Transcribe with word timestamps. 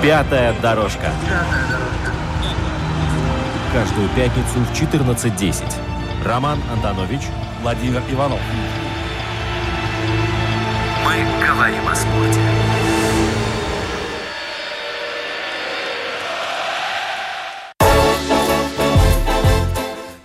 Пятая 0.00 0.54
дорожка. 0.60 1.10
Каждую 3.72 4.08
пятницу 4.10 4.60
в 4.60 4.72
14.10. 4.72 5.64
Роман 6.24 6.60
Антонович, 6.72 7.22
Владимир 7.62 8.00
Иванов. 8.08 8.38
Мы 11.04 11.44
говорим 11.44 11.88
о 11.88 11.96
спорте. 11.96 12.40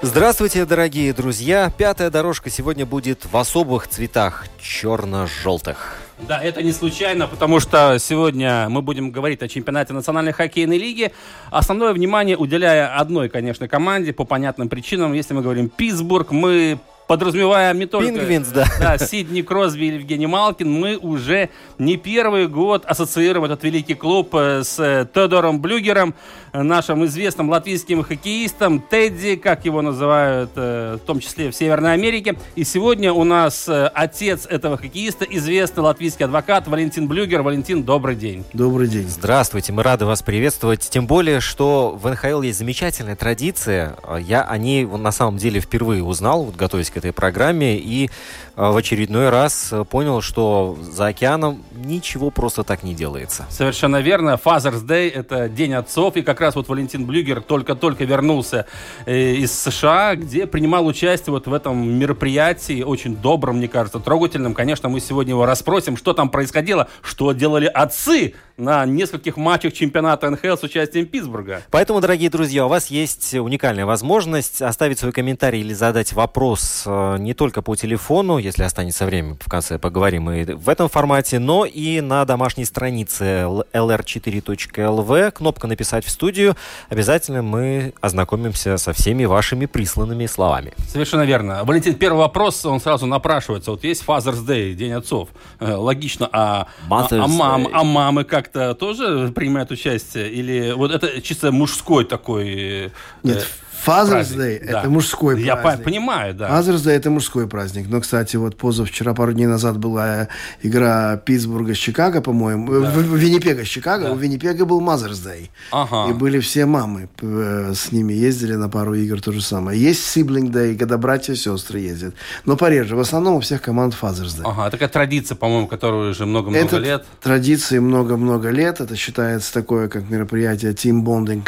Здравствуйте, 0.03 0.65
дорогие 0.65 1.11
друзья! 1.13 1.71
Пятая 1.75 2.11
дорожка 2.11 2.51
сегодня 2.51 2.85
будет 2.85 3.25
в 3.25 3.35
особых 3.35 3.87
цветах 3.87 4.45
черно-желтых. 4.61 6.02
Да, 6.19 6.41
это 6.41 6.61
не 6.63 6.71
случайно, 6.71 7.27
потому 7.27 7.59
что 7.59 7.97
сегодня 7.99 8.67
мы 8.69 8.81
будем 8.81 9.11
говорить 9.11 9.41
о 9.41 9.47
чемпионате 9.47 9.93
Национальной 9.93 10.31
хоккейной 10.31 10.77
лиги. 10.77 11.11
Основное 11.51 11.91
внимание 11.91 12.37
уделяя 12.37 12.95
одной, 12.95 13.29
конечно, 13.29 13.67
команде 13.67 14.13
по 14.13 14.23
понятным 14.23 14.69
причинам. 14.69 15.13
Если 15.13 15.33
мы 15.33 15.41
говорим 15.41 15.69
Питтсбург, 15.69 16.31
мы 16.31 16.79
подразумеваем 17.13 17.77
не 17.77 17.85
только 17.85 18.11
Пингвинс, 18.11 18.47
да. 18.47 18.65
Да, 18.79 18.97
Сидни 18.97 19.43
Кросби 19.43 19.85
и 19.85 19.93
Евгений 19.93 20.25
Малкин, 20.25 20.67
мы 20.67 20.97
уже 20.97 21.49
не 21.77 21.95
первый 21.95 22.47
год 22.47 22.85
ассоциируем 22.87 23.45
этот 23.45 23.63
великий 23.63 23.93
клуб 23.93 24.33
э, 24.33 24.63
с 24.63 24.79
э, 24.79 25.05
Тодором 25.05 25.61
Блюгером, 25.61 26.15
э, 26.53 26.63
нашим 26.63 27.05
известным 27.05 27.51
латвийским 27.51 28.01
хоккеистом, 28.01 28.81
Тедди, 28.81 29.35
как 29.35 29.63
его 29.63 29.83
называют, 29.83 30.49
в 30.55 30.99
том 31.05 31.19
числе 31.19 31.51
в 31.51 31.55
Северной 31.55 31.93
Америке. 31.93 32.35
И 32.55 32.63
сегодня 32.63 33.13
у 33.13 33.23
нас 33.23 33.69
отец 33.69 34.47
этого 34.47 34.77
хоккеиста, 34.77 35.25
известный 35.25 35.83
латвийский 35.83 36.25
адвокат 36.25 36.67
Валентин 36.67 37.07
Блюгер. 37.07 37.43
Валентин, 37.43 37.83
добрый 37.83 38.15
день. 38.15 38.43
Добрый 38.53 38.87
день. 38.87 39.07
Здравствуйте, 39.07 39.71
мы 39.71 39.83
рады 39.83 40.05
вас 40.05 40.23
приветствовать. 40.23 40.89
Тем 40.89 41.05
более, 41.05 41.41
что 41.41 41.95
в 41.95 42.09
НХЛ 42.09 42.41
есть 42.41 42.57
замечательная 42.57 43.15
традиция. 43.15 43.97
Я 44.19 44.43
о 44.43 44.57
ней 44.57 44.85
на 44.85 45.11
самом 45.11 45.37
деле 45.37 45.59
впервые 45.59 46.03
узнал, 46.03 46.45
вот 46.45 46.55
готовясь 46.55 46.89
к 46.89 47.02
этой 47.03 47.13
программе, 47.13 47.77
и 47.77 48.05
э, 48.05 48.09
в 48.55 48.75
очередной 48.75 49.29
раз 49.29 49.69
э, 49.71 49.83
понял, 49.83 50.21
что 50.21 50.77
за 50.81 51.07
океаном 51.07 51.63
ничего 51.75 52.31
просто 52.31 52.63
так 52.63 52.83
не 52.83 52.93
делается. 52.93 53.45
Совершенно 53.49 54.01
верно. 54.01 54.39
Father's 54.43 54.85
Day– 54.85 55.11
это 55.13 55.49
День 55.49 55.73
отцов, 55.73 56.15
и 56.15 56.21
как 56.21 56.39
раз 56.39 56.55
вот 56.55 56.69
Валентин 56.69 57.05
Блюгер 57.05 57.41
только-только 57.41 58.05
вернулся 58.05 58.65
э, 59.05 59.33
из 59.33 59.51
США, 59.51 60.15
где 60.15 60.47
принимал 60.47 60.85
участие 60.85 61.31
вот 61.31 61.47
в 61.47 61.53
этом 61.53 61.87
мероприятии, 61.99 62.83
очень 62.83 63.15
добром, 63.15 63.57
мне 63.57 63.67
кажется, 63.67 63.99
трогательным. 63.99 64.53
Конечно, 64.53 64.89
мы 64.89 64.99
сегодня 64.99 65.33
его 65.33 65.45
расспросим, 65.45 65.97
что 65.97 66.13
там 66.13 66.29
происходило, 66.29 66.87
что 67.01 67.33
делали 67.33 67.65
отцы 67.65 68.33
на 68.57 68.85
нескольких 68.85 69.35
матчах 69.35 69.73
чемпионата 69.73 70.29
НХЛ 70.29 70.55
с 70.57 70.63
участием 70.63 71.07
Питтсбурга. 71.07 71.63
Поэтому, 71.71 72.01
дорогие 72.01 72.29
друзья, 72.29 72.65
у 72.65 72.69
вас 72.69 72.87
есть 72.87 73.33
уникальная 73.33 73.85
возможность 73.85 74.61
оставить 74.61 74.99
свой 74.99 75.11
комментарий 75.11 75.61
или 75.61 75.73
задать 75.73 76.13
вопрос 76.13 76.82
э, 76.85 77.17
не 77.19 77.33
только 77.33 77.61
по 77.61 77.75
телефону, 77.75 78.37
если 78.37 78.63
останется 78.63 79.05
время, 79.05 79.35
в 79.39 79.49
конце 79.49 79.79
поговорим 79.79 80.29
и 80.29 80.45
в 80.53 80.69
этом 80.69 80.87
формате, 80.87 81.39
но 81.39 81.65
и 81.65 82.01
на 82.01 82.23
домашней 82.25 82.65
странице 82.65 83.47
lr4.lv, 83.73 85.31
кнопка 85.31 85.67
«Написать 85.67 86.05
в 86.05 86.09
студию». 86.09 86.55
Обязательно 86.89 87.41
мы 87.41 87.93
ознакомимся 88.01 88.77
со 88.77 88.93
всеми 88.93 89.25
вашими 89.25 89.65
присланными 89.65 90.27
словами. 90.27 90.73
Совершенно 90.87 91.23
верно. 91.23 91.63
Валентин, 91.63 91.95
первый 91.95 92.19
вопрос, 92.19 92.63
он 92.65 92.79
сразу 92.79 93.07
напрашивается. 93.07 93.71
Вот 93.71 93.83
есть 93.83 94.03
Father's 94.05 94.45
Day, 94.45 94.73
День 94.73 94.93
отцов. 94.93 95.29
Э, 95.59 95.73
логично, 95.73 96.29
а, 96.31 96.67
а, 96.89 97.07
а, 97.09 97.27
мам, 97.27 97.67
а 97.73 97.83
мамы 97.83 98.23
как 98.23 98.43
как-то 98.43 98.75
тоже 98.75 99.31
принимают 99.33 99.71
участие? 99.71 100.29
Или 100.29 100.73
вот 100.73 100.91
это 100.91 101.21
чисто 101.21 101.51
мужской 101.51 102.03
такой... 102.03 102.91
Нет, 103.23 103.47
э, 103.85 103.89
Father's 103.89 104.35
Day 104.35 104.65
да. 104.65 104.79
это 104.79 104.89
мужской 104.89 105.41
Я 105.41 105.55
праздник. 105.55 105.79
Я 105.79 105.91
понимаю, 105.91 106.33
да. 106.33 106.49
Father's 106.49 106.85
Day 106.85 106.91
это 106.91 107.09
мужской 107.09 107.47
праздник. 107.47 107.87
Но, 107.89 108.01
кстати, 108.01 108.35
вот 108.35 108.57
позавчера, 108.57 109.13
пару 109.13 109.33
дней 109.33 109.45
назад 109.45 109.77
была 109.77 110.27
игра 110.61 111.17
Питтсбурга 111.17 111.73
с 111.73 111.77
Чикаго, 111.77 112.21
по-моему. 112.21 112.81
Да. 112.81 112.91
В, 112.91 113.15
Виннипега 113.15 113.63
с 113.63 113.67
Чикаго. 113.67 114.05
Да. 114.05 114.11
У 114.13 114.15
Виннипега 114.15 114.65
был 114.65 114.81
Mother's 114.81 115.23
Day. 115.25 115.49
Ага. 115.71 116.11
И 116.11 116.13
были 116.13 116.39
все 116.39 116.65
мамы 116.65 117.09
э, 117.21 117.73
с 117.75 117.91
ними. 117.91 118.13
Ездили 118.13 118.55
на 118.55 118.69
пару 118.69 118.93
игр 118.93 119.21
то 119.21 119.31
же 119.31 119.41
самое. 119.41 119.79
Есть 119.79 120.15
Sibling 120.15 120.51
Day, 120.51 120.77
когда 120.77 120.97
братья 120.97 121.33
и 121.33 121.35
сестры 121.35 121.79
ездят. 121.79 122.15
Но 122.45 122.55
пореже. 122.57 122.95
В 122.95 122.99
основном 122.99 123.35
у 123.35 123.39
всех 123.39 123.61
команд 123.61 123.95
Father's 123.99 124.37
Day. 124.37 124.43
Ага, 124.45 124.69
такая 124.69 124.89
традиция, 124.89 125.35
по-моему, 125.35 125.67
которая 125.67 126.11
уже 126.11 126.25
много-много 126.25 126.77
лет. 126.77 127.05
Традиции 127.21 127.79
много-много 127.79 128.49
лет. 128.49 128.79
Это 128.81 128.95
считается 128.95 129.53
такое, 129.53 129.87
как 129.87 130.09
мероприятие 130.09 130.71
team 130.71 131.03
bonding, 131.03 131.43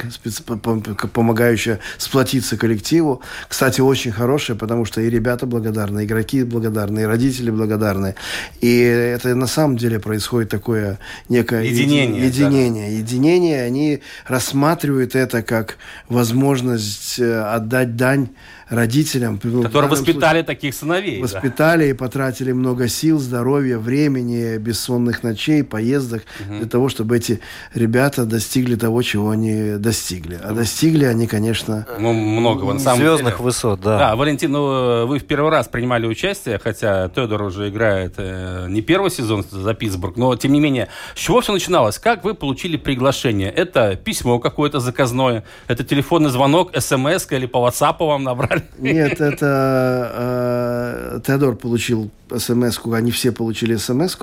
помогающее 1.10 1.80
сплотить 1.98 2.25
сплотиться 2.26 2.58
коллективу. 2.58 3.22
Кстати, 3.48 3.82
очень 3.82 4.12
хорошее, 4.12 4.58
потому 4.58 4.86
что 4.86 5.02
и 5.02 5.10
ребята 5.10 5.46
благодарны, 5.46 6.06
игроки 6.06 6.44
благодарны, 6.44 7.02
и 7.02 7.04
родители 7.04 7.52
благодарны. 7.52 8.16
И 8.62 8.80
это 8.80 9.36
на 9.36 9.48
самом 9.48 9.78
деле 9.78 10.00
происходит 10.00 10.50
такое 10.50 10.98
некое 11.30 11.64
единение. 11.64 12.26
Единение. 12.26 12.90
Да. 12.90 12.98
единение. 12.98 13.64
Они 13.64 14.00
рассматривают 14.28 15.16
это 15.16 15.44
как 15.44 15.78
возможность 16.10 17.20
э, 17.20 17.42
отдать 17.42 17.96
дань 17.96 18.30
родителям. 18.70 19.38
Которые 19.38 19.90
воспитали 19.90 20.40
случае, 20.40 20.44
таких 20.44 20.74
сыновей. 20.74 21.22
Воспитали 21.22 21.84
да. 21.84 21.90
и 21.90 21.94
потратили 21.94 22.52
много 22.52 22.88
сил, 22.88 23.20
здоровья, 23.20 23.78
времени, 23.78 24.58
бессонных 24.58 25.24
ночей, 25.24 25.64
поездок 25.64 26.24
угу. 26.40 26.58
для 26.58 26.68
того, 26.68 26.90
чтобы 26.90 27.18
эти 27.18 27.42
ребята 27.74 28.26
достигли 28.26 28.76
того, 28.76 29.02
чего 29.04 29.30
они 29.30 29.78
достигли. 29.78 30.40
А 30.44 30.54
достигли 30.54 31.06
они, 31.06 31.28
конечно... 31.28 31.86
Ну, 32.00 32.14
многого. 32.14 32.74
На 32.74 32.80
самом 32.80 33.00
Звездных 33.00 33.36
деле. 33.36 33.46
высот, 33.46 33.82
да. 33.82 33.98
Да, 33.98 34.16
Валентин, 34.16 34.52
ну, 34.52 35.06
вы 35.06 35.20
в 35.20 35.26
первый 35.26 35.52
раз 35.52 35.68
принимали 35.68 36.08
участие, 36.08 36.60
хотя 36.60 37.10
Тодор 37.10 37.44
уже 37.44 37.70
играет 37.70 38.16
э, 38.18 38.68
не 38.70 38.82
первый 38.82 39.12
сезон 39.12 39.46
за 39.50 39.74
Питтсбург, 39.74 40.18
но, 40.18 40.36
тем 40.36 40.54
не 40.54 40.60
менее, 40.60 40.88
с 41.14 41.20
чего 41.20 41.42
все 41.42 41.54
начиналось? 41.54 42.00
Как 42.00 42.24
вы 42.24 42.34
получили 42.34 42.78
приглашение? 42.78 43.52
Это 43.52 43.96
письмо 43.96 44.40
какое-то 44.40 44.80
заказное? 44.80 45.44
Это 45.68 45.84
телефонный 45.84 46.30
звонок, 46.30 46.72
смс 46.78 47.28
или 47.32 47.46
по 47.46 47.58
WhatsApp 47.58 47.98
вам 48.00 48.24
набрали? 48.24 48.55
Нет, 48.78 49.22
это 49.22 50.12
э, 50.16 51.20
Теодор 51.26 51.56
получил 51.56 52.12
смс 52.36 52.80
они 52.92 53.12
все 53.12 53.32
получили 53.32 53.76
смс 53.76 54.18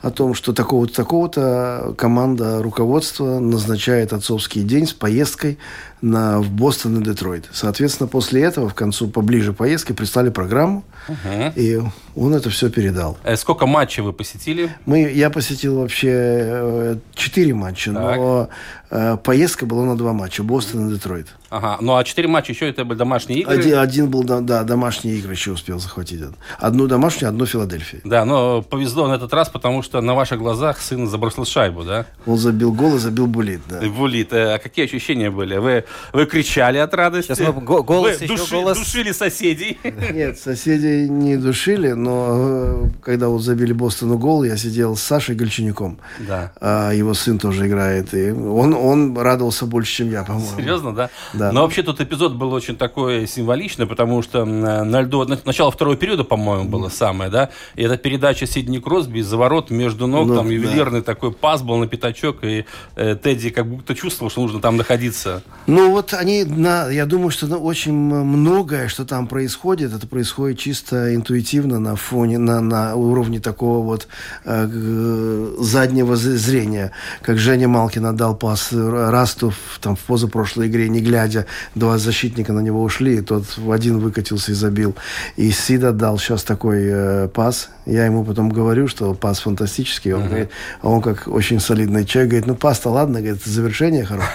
о 0.00 0.10
том, 0.10 0.34
что 0.34 0.52
такого-то, 0.52 0.94
такого-то 0.94 1.94
команда 1.96 2.62
руководства 2.62 3.38
назначает 3.38 4.12
отцовский 4.12 4.62
день 4.62 4.86
с 4.86 4.92
поездкой 4.92 5.58
на, 6.02 6.40
в 6.40 6.50
Бостон 6.50 7.00
и 7.00 7.04
Детройт. 7.04 7.48
Соответственно, 7.52 8.08
после 8.08 8.42
этого, 8.42 8.68
в 8.68 8.74
концу, 8.74 9.08
поближе 9.08 9.52
поездки, 9.52 9.92
прислали 9.92 10.28
программу, 10.28 10.84
угу. 11.08 11.52
и 11.54 11.80
он 12.14 12.34
это 12.34 12.50
все 12.50 12.70
передал. 12.70 13.16
А 13.24 13.36
сколько 13.36 13.66
матчей 13.66 14.02
вы 14.02 14.12
посетили? 14.12 14.70
Мы, 14.84 15.10
я 15.10 15.30
посетил 15.30 15.78
вообще 15.80 16.10
э, 16.12 16.96
четыре 17.14 17.54
матча, 17.54 17.92
так. 17.92 18.16
но 18.16 18.48
э, 18.90 19.16
поездка 19.22 19.64
была 19.64 19.84
на 19.84 19.96
два 19.96 20.12
матча, 20.12 20.42
Бостон 20.42 20.88
и 20.88 20.94
Детройт. 20.94 21.28
Ага, 21.56 21.78
ну 21.80 21.96
а 21.96 22.04
четыре 22.04 22.28
матча 22.28 22.52
еще 22.52 22.68
это 22.68 22.84
были 22.84 22.98
домашние 22.98 23.40
игры? 23.40 23.54
Один, 23.54 23.78
один 23.78 24.10
был, 24.10 24.24
да, 24.24 24.62
домашние 24.62 25.16
игры 25.16 25.32
еще 25.32 25.52
успел 25.52 25.78
захватить. 25.78 26.20
Одну 26.58 26.86
домашнюю, 26.86 27.30
одну 27.30 27.46
Филадельфии. 27.46 28.00
Да, 28.04 28.24
но 28.26 28.60
повезло 28.62 29.08
на 29.08 29.14
этот 29.14 29.32
раз, 29.32 29.48
потому 29.48 29.82
что 29.82 30.00
на 30.02 30.14
ваших 30.14 30.38
глазах 30.38 30.78
сын 30.78 31.06
забросил 31.08 31.46
шайбу, 31.46 31.82
да? 31.82 32.06
Он 32.26 32.36
забил 32.36 32.72
гол 32.72 32.96
и 32.96 32.98
забил 32.98 33.26
булит, 33.26 33.62
да. 33.68 33.80
Булит. 33.88 34.32
Э, 34.32 34.54
а 34.54 34.58
какие 34.58 34.84
ощущения 34.84 35.30
были? 35.30 35.56
Вы, 35.56 35.84
вы 36.12 36.26
кричали 36.26 36.78
от 36.78 36.92
радости? 36.92 37.32
Сейчас 37.32 37.54
мы 37.54 37.60
голос 37.62 38.18
вы 38.18 38.24
еще 38.24 38.36
души, 38.36 38.54
голос. 38.54 38.78
душили 38.78 39.12
соседей? 39.12 39.78
Нет, 40.12 40.38
соседей 40.38 41.08
не 41.08 41.36
душили, 41.36 41.92
но 41.92 42.32
э, 42.34 42.84
когда 43.02 43.28
вот 43.28 43.40
забили 43.40 43.72
Бостону 43.72 44.18
гол, 44.18 44.44
я 44.44 44.56
сидел 44.56 44.96
с 44.96 45.02
Сашей 45.02 45.34
Гольчанюком. 45.34 45.98
Да. 46.18 46.52
А 46.60 46.92
его 46.92 47.14
сын 47.14 47.38
тоже 47.38 47.66
играет. 47.66 48.12
И 48.12 48.30
он, 48.30 48.74
он 48.74 49.16
радовался 49.16 49.66
больше, 49.66 49.92
чем 49.92 50.10
я, 50.10 50.22
по-моему. 50.24 50.56
Серьезно, 50.56 50.94
да? 50.94 51.10
Да. 51.32 51.45
Но 51.52 51.62
вообще 51.62 51.82
тот 51.82 52.00
эпизод 52.00 52.34
был 52.34 52.52
очень 52.52 52.76
такой 52.76 53.26
символичный, 53.28 53.86
потому 53.86 54.22
что 54.22 54.44
на 54.44 55.00
льду, 55.00 55.24
начало 55.44 55.70
второго 55.70 55.96
периода, 55.96 56.24
по-моему, 56.24 56.68
было 56.68 56.88
самое, 56.88 57.30
да? 57.30 57.36
да, 57.36 57.50
и 57.74 57.82
эта 57.82 57.98
передача 57.98 58.46
Сидни 58.46 58.78
Кросби 58.78 59.18
из-за 59.18 59.36
ворот 59.36 59.70
между 59.70 60.06
ног, 60.06 60.26
ну, 60.26 60.36
там 60.36 60.48
ювелирный 60.48 61.00
да. 61.00 61.04
такой 61.04 61.32
пас 61.32 61.62
был 61.62 61.76
на 61.76 61.86
пятачок, 61.86 62.38
и 62.44 62.64
э, 62.96 63.14
Тедди 63.14 63.50
как 63.50 63.66
будто 63.66 63.94
чувствовал, 63.94 64.30
что 64.30 64.40
нужно 64.40 64.60
там 64.60 64.78
находиться. 64.78 65.42
Ну 65.66 65.90
вот 65.90 66.14
они, 66.14 66.44
на, 66.44 66.88
я 66.88 67.04
думаю, 67.04 67.30
что 67.30 67.46
очень 67.58 67.92
многое, 67.92 68.88
что 68.88 69.04
там 69.04 69.26
происходит, 69.26 69.92
это 69.92 70.06
происходит 70.06 70.58
чисто 70.58 71.14
интуитивно 71.14 71.78
на 71.78 71.94
фоне, 71.96 72.38
на, 72.38 72.60
на 72.62 72.94
уровне 72.94 73.38
такого 73.38 73.84
вот 73.84 74.08
э, 74.44 75.54
заднего 75.58 76.16
зрения, 76.16 76.92
как 77.20 77.38
Женя 77.38 77.68
Малкин 77.68 78.06
отдал 78.06 78.34
пас 78.34 78.70
Расту 78.72 79.50
в, 79.50 79.78
там, 79.80 79.94
в 79.94 80.00
позапрошлой 80.00 80.68
игре, 80.68 80.88
не 80.88 81.00
глядя, 81.00 81.25
два 81.74 81.98
защитника 81.98 82.52
на 82.52 82.60
него 82.60 82.82
ушли, 82.82 83.16
и 83.16 83.20
тот 83.20 83.44
в 83.56 83.70
один 83.70 83.98
выкатился 83.98 84.52
и 84.52 84.54
забил. 84.54 84.94
И 85.36 85.50
Сида 85.50 85.92
дал 85.92 86.18
сейчас 86.18 86.42
такой 86.42 86.82
э, 86.84 87.28
пас. 87.28 87.70
Я 87.86 88.04
ему 88.04 88.24
потом 88.24 88.50
говорю, 88.50 88.88
что 88.88 89.14
пас 89.14 89.40
фантастический. 89.40 90.12
Он 90.12 90.22
uh-huh. 90.22 90.28
говорит, 90.28 90.50
а 90.82 90.88
он 90.88 91.00
как 91.02 91.28
очень 91.28 91.60
солидный 91.60 92.04
человек, 92.04 92.30
говорит, 92.30 92.46
ну 92.46 92.54
пас-то 92.54 92.90
ладно, 92.90 93.20
говорит, 93.20 93.42
завершение 93.44 94.04
хорошее. 94.04 94.32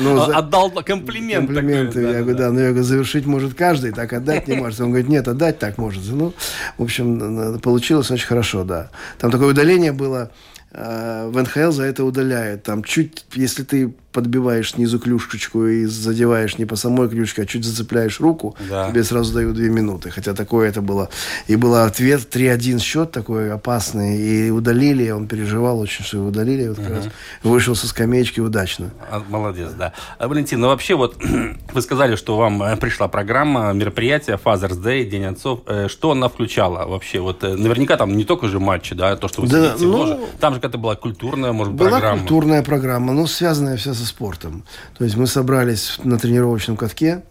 Ну, 0.00 0.20
Отдал 0.32 0.70
комплимент. 0.70 1.46
Комплименты. 1.46 2.00
Я 2.00 2.20
говорю, 2.20 2.38
да, 2.38 2.50
но 2.50 2.60
я 2.60 2.68
говорю, 2.68 2.84
завершить 2.84 3.26
может 3.26 3.54
каждый, 3.54 3.92
так 3.92 4.12
отдать 4.12 4.48
не 4.48 4.54
может. 4.54 4.80
Он 4.80 4.88
говорит, 4.88 5.08
нет, 5.08 5.28
отдать 5.28 5.58
так 5.58 5.78
может. 5.78 6.02
Ну, 6.06 6.32
в 6.78 6.82
общем, 6.82 7.58
получилось 7.60 8.10
очень 8.10 8.26
хорошо, 8.26 8.64
да. 8.64 8.90
Там 9.18 9.30
такое 9.30 9.48
удаление 9.48 9.92
было 9.92 10.30
э, 10.70 11.28
в 11.28 11.40
НХЛ 11.40 11.70
за 11.70 11.84
это 11.84 12.04
удаляют. 12.04 12.62
Там 12.62 12.84
чуть, 12.84 13.24
если 13.34 13.62
ты 13.62 13.94
подбиваешь 14.12 14.72
снизу 14.72 14.98
клюшечку 14.98 15.66
и 15.66 15.86
задеваешь 15.86 16.58
не 16.58 16.64
по 16.64 16.76
самой 16.76 17.08
клюшке, 17.08 17.42
а 17.42 17.46
чуть 17.46 17.64
зацепляешь 17.64 18.20
руку, 18.20 18.56
да. 18.68 18.90
тебе 18.90 19.04
сразу 19.04 19.32
дают 19.34 19.54
две 19.54 19.70
минуты. 19.70 20.10
Хотя 20.10 20.34
такое 20.34 20.68
это 20.68 20.82
было. 20.82 21.08
И 21.46 21.56
был 21.56 21.74
ответ 21.74 22.34
3-1 22.34 22.78
счет 22.78 23.10
такой 23.10 23.52
опасный. 23.52 24.18
И 24.18 24.50
удалили, 24.50 25.10
он 25.10 25.26
переживал 25.26 25.80
очень, 25.80 26.04
что 26.04 26.18
его 26.18 26.28
удалили. 26.28 26.68
Вот 26.68 26.78
угу. 26.78 26.88
раз 26.88 27.08
вышел 27.42 27.74
со 27.74 27.88
скамеечки 27.88 28.40
удачно. 28.40 28.90
А, 29.10 29.22
молодец, 29.28 29.70
да. 29.72 29.92
А, 30.18 30.28
Валентин, 30.28 30.60
ну 30.60 30.68
вообще 30.68 30.94
вот 30.94 31.16
вы 31.72 31.82
сказали, 31.82 32.16
что 32.16 32.36
вам 32.36 32.62
э, 32.62 32.76
пришла 32.76 33.08
программа 33.08 33.72
мероприятия 33.72 34.38
Father's 34.42 34.80
Day, 34.80 35.04
День 35.04 35.24
отцов. 35.24 35.60
Э, 35.66 35.88
что 35.88 36.12
она 36.12 36.28
включала 36.28 36.86
вообще? 36.86 37.20
Вот 37.20 37.42
э, 37.44 37.54
наверняка 37.56 37.96
там 37.96 38.16
не 38.16 38.24
только 38.24 38.48
же 38.48 38.60
матчи, 38.60 38.94
да, 38.94 39.16
то, 39.16 39.28
что 39.28 39.42
вы 39.42 39.48
да, 39.48 39.70
сидите 39.70 39.86
ну, 39.86 40.28
Там 40.40 40.54
же 40.54 40.60
какая-то 40.60 40.78
была 40.78 40.96
культурная, 40.96 41.52
может, 41.52 41.72
была 41.74 41.90
программа. 41.90 42.14
Была 42.14 42.20
культурная 42.20 42.62
программа, 42.62 43.12
но 43.12 43.26
связанная 43.26 43.76
вся 43.76 43.94
с 43.94 44.01
со 44.02 44.08
спортом. 44.08 44.64
То 44.98 45.04
есть 45.04 45.16
мы 45.16 45.26
собрались 45.26 45.98
на 46.02 46.18
тренировочном 46.18 46.76
катке, 46.76 47.22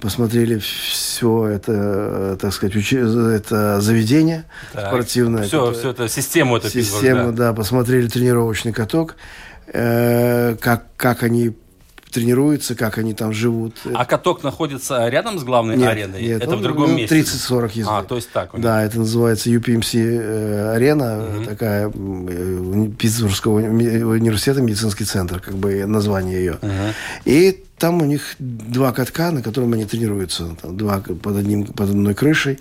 посмотрели 0.00 0.58
все 0.58 1.46
это, 1.46 2.36
так 2.40 2.52
сказать, 2.52 2.76
уч... 2.76 2.92
это 2.92 3.80
заведение 3.80 4.44
так. 4.72 4.88
спортивное. 4.88 5.44
Все, 5.44 5.70
это, 5.70 5.78
все 5.78 5.90
это, 5.90 6.08
систему 6.08 6.56
это 6.56 6.70
Систему, 6.70 7.32
да. 7.32 7.48
да, 7.48 7.52
посмотрели 7.52 8.08
тренировочный 8.08 8.72
каток, 8.72 9.16
э, 9.66 10.56
как, 10.60 10.84
как 10.96 11.22
они 11.22 11.54
тренируются, 12.14 12.76
как 12.76 12.98
они 12.98 13.12
там 13.12 13.32
живут. 13.32 13.76
А 13.92 14.04
каток 14.04 14.44
находится 14.44 15.08
рядом 15.08 15.38
с 15.38 15.44
главной 15.44 15.76
нет, 15.76 15.88
ареной? 15.88 16.22
Нет, 16.22 16.42
это 16.42 16.52
ну, 16.52 16.56
в 16.58 16.62
другом 16.62 16.90
ну, 16.90 16.96
месте? 16.96 17.20
30-40 17.20 17.70
езды. 17.74 17.90
А, 17.90 18.02
то 18.04 18.14
есть 18.14 18.30
так. 18.30 18.50
Да, 18.58 18.84
это 18.84 18.98
называется 18.98 19.50
UPMC 19.50 19.98
э, 19.98 20.74
арена, 20.74 21.24
угу. 21.24 21.44
такая 21.44 21.92
э, 21.92 22.88
Питтсбургского 22.96 23.58
университета 23.58 24.62
медицинский 24.62 25.04
центр, 25.04 25.40
как 25.40 25.54
бы 25.54 25.84
название 25.86 26.38
ее. 26.38 26.58
Угу. 26.62 26.94
И 27.24 27.64
там 27.78 28.00
у 28.00 28.04
них 28.04 28.36
два 28.38 28.92
катка, 28.92 29.32
на 29.32 29.42
котором 29.42 29.72
они 29.72 29.84
тренируются. 29.84 30.56
Там 30.62 30.76
два 30.76 31.00
под, 31.00 31.36
одним, 31.36 31.66
под 31.66 31.90
одной 31.90 32.14
крышей. 32.14 32.60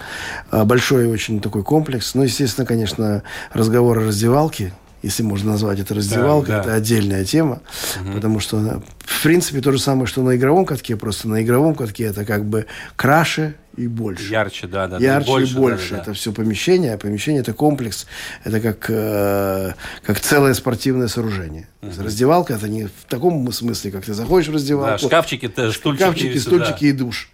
А, 0.50 0.66
большой 0.66 1.08
очень 1.08 1.40
такой 1.40 1.64
комплекс. 1.64 2.16
Ну, 2.16 2.24
естественно, 2.24 2.66
конечно, 2.66 3.22
разговоры 3.54 4.08
раздевалки 4.08 4.74
если 5.04 5.22
можно 5.22 5.52
назвать 5.52 5.80
это 5.80 5.94
раздевалкой, 5.94 6.56
да, 6.56 6.56
да. 6.56 6.62
это 6.62 6.74
отдельная 6.76 7.26
тема, 7.26 7.62
угу. 8.02 8.14
потому 8.14 8.40
что, 8.40 8.82
в 9.00 9.24
принципе, 9.24 9.62
то 9.62 9.72
же 9.72 9.80
самое, 9.80 10.08
что 10.08 10.24
на 10.24 10.36
игровом 10.36 10.66
катке, 10.66 10.96
просто 10.96 11.28
на 11.28 11.44
игровом 11.44 11.76
катке 11.76 12.06
это 12.06 12.26
как 12.26 12.46
бы 12.46 12.66
краше 12.96 13.56
и 13.76 13.88
больше. 13.88 14.32
Ярче, 14.32 14.68
да, 14.68 14.88
да. 14.88 14.98
Ярче 14.98 15.28
больше, 15.28 15.54
и 15.54 15.58
больше. 15.58 15.90
Да, 15.92 15.96
да. 15.98 16.02
Это 16.04 16.14
все 16.14 16.32
помещение, 16.32 16.94
а 16.94 16.98
помещение 16.98 17.42
это 17.42 17.54
комплекс, 17.54 18.08
это 18.46 18.62
как, 18.62 18.86
э, 18.88 19.74
как 20.04 20.20
целое 20.22 20.54
спортивное 20.54 21.10
сооружение. 21.10 21.68
Угу. 21.82 22.04
Раздевалка 22.04 22.54
это 22.54 22.70
не 22.70 22.86
в 22.86 23.06
таком 23.10 23.52
смысле, 23.52 23.92
как 23.92 24.06
ты 24.06 24.14
заходишь 24.14 24.48
в 24.48 24.54
раздевалку. 24.54 25.02
Да, 25.02 25.08
шкафчики, 25.08 25.52
стульчики, 25.72 26.04
шкафчики, 26.04 26.38
стульчики 26.38 26.86
и 26.86 26.92
душ. 26.94 27.30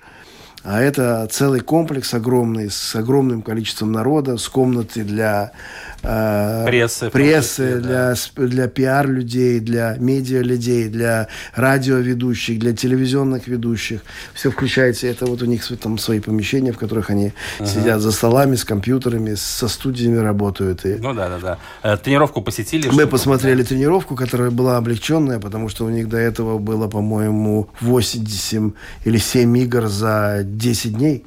А 0.63 0.81
это 0.81 1.27
целый 1.31 1.61
комплекс 1.61 2.13
огромный, 2.13 2.69
с 2.69 2.95
огромным 2.95 3.41
количеством 3.41 3.91
народа, 3.93 4.37
с 4.37 4.49
комнатой 4.49 5.03
для 5.03 5.51
э, 6.03 6.65
прессы, 6.65 7.09
прессы 7.09 7.79
для, 7.79 8.13
да. 8.13 8.47
для 8.47 8.67
пиар-людей, 8.67 9.61
для 9.61 9.95
медиа-людей, 9.97 10.89
для 10.89 11.29
радиоведущих, 11.55 12.59
для 12.59 12.73
телевизионных 12.73 13.47
ведущих. 13.47 14.01
Все 14.33 14.51
включается. 14.51 15.07
Это 15.07 15.25
вот 15.27 15.41
у 15.41 15.45
них 15.45 15.65
там 15.79 15.97
свои 15.97 16.19
помещения, 16.19 16.73
в 16.73 16.77
которых 16.77 17.09
они 17.09 17.31
ага. 17.59 17.69
сидят 17.69 18.01
за 18.01 18.11
столами, 18.11 18.55
с 18.55 18.65
компьютерами, 18.65 19.35
со 19.35 19.69
студиями 19.69 20.17
работают. 20.17 20.85
И... 20.85 20.95
Ну 20.95 21.13
да, 21.13 21.29
да, 21.29 21.39
да. 21.39 21.93
Э, 21.93 21.97
тренировку 21.97 22.41
посетили? 22.41 22.89
Мы 22.89 23.07
посмотрели 23.07 23.61
да? 23.61 23.69
тренировку, 23.69 24.15
которая 24.15 24.51
была 24.51 24.75
облегченная, 24.75 25.39
потому 25.39 25.69
что 25.69 25.85
у 25.85 25.89
них 25.89 26.09
до 26.09 26.17
этого 26.17 26.57
было, 26.57 26.89
по-моему, 26.89 27.69
80 27.79 28.73
или 29.05 29.17
7 29.17 29.57
игр 29.57 29.87
за 29.87 30.48
10 30.57 30.97
дней 30.97 31.25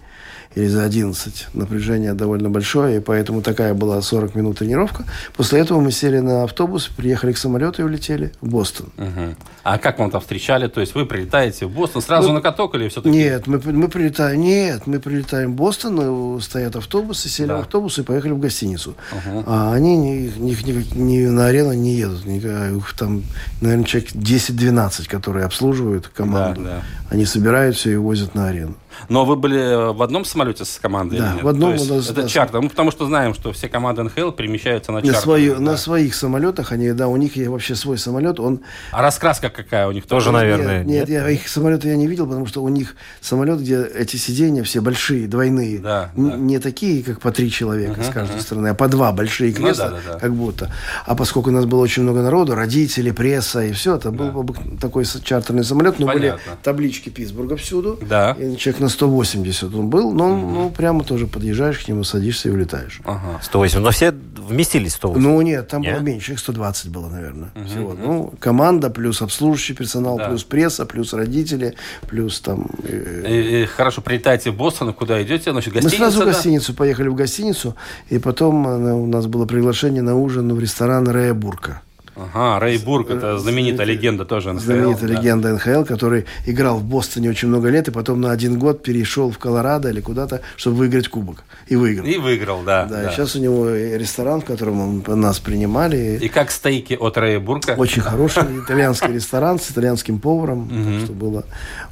или 0.54 0.66
за 0.66 0.84
11. 0.84 1.48
Напряжение 1.54 2.14
довольно 2.14 2.50
большое, 2.50 2.98
и 2.98 3.00
поэтому 3.00 3.42
такая 3.42 3.74
была 3.74 4.00
40 4.02 4.34
минут 4.34 4.58
тренировка. 4.58 5.04
После 5.36 5.60
этого 5.60 5.80
мы 5.80 5.92
сели 5.92 6.18
на 6.18 6.44
автобус, 6.44 6.88
приехали 6.88 7.32
к 7.32 7.38
самолету 7.38 7.82
и 7.82 7.84
улетели 7.84 8.32
в 8.40 8.48
Бостон. 8.48 8.88
Угу. 8.98 9.34
А 9.64 9.78
как 9.78 9.98
вам 9.98 10.10
там 10.10 10.20
встречали? 10.20 10.66
То 10.66 10.80
есть 10.80 10.94
вы 10.94 11.06
прилетаете 11.06 11.66
в 11.66 11.70
Бостон 11.70 12.02
сразу 12.02 12.28
ну, 12.28 12.34
на 12.34 12.40
каток 12.40 12.74
или 12.74 12.88
все-таки? 12.88 13.10
Нет, 13.10 13.46
мы, 13.46 13.60
мы 13.64 13.88
прилетаем, 13.88 14.40
нет, 14.40 14.86
мы 14.86 15.00
прилетаем 15.00 15.52
в 15.52 15.56
Бостон, 15.56 16.40
стоят 16.40 16.76
автобусы, 16.76 17.28
сели 17.28 17.48
да. 17.48 17.58
в 17.58 17.60
автобус 17.60 17.98
и 17.98 18.02
поехали 18.02 18.32
в 18.32 18.38
гостиницу. 18.38 18.94
Угу. 19.12 19.44
А 19.46 19.72
они 19.72 19.96
ни, 19.96 20.32
ни, 20.38 20.52
ни, 20.52 20.98
ни 20.98 21.26
на 21.26 21.46
арену 21.46 21.72
не 21.72 21.94
едут. 21.94 22.26
Ни, 22.26 22.38
их 22.38 22.94
там, 22.94 23.22
наверное, 23.60 23.84
человек 23.84 24.12
10-12, 24.12 25.08
которые 25.08 25.46
обслуживают 25.46 26.08
команду. 26.08 26.62
Да, 26.62 26.70
да. 26.70 26.82
Они 27.10 27.24
собирают 27.24 27.76
все 27.76 27.92
и 27.92 27.96
возят 27.96 28.34
на 28.34 28.48
арену. 28.48 28.74
Но 29.08 29.24
вы 29.24 29.36
были 29.36 29.92
в 29.92 30.02
одном 30.02 30.24
самолете 30.24 30.64
с 30.64 30.78
командой? 30.78 31.18
Да, 31.18 31.38
в 31.42 31.48
одном. 31.48 31.76
То 31.76 31.94
есть 31.94 32.10
это 32.10 32.28
чартер. 32.28 32.60
Ну, 32.60 32.68
потому 32.68 32.90
что 32.90 33.06
знаем, 33.06 33.34
что 33.34 33.52
все 33.52 33.68
команды 33.68 34.02
НХЛ 34.02 34.30
перемещаются 34.30 34.92
на, 34.92 34.98
на 34.98 35.04
чартер. 35.04 35.22
Свою, 35.22 35.54
да. 35.54 35.60
На 35.60 35.76
своих 35.76 36.14
самолетах, 36.14 36.72
они, 36.72 36.92
да, 36.92 37.08
у 37.08 37.16
них 37.16 37.32
вообще 37.48 37.74
свой 37.74 37.98
самолет, 37.98 38.40
он... 38.40 38.60
А 38.90 39.02
раскраска 39.02 39.50
какая 39.50 39.88
у 39.88 39.92
них? 39.92 40.06
Тоже, 40.06 40.26
тоже 40.26 40.36
наверное. 40.36 40.84
Нет, 40.84 41.08
нет, 41.08 41.08
Я, 41.08 41.28
их 41.28 41.48
самолеты 41.48 41.88
я 41.88 41.96
не 41.96 42.06
видел, 42.06 42.26
потому 42.26 42.46
что 42.46 42.62
у 42.62 42.68
них 42.68 42.94
самолет, 43.20 43.60
где 43.60 43.82
эти 43.84 44.16
сиденья 44.16 44.62
все 44.62 44.80
большие, 44.80 45.26
двойные. 45.26 45.78
Да, 45.78 46.10
да. 46.14 46.36
Не 46.36 46.58
такие, 46.58 47.02
как 47.02 47.20
по 47.20 47.32
три 47.32 47.50
человека 47.50 48.00
uh-huh, 48.00 48.10
с 48.10 48.12
каждой 48.12 48.36
uh-huh. 48.36 48.42
стороны, 48.42 48.68
а 48.68 48.74
по 48.74 48.88
два 48.88 49.12
большие 49.12 49.54
ну 49.56 49.66
кресла, 49.66 49.84
ну, 49.84 49.96
да, 49.96 50.02
да, 50.06 50.12
да. 50.14 50.18
как 50.18 50.34
будто. 50.34 50.70
А 51.06 51.14
поскольку 51.14 51.50
у 51.50 51.52
нас 51.52 51.64
было 51.64 51.80
очень 51.80 52.02
много 52.02 52.22
народу, 52.22 52.54
родители, 52.54 53.10
пресса 53.10 53.64
и 53.64 53.72
все, 53.72 53.96
это 53.96 54.10
да. 54.10 54.24
был 54.30 54.54
такой 54.80 55.04
чартерный 55.04 55.64
самолет, 55.64 55.98
но 55.98 56.06
Понятно. 56.06 56.30
были 56.30 56.58
таблички 56.62 57.08
Питтсбурга 57.08 57.56
всюду. 57.56 57.98
Да. 58.02 58.36
И 58.38 58.56
человек 58.56 58.80
на 58.82 58.88
180 58.88 59.74
он 59.74 59.88
был, 59.88 60.12
но 60.12 60.32
угу. 60.32 60.46
ну, 60.46 60.70
прямо 60.70 61.04
тоже 61.04 61.26
подъезжаешь 61.26 61.78
к 61.78 61.88
нему, 61.88 62.04
садишься 62.04 62.48
и 62.48 62.52
улетаешь. 62.52 63.00
Ага. 63.04 63.40
108. 63.42 63.80
Но 63.80 63.90
все 63.90 64.12
вместились 64.12 64.94
108? 64.94 65.22
Ну, 65.22 65.40
нет, 65.40 65.68
там 65.68 65.82
нет? 65.82 65.94
было 65.94 66.02
меньше, 66.02 66.32
их 66.32 66.38
120 66.38 66.90
было, 66.90 67.08
наверное, 67.08 67.50
угу, 67.54 67.64
всего. 67.66 67.94
Ну, 67.94 68.34
команда, 68.38 68.90
плюс 68.90 69.22
обслуживающий 69.22 69.74
персонал, 69.74 70.18
да. 70.18 70.28
плюс 70.28 70.44
пресса, 70.44 70.84
плюс 70.84 71.12
родители, 71.12 71.74
плюс 72.08 72.40
там... 72.40 72.66
Э, 72.84 73.24
и, 73.28 73.62
и, 73.62 73.66
хорошо, 73.66 74.02
прилетаете 74.02 74.50
в 74.50 74.56
Бостон, 74.56 74.92
куда 74.92 75.22
идете? 75.22 75.52
Значит, 75.52 75.74
Мы 75.74 75.88
сразу 75.88 76.18
да? 76.18 76.24
в 76.24 76.28
гостиницу 76.28 76.74
поехали 76.74 77.08
в 77.08 77.14
гостиницу, 77.14 77.76
и 78.10 78.18
потом 78.18 78.66
э, 78.66 78.92
у 78.92 79.06
нас 79.06 79.26
было 79.26 79.46
приглашение 79.46 80.02
на 80.02 80.16
ужин 80.16 80.52
в 80.52 80.60
ресторан 80.60 81.08
Рея 81.10 81.34
Бурка. 81.34 81.82
Ага, 82.14 82.58
Рэй 82.60 82.78
Бург, 82.78 83.10
это 83.10 83.38
знаменитая 83.38 83.86
легенда 83.86 84.24
тоже 84.24 84.52
НХЛ. 84.52 84.64
Знаменитая 84.64 85.08
да. 85.08 85.14
легенда 85.14 85.54
НХЛ, 85.54 85.84
который 85.84 86.26
играл 86.46 86.78
в 86.78 86.84
Бостоне 86.84 87.30
очень 87.30 87.48
много 87.48 87.70
лет, 87.70 87.88
и 87.88 87.90
потом 87.90 88.20
на 88.20 88.32
один 88.32 88.58
год 88.58 88.82
перешел 88.82 89.30
в 89.30 89.38
Колорадо 89.38 89.88
или 89.88 90.00
куда-то, 90.00 90.42
чтобы 90.56 90.76
выиграть 90.76 91.08
кубок. 91.08 91.44
И 91.68 91.76
выиграл. 91.76 92.06
И 92.06 92.18
выиграл, 92.18 92.62
да. 92.64 92.84
Да, 92.84 93.04
да. 93.04 93.10
Сейчас 93.12 93.34
у 93.34 93.38
него 93.38 93.70
ресторан, 93.70 94.42
в 94.42 94.44
котором 94.44 95.04
он, 95.08 95.20
нас 95.20 95.38
принимали. 95.38 96.18
И 96.20 96.28
как 96.28 96.50
стейки 96.50 96.94
от 96.94 97.16
Рэя 97.16 97.40
Бурга? 97.40 97.74
Очень 97.78 98.02
хороший 98.02 98.42
итальянский 98.64 99.12
ресторан 99.12 99.58
с 99.58 99.70
итальянским 99.70 100.18
поваром, 100.18 100.68
так 100.68 101.04
что 101.04 101.12
было 101.12 101.44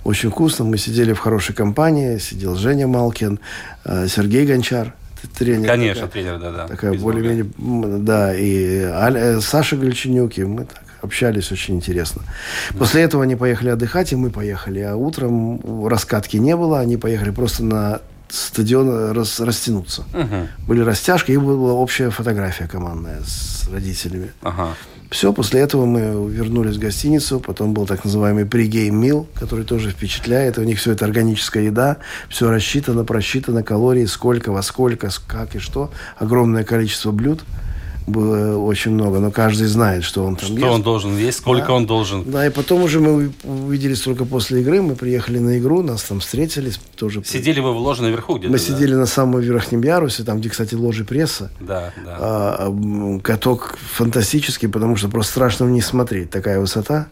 очень 0.04 0.30
вкусно. 0.30 0.64
Мы 0.64 0.76
сидели 0.76 1.12
в 1.12 1.18
хорошей 1.18 1.54
компании, 1.54 2.18
сидел 2.18 2.56
Женя 2.56 2.86
Малкин, 2.86 3.38
э, 3.84 4.06
Сергей 4.08 4.44
Гончар 4.44 4.94
тренер. 5.38 5.68
Конечно, 5.68 6.06
такая, 6.06 6.24
тренер, 6.24 6.38
да, 6.40 6.50
да. 6.50 6.66
Такая 6.68 6.92
более-менее, 6.94 7.46
да, 7.98 8.34
и 8.34 8.82
Аль, 8.82 9.16
э, 9.16 9.40
Саша 9.40 9.76
Гальченюк, 9.76 10.38
и 10.38 10.44
мы 10.44 10.64
так 10.64 10.82
общались 11.02 11.50
очень 11.50 11.76
интересно. 11.76 12.22
После 12.78 13.02
этого 13.02 13.22
они 13.22 13.36
поехали 13.36 13.70
отдыхать, 13.70 14.12
и 14.12 14.16
мы 14.16 14.30
поехали. 14.30 14.80
А 14.80 14.96
утром 14.96 15.86
раскатки 15.86 16.36
не 16.36 16.56
было, 16.56 16.80
они 16.80 16.96
поехали 16.96 17.30
просто 17.30 17.64
на 17.64 18.00
стадиона 18.28 19.12
рас, 19.12 19.40
растянуться. 19.40 20.04
Мгм. 20.12 20.48
Были 20.66 20.80
растяжки, 20.82 21.32
и 21.32 21.36
была 21.36 21.72
общая 21.72 22.10
фотография 22.10 22.66
командная 22.66 23.20
с 23.24 23.68
родителями. 23.68 24.32
Ага. 24.42 24.74
Все, 25.10 25.32
после 25.32 25.60
этого 25.60 25.86
мы 25.86 26.30
вернулись 26.30 26.76
в 26.76 26.78
гостиницу, 26.78 27.40
потом 27.40 27.74
был 27.74 27.84
так 27.84 28.04
называемый 28.04 28.46
пригейм 28.46 28.94
мил, 28.94 29.26
который 29.34 29.64
тоже 29.64 29.90
впечатляет. 29.90 30.56
У 30.56 30.62
них 30.62 30.78
все 30.78 30.92
это 30.92 31.04
органическая 31.04 31.64
еда, 31.64 31.96
все 32.28 32.48
рассчитано, 32.48 33.04
просчитано, 33.04 33.64
калории, 33.64 34.04
сколько, 34.04 34.52
во 34.52 34.62
сколько, 34.62 35.10
как 35.26 35.56
и 35.56 35.58
что. 35.58 35.90
Огромное 36.16 36.62
количество 36.62 37.10
блюд 37.10 37.40
было 38.10 38.56
очень 38.58 38.90
много, 38.92 39.18
но 39.20 39.30
каждый 39.30 39.66
знает, 39.66 40.04
что 40.04 40.24
он 40.24 40.36
там 40.36 40.48
Что 40.50 40.58
ест. 40.58 40.68
он 40.74 40.82
должен 40.82 41.16
есть, 41.16 41.38
сколько 41.38 41.68
Да. 41.68 41.72
он 41.74 41.86
должен. 41.86 42.30
Да, 42.30 42.46
и 42.46 42.50
потом 42.50 42.82
уже 42.82 43.00
мы 43.00 43.10
уви- 43.24 43.32
увиделись 43.44 44.00
только 44.00 44.24
после 44.24 44.60
игры, 44.60 44.82
мы 44.82 44.94
приехали 44.96 45.38
на 45.38 45.58
игру, 45.58 45.82
нас 45.82 46.02
там 46.02 46.20
встретились, 46.20 46.78
тоже... 46.96 47.22
Сидели 47.24 47.60
вы 47.60 47.72
в 47.72 47.78
ложе 47.78 48.02
наверху 48.02 48.34
где-то? 48.36 48.52
Мы 48.52 48.58
да? 48.58 48.64
сидели 48.64 48.94
на 48.94 49.06
самом 49.06 49.40
верхнем 49.40 49.82
ярусе, 49.82 50.24
там, 50.24 50.40
где, 50.40 50.48
кстати, 50.50 50.74
ложи 50.74 51.04
пресса. 51.04 51.50
Да, 51.60 51.92
да. 52.04 52.16
А, 52.20 53.18
каток 53.22 53.78
фантастический, 53.94 54.68
потому 54.68 54.96
что 54.96 55.08
просто 55.08 55.32
страшно 55.32 55.66
вниз 55.66 55.86
смотреть. 55.86 56.30
Такая 56.30 56.60
высота. 56.60 57.08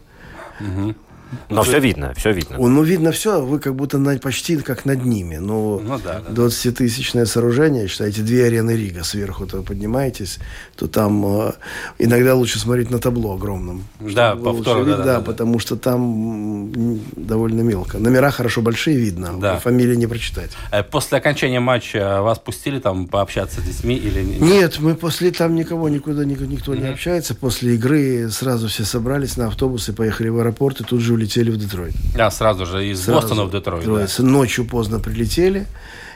Но 1.49 1.63
все 1.63 1.79
видно, 1.79 2.13
все 2.15 2.31
видно. 2.31 2.57
Ну, 2.57 2.81
видно 2.83 3.11
все, 3.11 3.41
вы 3.45 3.59
как 3.59 3.75
будто 3.75 3.97
на- 3.97 4.17
почти 4.17 4.57
как 4.57 4.85
над 4.85 5.05
ними. 5.05 5.37
Ну, 5.37 5.79
Ну 5.79 5.99
да, 6.03 6.21
да. 6.27 6.43
20-тысячное 6.43 7.25
сооружение, 7.25 7.87
считайте, 7.87 8.21
две 8.21 8.45
арены 8.45 8.71
Рига 8.71 9.03
сверху, 9.03 9.45
то 9.45 9.61
поднимаетесь, 9.61 10.39
то 10.75 10.87
там 10.87 11.25
э, 11.47 11.51
иногда 11.99 12.35
лучше 12.35 12.59
смотреть 12.59 12.89
на 12.89 12.99
табло 12.99 13.33
огромном. 13.35 13.83
Да, 13.99 14.35
повторно, 14.35 14.85
да, 14.85 14.91
видеть, 14.91 15.05
да, 15.05 15.15
да. 15.17 15.21
потому 15.21 15.59
что 15.59 15.75
там 15.75 16.99
довольно 17.15 17.61
мелко. 17.61 17.97
Номера 17.99 18.31
хорошо 18.31 18.61
большие 18.61 18.97
видно, 18.97 19.33
Да. 19.39 19.57
фамилии 19.59 19.95
не 19.95 20.07
прочитать. 20.07 20.51
Э, 20.71 20.83
После 20.83 21.17
окончания 21.17 21.59
матча 21.59 22.21
вас 22.21 22.39
пустили 22.39 22.79
там 22.79 23.07
пообщаться 23.07 23.61
с 23.61 23.63
детьми 23.63 23.95
или 23.95 24.21
не? 24.21 24.37
Нет, 24.39 24.79
мы 24.79 24.95
после 24.95 25.31
там 25.31 25.55
никого 25.55 25.89
никуда 25.89 26.25
никто, 26.25 26.45
никто 26.45 26.75
не 26.75 26.87
общается. 26.87 27.35
После 27.35 27.75
игры 27.75 28.29
сразу 28.31 28.67
все 28.67 28.83
собрались 28.83 29.37
на 29.37 29.47
автобус 29.47 29.89
и 29.89 29.91
поехали 29.91 30.29
в 30.29 30.39
аэропорт 30.39 30.81
и 30.81 30.83
тут 30.83 31.01
же 31.01 31.13
улетели 31.19 31.51
в 31.51 31.57
Детройт. 31.57 31.93
Да, 32.15 32.31
сразу 32.31 32.65
же 32.65 32.87
из 32.87 33.03
Сразу 33.03 33.21
Бостона 33.21 33.43
в 33.45 33.51
Детройт. 33.51 33.85
да. 33.85 34.07
Детройт. 34.07 34.19
Ночью 34.19 34.65
поздно 34.65 34.99
прилетели. 34.99 35.65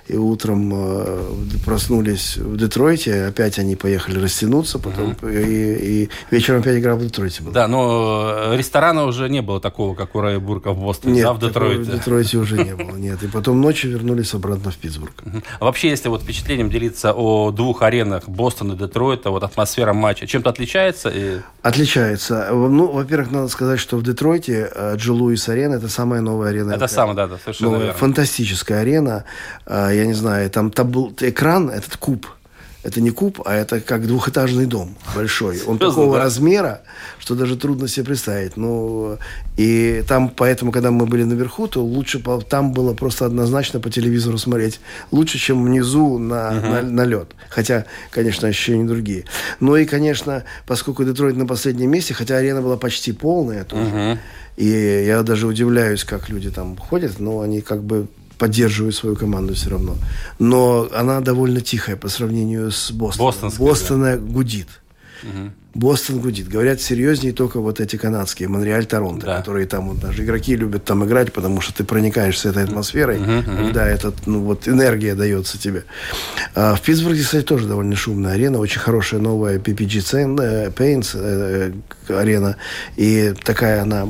И 0.07 0.17
утром 0.17 0.71
э, 0.73 1.31
проснулись 1.65 2.35
в 2.35 2.57
Детройте, 2.57 3.25
опять 3.25 3.57
они 3.57 3.77
поехали 3.77 4.19
растянуться, 4.19 4.77
потом 4.77 5.15
и, 5.23 6.03
и 6.03 6.09
вечером 6.29 6.59
опять 6.59 6.77
игра 6.77 6.95
в 6.95 7.01
Детройте 7.01 7.41
была. 7.41 7.53
Да, 7.53 7.67
но 7.69 8.51
э, 8.51 8.57
ресторана 8.57 9.05
уже 9.05 9.29
не 9.29 9.41
было 9.41 9.61
такого, 9.61 9.95
как 9.95 10.15
у 10.15 10.21
Рая 10.21 10.39
Бурка 10.39 10.73
в 10.73 10.79
Бостоне, 10.83 11.15
Нет, 11.15 11.23
да, 11.23 11.33
в 11.33 11.39
Детройте. 11.39 11.81
в 11.83 11.91
Детройте 11.91 12.37
уже 12.37 12.57
не 12.57 12.75
было, 12.75 12.97
нет. 12.97 13.23
И 13.23 13.27
потом 13.27 13.61
ночью 13.61 13.91
вернулись 13.91 14.33
обратно 14.33 14.71
в 14.71 14.75
Питтсбург. 14.75 15.23
А 15.59 15.63
вообще, 15.63 15.89
если 15.89 16.09
вот 16.09 16.23
впечатлением 16.23 16.69
делиться 16.69 17.13
о 17.13 17.51
двух 17.51 17.81
аренах 17.81 18.27
Бостона 18.27 18.73
и 18.73 18.77
Детройта, 18.77 19.29
вот 19.29 19.43
атмосфера 19.43 19.93
матча, 19.93 20.27
чем-то 20.27 20.49
отличается? 20.49 21.09
И... 21.09 21.39
Отличается. 21.61 22.49
Ну, 22.51 22.87
во-первых, 22.91 23.31
надо 23.31 23.47
сказать, 23.47 23.79
что 23.79 23.95
в 23.95 24.03
Детройте 24.03 24.69
э, 24.73 24.95
Джо 24.97 25.13
Луис 25.13 25.47
Арена– 25.47 25.75
это 25.75 25.87
самая 25.87 26.19
новая 26.19 26.49
арена. 26.49 26.73
Это 26.73 26.87
самое, 26.87 27.15
да, 27.15 27.27
да, 27.27 27.37
совершенно 27.37 27.71
новая, 27.71 27.85
верно. 27.85 27.99
фантастическая 27.99 28.81
арена. 28.81 29.23
Я 29.93 30.05
не 30.05 30.13
знаю, 30.13 30.49
там 30.49 30.69
табл- 30.69 31.13
экран, 31.21 31.69
этот 31.69 31.97
куб, 31.97 32.27
это 32.83 32.99
не 32.99 33.11
куб, 33.11 33.41
а 33.45 33.55
это 33.55 33.79
как 33.79 34.05
двухэтажный 34.07 34.65
дом 34.65 34.97
большой. 35.15 35.61
Он 35.65 35.77
Серьезно, 35.77 35.89
такого 35.89 36.17
да? 36.17 36.23
размера, 36.23 36.81
что 37.17 37.33
даже 37.33 37.55
трудно 37.55 37.87
себе 37.87 38.07
представить. 38.07 38.57
Ну, 38.57 39.17
и 39.55 40.03
там, 40.05 40.27
поэтому, 40.29 40.73
когда 40.73 40.91
мы 40.91 41.05
были 41.05 41.23
наверху, 41.23 41.67
то 41.67 41.81
лучше 41.81 42.21
там 42.49 42.73
было 42.73 42.93
просто 42.93 43.25
однозначно 43.25 43.79
по 43.79 43.89
телевизору 43.89 44.37
смотреть. 44.37 44.81
Лучше, 45.11 45.37
чем 45.37 45.63
внизу 45.63 46.17
на, 46.17 46.51
на, 46.51 46.81
на 46.81 47.05
лед. 47.05 47.31
Хотя, 47.49 47.85
конечно, 48.11 48.49
ощущения 48.49 48.83
другие. 48.83 49.23
Ну 49.61 49.77
и, 49.77 49.85
конечно, 49.85 50.43
поскольку 50.67 51.05
Детройт 51.05 51.37
на 51.37 51.45
последнем 51.45 51.89
месте, 51.89 52.13
хотя 52.13 52.35
арена 52.35 52.61
была 52.61 52.75
почти 52.75 53.13
полная 53.13 53.63
тоже, 53.63 54.19
и 54.57 55.03
я 55.07 55.23
даже 55.23 55.47
удивляюсь, 55.47 56.03
как 56.03 56.27
люди 56.29 56.51
там 56.51 56.75
ходят, 56.77 57.19
но 57.19 57.39
они 57.39 57.61
как 57.61 57.81
бы 57.81 58.07
поддерживают 58.43 58.93
свою 58.93 59.15
команду 59.15 59.53
все 59.53 59.69
равно. 59.69 59.95
Но 60.37 60.89
она 60.93 61.21
довольно 61.21 61.61
тихая 61.61 61.95
по 61.95 62.09
сравнению 62.09 62.71
с 62.71 62.91
Бостоном. 62.91 63.31
Бостонской, 63.31 63.65
Бостона 63.65 64.17
гудит. 64.17 64.67
Бостон 65.73 66.19
гудит. 66.19 66.49
Говорят, 66.49 66.81
серьезнее 66.81 67.33
только 67.33 67.59
вот 67.59 67.79
эти 67.79 67.95
канадские, 67.95 68.47
Монреаль, 68.47 68.85
Торонто, 68.85 69.25
Да. 69.25 69.37
которые 69.37 69.65
там 69.65 69.89
вот 69.89 69.99
даже 69.99 70.23
игроки 70.23 70.55
любят 70.55 70.83
там 70.83 71.03
играть, 71.03 71.33
потому 71.33 71.61
что 71.61 71.73
ты 71.73 71.83
проникаешься 71.83 72.49
этой 72.49 72.65
атмосферой, 72.65 73.19
когда 73.43 73.87
этот, 73.87 74.27
ну 74.27 74.41
вот 74.41 74.67
энергия 74.67 75.15
дается 75.15 75.57
тебе. 75.57 75.85
А 76.53 76.75
в 76.75 76.81
Питтсбурге, 76.81 77.23
кстати, 77.23 77.43
тоже 77.45 77.67
довольно 77.67 77.95
шумная 77.95 78.33
арена, 78.33 78.59
очень 78.59 78.81
хорошая 78.81 79.19
новая 79.21 79.57
PPG 79.57 80.39
э, 80.41 80.69
Paints 80.69 81.11
э, 81.15 81.71
э, 82.09 82.19
арена, 82.19 82.57
и 82.95 83.33
такая 83.43 83.81
она 83.81 84.07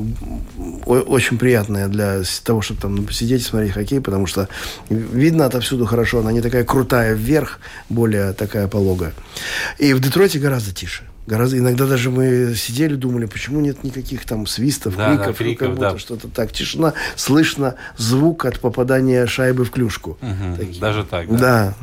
очень 0.86 1.38
приятная 1.38 1.88
для 1.88 2.22
того, 2.44 2.62
чтобы 2.62 2.80
там 2.80 3.04
посидеть 3.04 3.42
и 3.42 3.44
смотреть 3.44 3.72
хоккей, 3.72 4.00
потому 4.00 4.26
что 4.26 4.48
видно 4.88 5.46
отовсюду 5.46 5.86
хорошо, 5.86 6.20
она 6.20 6.32
не 6.32 6.40
такая 6.40 6.64
крутая 6.64 7.14
вверх, 7.14 7.58
более 7.88 8.32
такая 8.32 8.68
пологая. 8.68 9.12
И 9.78 9.92
в 9.92 10.00
Детройте 10.00 10.38
гораздо 10.38 10.72
тише. 10.72 11.04
Гораздо, 11.26 11.56
иногда 11.56 11.86
даже 11.86 12.10
мы 12.10 12.54
сидели, 12.54 12.96
думали, 12.96 13.24
почему 13.24 13.60
нет 13.60 13.82
никаких 13.82 14.26
там 14.26 14.46
свистов, 14.46 14.94
Да, 14.94 15.08
да, 15.08 15.16
криков, 15.16 15.28
ну, 15.28 15.34
криков, 15.34 15.58
как 15.58 15.76
будто 15.76 15.90
да. 15.92 15.98
что-то 15.98 16.28
так. 16.28 16.52
Тишина, 16.52 16.92
слышно 17.16 17.76
звук 17.96 18.44
от 18.44 18.60
попадания 18.60 19.26
шайбы 19.26 19.64
в 19.64 19.70
клюшку. 19.70 20.18
Такие. 20.58 20.80
Даже 20.80 21.04
так, 21.04 21.30
да? 21.30 21.38
Да. 21.38 21.74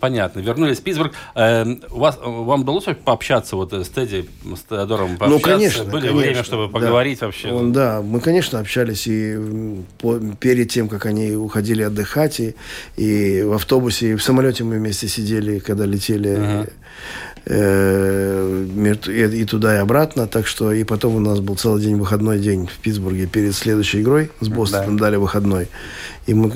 Понятно. 0.00 0.40
Вернулись 0.40 0.78
в 0.78 0.82
Питтсбург. 0.82 1.12
Эм, 1.34 1.82
у 1.90 1.98
вас, 1.98 2.18
вам 2.22 2.62
удалось 2.62 2.84
пообщаться 3.04 3.56
вот 3.56 3.72
э, 3.74 3.84
с 3.84 3.88
Тедди, 3.88 4.28
с 4.56 4.60
Теодором? 4.68 5.18
Ну, 5.20 5.38
конечно. 5.40 5.84
Были 5.84 6.08
конечно, 6.08 6.18
время, 6.18 6.44
чтобы 6.44 6.66
да. 6.66 6.72
поговорить 6.72 7.20
вообще? 7.20 7.52
Он, 7.52 7.72
да, 7.72 8.00
мы, 8.00 8.20
конечно, 8.20 8.58
общались 8.58 9.06
и 9.06 9.36
по- 9.98 10.18
перед 10.18 10.70
тем, 10.70 10.88
как 10.88 11.04
они 11.06 11.32
уходили 11.32 11.82
отдыхать, 11.82 12.40
и, 12.40 12.54
и 12.96 13.42
в 13.42 13.52
автобусе, 13.52 14.12
и 14.12 14.14
в 14.14 14.22
самолете 14.22 14.64
мы 14.64 14.76
вместе 14.78 15.06
сидели, 15.06 15.58
когда 15.58 15.84
летели 15.84 16.66
э, 17.46 18.66
между- 18.74 19.12
и, 19.12 19.42
и 19.42 19.44
туда, 19.44 19.74
и 19.74 19.78
обратно. 19.78 20.26
Так 20.26 20.46
что 20.46 20.72
и 20.72 20.84
потом 20.84 21.16
у 21.16 21.20
нас 21.20 21.40
был 21.40 21.56
целый 21.56 21.82
день 21.82 21.96
выходной 21.96 22.38
день 22.38 22.66
в 22.66 22.78
Питтсбурге 22.78 23.26
перед 23.26 23.54
следующей 23.54 24.00
игрой 24.00 24.30
с 24.40 24.48
Бостоном 24.48 24.98
дали 24.98 25.16
выходной. 25.16 25.68
И 26.30 26.34
мы 26.34 26.48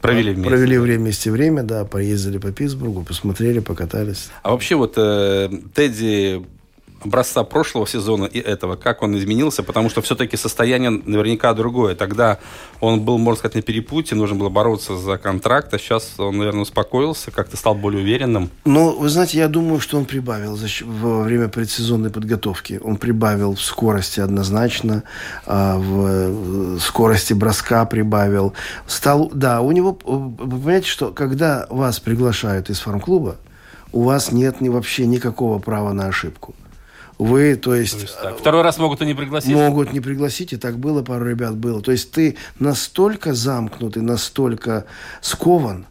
Провели 0.00 0.32
вместе. 0.32 0.48
провели 0.48 0.78
время 0.78 1.02
вместе 1.02 1.30
время, 1.30 1.62
да, 1.62 1.84
поездили 1.84 2.38
по 2.38 2.50
Питтсбургу, 2.52 3.02
посмотрели, 3.02 3.58
покатались. 3.58 4.30
А 4.42 4.52
вообще 4.52 4.76
вот 4.76 4.94
э, 4.96 5.50
Тедди 5.74 6.42
образца 7.04 7.44
прошлого 7.44 7.86
сезона 7.86 8.24
и 8.24 8.38
этого, 8.38 8.76
как 8.76 9.02
он 9.02 9.16
изменился, 9.16 9.62
потому 9.62 9.90
что 9.90 10.02
все-таки 10.02 10.36
состояние 10.36 10.90
наверняка 10.90 11.52
другое. 11.54 11.94
Тогда 11.94 12.38
он 12.80 13.00
был, 13.00 13.18
можно 13.18 13.38
сказать, 13.38 13.54
на 13.56 13.62
перепутье, 13.62 14.16
нужно 14.16 14.36
было 14.36 14.48
бороться 14.48 14.96
за 14.96 15.18
контракт, 15.18 15.72
а 15.74 15.78
сейчас 15.78 16.14
он, 16.18 16.38
наверное, 16.38 16.62
успокоился, 16.62 17.30
как-то 17.30 17.56
стал 17.56 17.74
более 17.74 18.02
уверенным. 18.02 18.50
Ну, 18.64 18.98
вы 18.98 19.08
знаете, 19.08 19.38
я 19.38 19.48
думаю, 19.48 19.80
что 19.80 19.98
он 19.98 20.04
прибавил 20.04 20.58
во 20.84 21.22
время 21.22 21.48
предсезонной 21.48 22.10
подготовки. 22.10 22.80
Он 22.82 22.96
прибавил 22.96 23.54
в 23.54 23.62
скорости 23.62 24.20
однозначно, 24.20 25.02
а, 25.46 25.76
в 25.78 26.06
э, 26.06 26.78
скорости 26.80 27.32
броска 27.32 27.84
прибавил. 27.86 28.54
Стал, 28.86 29.30
да, 29.32 29.60
у 29.60 29.72
него, 29.72 29.98
э, 30.04 30.10
вы 30.10 30.58
понимаете, 30.60 30.88
что 30.88 31.12
когда 31.12 31.66
вас 31.70 32.00
приглашают 32.00 32.70
из 32.70 32.80
фарм-клуба, 32.80 33.36
у 33.92 34.02
вас 34.04 34.32
нет 34.32 34.60
ни, 34.60 34.68
вообще 34.68 35.06
никакого 35.06 35.58
права 35.58 35.92
на 35.92 36.06
ошибку. 36.06 36.54
Вы, 37.20 37.54
то 37.54 37.74
есть, 37.74 38.18
Так, 38.22 38.38
второй 38.38 38.62
раз 38.62 38.78
могут 38.78 39.02
и 39.02 39.04
не 39.04 39.12
пригласить. 39.12 39.54
Могут 39.54 39.92
не 39.92 40.00
пригласить, 40.00 40.54
и 40.54 40.56
так 40.56 40.78
было, 40.78 41.02
пару 41.02 41.26
ребят 41.28 41.54
было. 41.54 41.82
То 41.82 41.92
есть 41.92 42.12
ты 42.12 42.38
настолько 42.58 43.34
замкнутый, 43.34 44.02
настолько 44.02 44.86
скован, 45.20 45.84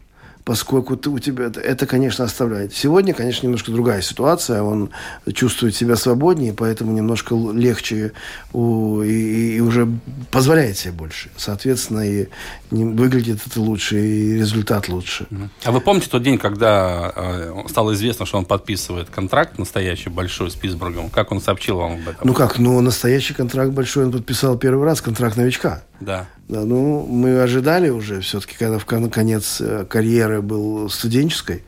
поскольку 0.50 0.96
ты, 0.96 1.10
у 1.10 1.20
тебя 1.20 1.44
это, 1.44 1.60
это, 1.60 1.86
конечно, 1.86 2.24
оставляет. 2.24 2.74
Сегодня, 2.74 3.14
конечно, 3.14 3.46
немножко 3.46 3.70
другая 3.70 4.02
ситуация. 4.02 4.64
Он 4.64 4.90
чувствует 5.32 5.76
себя 5.76 5.94
свободнее, 5.94 6.52
поэтому 6.52 6.90
немножко 6.90 7.36
легче 7.54 8.14
у- 8.52 9.00
и, 9.00 9.58
и 9.58 9.60
уже 9.60 9.86
позволяет 10.32 10.76
себе 10.76 10.92
больше. 10.92 11.30
Соответственно, 11.36 12.00
и 12.00 12.26
выглядит 12.72 13.38
это 13.46 13.60
лучше, 13.60 14.00
и 14.04 14.34
результат 14.38 14.88
лучше. 14.88 15.28
А 15.62 15.70
вы 15.70 15.80
помните 15.80 16.08
тот 16.10 16.24
день, 16.24 16.36
когда 16.36 17.12
э, 17.14 17.54
стало 17.68 17.94
известно, 17.94 18.26
что 18.26 18.38
он 18.38 18.44
подписывает 18.44 19.08
контракт 19.08 19.56
настоящий 19.56 20.10
большой 20.10 20.50
с 20.50 20.56
Питтсбургом? 20.56 21.10
Как 21.10 21.30
он 21.30 21.40
сообщил 21.40 21.76
вам 21.76 21.92
об 21.92 22.08
этом? 22.08 22.26
Ну 22.26 22.34
как, 22.34 22.58
ну 22.58 22.80
настоящий 22.80 23.34
контракт 23.34 23.70
большой 23.70 24.06
он 24.06 24.10
подписал 24.10 24.58
первый 24.58 24.84
раз, 24.84 25.00
контракт 25.00 25.36
новичка. 25.36 25.84
Да. 26.00 26.26
Да, 26.48 26.64
ну, 26.64 27.06
мы 27.06 27.40
ожидали 27.42 27.90
уже, 27.90 28.20
все-таки, 28.20 28.56
когда 28.58 28.78
в 28.78 28.86
кон- 28.86 29.10
конец 29.10 29.60
э, 29.60 29.84
карьеры 29.88 30.42
был 30.42 30.88
студенческой, 30.90 31.62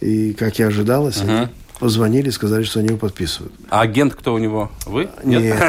и, 0.00 0.32
как 0.34 0.58
и 0.60 0.62
ожидалось, 0.62 1.20
они 1.20 1.48
Позвонили, 1.78 2.30
сказали, 2.30 2.62
что 2.62 2.80
они 2.80 2.88
его 2.88 2.98
подписывают. 2.98 3.52
А 3.68 3.82
агент 3.82 4.14
кто 4.14 4.32
у 4.34 4.38
него? 4.38 4.70
Вы? 4.86 5.08
Нет, 5.24 5.62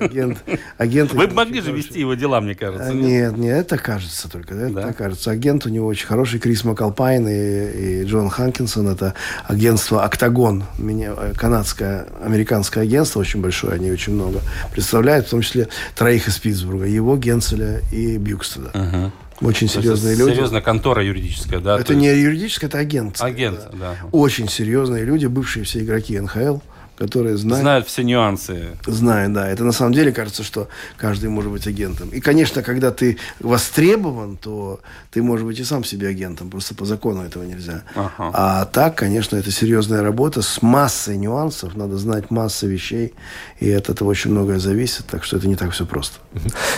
агент, 0.00 0.38
агент 0.76 1.12
Вы 1.14 1.28
могли 1.28 1.60
же 1.62 1.72
вести 1.72 2.00
его 2.00 2.14
дела, 2.14 2.40
мне 2.40 2.54
кажется. 2.54 2.92
Нет, 2.92 3.36
нет, 3.36 3.66
это 3.66 3.78
кажется 3.78 4.30
только. 4.30 4.54
Это 4.54 4.74
Да? 4.74 4.92
кажется. 4.92 5.30
Агент 5.30 5.64
у 5.64 5.70
него 5.70 5.86
очень 5.86 6.06
хороший, 6.06 6.38
Крис 6.38 6.64
Макалпайн 6.64 7.26
и, 7.28 8.02
и 8.02 8.04
Джон 8.04 8.28
Ханкинсон. 8.28 8.88
Это 8.88 9.14
агентство 9.46 10.04
«Октагон», 10.04 10.64
э, 10.78 11.32
канадское, 11.36 12.06
американское 12.22 12.84
агентство, 12.84 13.20
очень 13.20 13.40
большое, 13.40 13.74
они 13.74 13.90
очень 13.90 14.12
много 14.12 14.40
представляют, 14.72 15.26
в 15.26 15.30
том 15.30 15.40
числе 15.40 15.68
троих 15.96 16.28
из 16.28 16.38
Питтсбурга, 16.38 16.84
его, 16.84 17.16
Генцеля 17.16 17.80
и 17.90 18.18
Бьюгстада. 18.18 18.70
Мгм. 18.74 19.12
Очень 19.40 19.68
То 19.68 19.74
серьезные 19.74 20.16
люди. 20.16 20.34
Серьезная 20.34 20.60
контора 20.60 21.04
юридическая, 21.04 21.60
да? 21.60 21.76
Это 21.76 21.84
то 21.84 21.92
есть 21.92 22.02
не 22.02 22.08
юридическое, 22.08 22.68
это 22.68 22.78
агент. 22.78 23.20
Агент, 23.20 23.60
да. 23.72 23.96
Очень 24.10 24.48
серьезные 24.48 25.04
люди, 25.04 25.26
бывшие 25.26 25.64
все 25.64 25.80
игроки 25.80 26.18
НХЛ, 26.18 26.58
которые 26.98 27.36
знают, 27.36 27.62
Знают 27.62 27.86
все 27.86 28.02
нюансы. 28.02 28.76
Знаю, 28.86 29.30
да. 29.30 29.48
Это 29.48 29.64
на 29.64 29.72
самом 29.72 29.92
деле 29.92 30.12
кажется, 30.12 30.42
что 30.42 30.68
каждый 30.96 31.30
может 31.30 31.52
быть 31.52 31.66
агентом. 31.66 32.08
И, 32.08 32.20
конечно, 32.20 32.62
когда 32.62 32.90
ты 32.90 33.18
востребован, 33.38 34.36
то 34.36 34.80
ты 35.12 35.22
можешь 35.22 35.46
быть 35.46 35.60
и 35.60 35.64
сам 35.64 35.84
себе 35.84 36.08
агентом. 36.08 36.50
Просто 36.50 36.74
по 36.74 36.84
закону 36.84 37.22
этого 37.22 37.44
нельзя. 37.44 37.84
Ага. 37.94 38.30
А 38.34 38.64
так, 38.64 38.96
конечно, 38.96 39.36
это 39.36 39.52
серьезная 39.52 40.02
работа 40.02 40.42
с 40.42 40.60
массой 40.60 41.16
нюансов. 41.16 41.76
Надо 41.76 41.96
знать 41.98 42.30
массу 42.30 42.66
вещей. 42.66 43.14
И 43.60 43.70
от 43.70 43.88
этого 43.88 44.08
очень 44.08 44.32
многое 44.32 44.58
зависит. 44.58 45.06
Так 45.06 45.22
что 45.24 45.36
это 45.36 45.46
не 45.46 45.56
так 45.56 45.70
все 45.70 45.86
просто. 45.86 46.18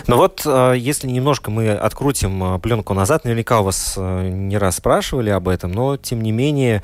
Но 0.06 0.16
вот 0.16 0.42
э, 0.44 0.74
если 0.76 1.08
немножко 1.08 1.50
мы 1.50 1.70
открутим 1.70 2.56
э, 2.56 2.58
пленку 2.58 2.92
назад, 2.92 3.24
наверняка 3.24 3.60
у 3.60 3.64
вас 3.64 3.94
э, 3.96 4.28
не 4.28 4.58
раз 4.58 4.76
спрашивали 4.76 5.30
об 5.30 5.48
этом, 5.48 5.72
но 5.72 5.96
тем 5.96 6.20
не 6.20 6.32
менее, 6.32 6.82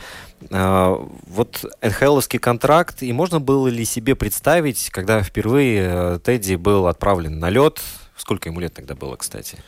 вот 0.50 1.64
НХЛовский 1.82 2.38
контракт, 2.38 3.02
и 3.02 3.12
можно 3.12 3.40
было 3.40 3.68
ли 3.68 3.84
себе 3.84 4.14
представить, 4.14 4.90
когда 4.90 5.22
впервые 5.22 5.88
э, 5.90 6.18
Тедди 6.22 6.54
был 6.54 6.86
отправлен 6.86 7.38
на 7.38 7.50
лед, 7.50 7.80
сколько 8.16 8.48
ему 8.48 8.60
лет 8.60 8.74
тогда 8.74 8.94
было, 8.94 9.16
кстати? 9.16 9.58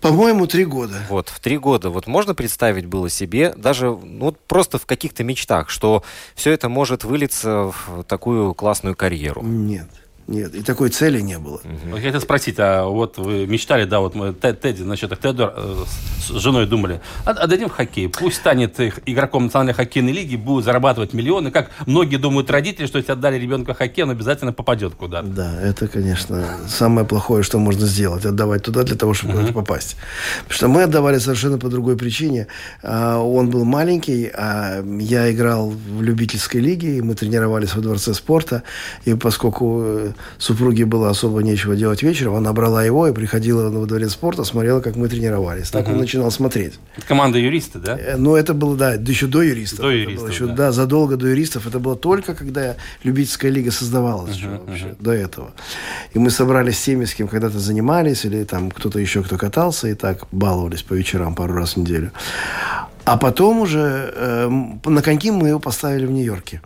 По-моему, 0.00 0.46
три 0.46 0.64
года. 0.64 1.02
Вот, 1.08 1.30
в 1.30 1.40
три 1.40 1.56
года. 1.56 1.90
Вот 1.90 2.06
можно 2.06 2.34
представить 2.34 2.86
было 2.86 3.08
себе, 3.08 3.54
даже 3.56 3.86
ну, 3.86 4.26
вот 4.26 4.38
просто 4.40 4.78
в 4.78 4.86
каких-то 4.86 5.24
мечтах, 5.24 5.70
что 5.70 6.02
все 6.34 6.52
это 6.52 6.68
может 6.68 7.04
вылиться 7.04 7.72
в 7.86 8.04
такую 8.04 8.54
классную 8.54 8.94
карьеру? 8.94 9.42
Нет. 9.42 9.88
Нет. 10.28 10.54
И 10.56 10.62
такой 10.62 10.88
цели 10.88 11.20
не 11.20 11.38
было. 11.38 11.60
Я 11.94 12.00
хотел 12.00 12.20
спросить, 12.20 12.56
а 12.58 12.84
вот 12.86 13.16
вы 13.16 13.46
мечтали, 13.46 13.84
да, 13.84 14.00
вот 14.00 14.14
мы 14.16 14.32
Тед- 14.32 14.60
Тедди, 14.60 14.82
насчет 14.82 15.10
так, 15.10 15.20
Тедор 15.20 15.52
э, 15.56 15.84
с 16.20 16.30
женой 16.40 16.66
думали, 16.66 17.00
«А- 17.24 17.30
отдадим 17.30 17.68
в 17.68 17.72
хоккей, 17.72 18.08
пусть 18.08 18.36
станет 18.38 18.80
игроком 19.06 19.44
национальной 19.44 19.74
хоккейной 19.74 20.12
лиги, 20.12 20.34
будет 20.34 20.64
зарабатывать 20.64 21.12
миллионы, 21.14 21.52
как 21.52 21.70
многие 21.86 22.16
думают 22.16 22.50
родители, 22.50 22.86
что 22.86 22.98
если 22.98 23.12
отдали 23.12 23.38
ребенка 23.38 23.72
в 23.72 23.78
хоккей, 23.78 24.02
он 24.02 24.10
обязательно 24.10 24.52
попадет 24.52 24.94
куда-то. 24.96 25.28
Да, 25.28 25.60
это, 25.62 25.86
конечно, 25.86 26.44
самое 26.68 27.06
плохое, 27.06 27.44
что 27.44 27.58
можно 27.60 27.86
сделать. 27.86 28.24
Отдавать 28.24 28.64
туда 28.64 28.82
для 28.82 28.96
того, 28.96 29.14
чтобы 29.14 29.34
куда-то 29.34 29.52
попасть. 29.52 29.96
Потому 30.42 30.54
что 30.56 30.68
мы 30.68 30.82
отдавали 30.82 31.18
совершенно 31.18 31.58
по 31.58 31.68
другой 31.68 31.96
причине. 31.96 32.48
А, 32.82 33.18
Он 33.20 33.48
был 33.48 33.64
маленький, 33.64 34.30
а 34.34 34.82
я 34.98 35.30
играл 35.32 35.70
в 35.70 36.02
любительской 36.02 36.60
лиге, 36.60 36.96
и 36.96 37.00
мы 37.00 37.14
тренировались 37.14 37.74
во 37.76 37.80
дворце 37.80 38.12
спорта. 38.12 38.64
И 39.04 39.14
поскольку 39.14 39.82
э, 39.84 40.12
супруге 40.38 40.84
было 40.84 41.10
особо 41.10 41.42
нечего 41.42 41.76
делать 41.76 42.02
вечером, 42.02 42.34
она 42.34 42.52
брала 42.52 42.84
его 42.84 43.06
и 43.08 43.12
приходила 43.12 43.70
во 43.70 43.86
дворец 43.86 44.12
спорта, 44.12 44.44
смотрела, 44.44 44.80
как 44.80 44.96
мы 44.96 45.08
тренировались. 45.08 45.70
Так 45.70 45.88
он 45.88 45.98
начинал 45.98 46.30
смотреть. 46.30 46.74
Это 46.96 47.06
команда 47.06 47.38
юристы, 47.38 47.78
да? 47.78 47.98
Э, 47.98 48.16
Ну, 48.16 48.34
это 48.34 48.54
было, 48.54 48.76
да, 48.76 48.94
еще 48.94 49.26
до 49.26 49.42
юристов. 49.42 49.80
До 49.80 49.90
юристов, 49.90 50.30
еще, 50.30 50.46
да. 50.46 50.54
да. 50.54 50.72
задолго 50.72 51.16
до 51.16 51.28
юристов. 51.28 51.66
Это 51.66 51.78
было 51.78 51.96
только, 51.96 52.34
когда 52.34 52.76
любительская 53.02 53.50
лига 53.50 53.70
создавалась 53.70 54.36
еще 54.36 54.60
вообще, 54.66 54.94
до 54.98 55.12
этого. 55.12 55.52
И 56.12 56.18
мы 56.18 56.30
собрались 56.30 56.78
с 56.78 56.82
теми, 56.82 57.04
с 57.04 57.14
кем 57.14 57.28
когда-то 57.28 57.58
занимались, 57.58 58.24
или 58.24 58.44
там 58.44 58.70
кто-то 58.70 58.98
еще, 58.98 59.22
кто 59.22 59.36
катался, 59.36 59.88
и 59.88 59.94
так 59.94 60.26
баловались 60.32 60.82
по 60.82 60.94
вечерам 60.94 61.34
пару 61.34 61.54
раз 61.54 61.74
в 61.74 61.76
неделю. 61.78 62.12
А 63.04 63.16
потом 63.16 63.60
уже 63.60 64.12
э, 64.14 64.48
на 64.84 65.02
коньки 65.02 65.30
мы 65.30 65.48
его 65.48 65.60
поставили 65.60 66.06
в 66.06 66.10
Нью-Йорке. 66.10 66.60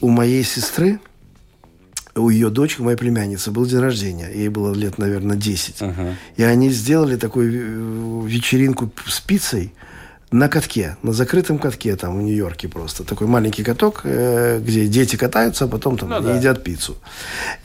У 0.00 0.08
моей 0.08 0.42
сестры, 0.42 0.98
у 2.14 2.28
ее 2.28 2.50
дочки, 2.50 2.80
моей 2.80 2.96
племянницы, 2.96 3.50
был 3.50 3.66
день 3.66 3.80
рождения. 3.80 4.30
Ей 4.32 4.48
было 4.48 4.74
лет, 4.74 4.98
наверное, 4.98 5.36
10. 5.36 5.80
Мгм. 5.80 6.16
И 6.36 6.42
они 6.42 6.70
сделали 6.70 7.16
такую 7.16 7.52
э, 7.52 8.28
вечеринку 8.28 8.90
с 9.06 9.20
пиццей 9.20 9.72
на 10.32 10.48
катке, 10.48 10.96
на 11.02 11.12
закрытом 11.12 11.58
катке 11.58 11.96
там 11.96 12.16
в 12.18 12.22
Нью-Йорке 12.22 12.68
просто. 12.68 13.02
Такой 13.02 13.26
маленький 13.26 13.64
каток, 13.64 14.02
э, 14.04 14.60
где 14.64 14.86
дети 14.86 15.16
катаются, 15.16 15.64
а 15.64 15.68
потом 15.68 15.98
там 15.98 16.08
Ну 16.10 16.16
они 16.18 16.26
да. 16.26 16.36
едят 16.36 16.62
пиццу. 16.62 16.96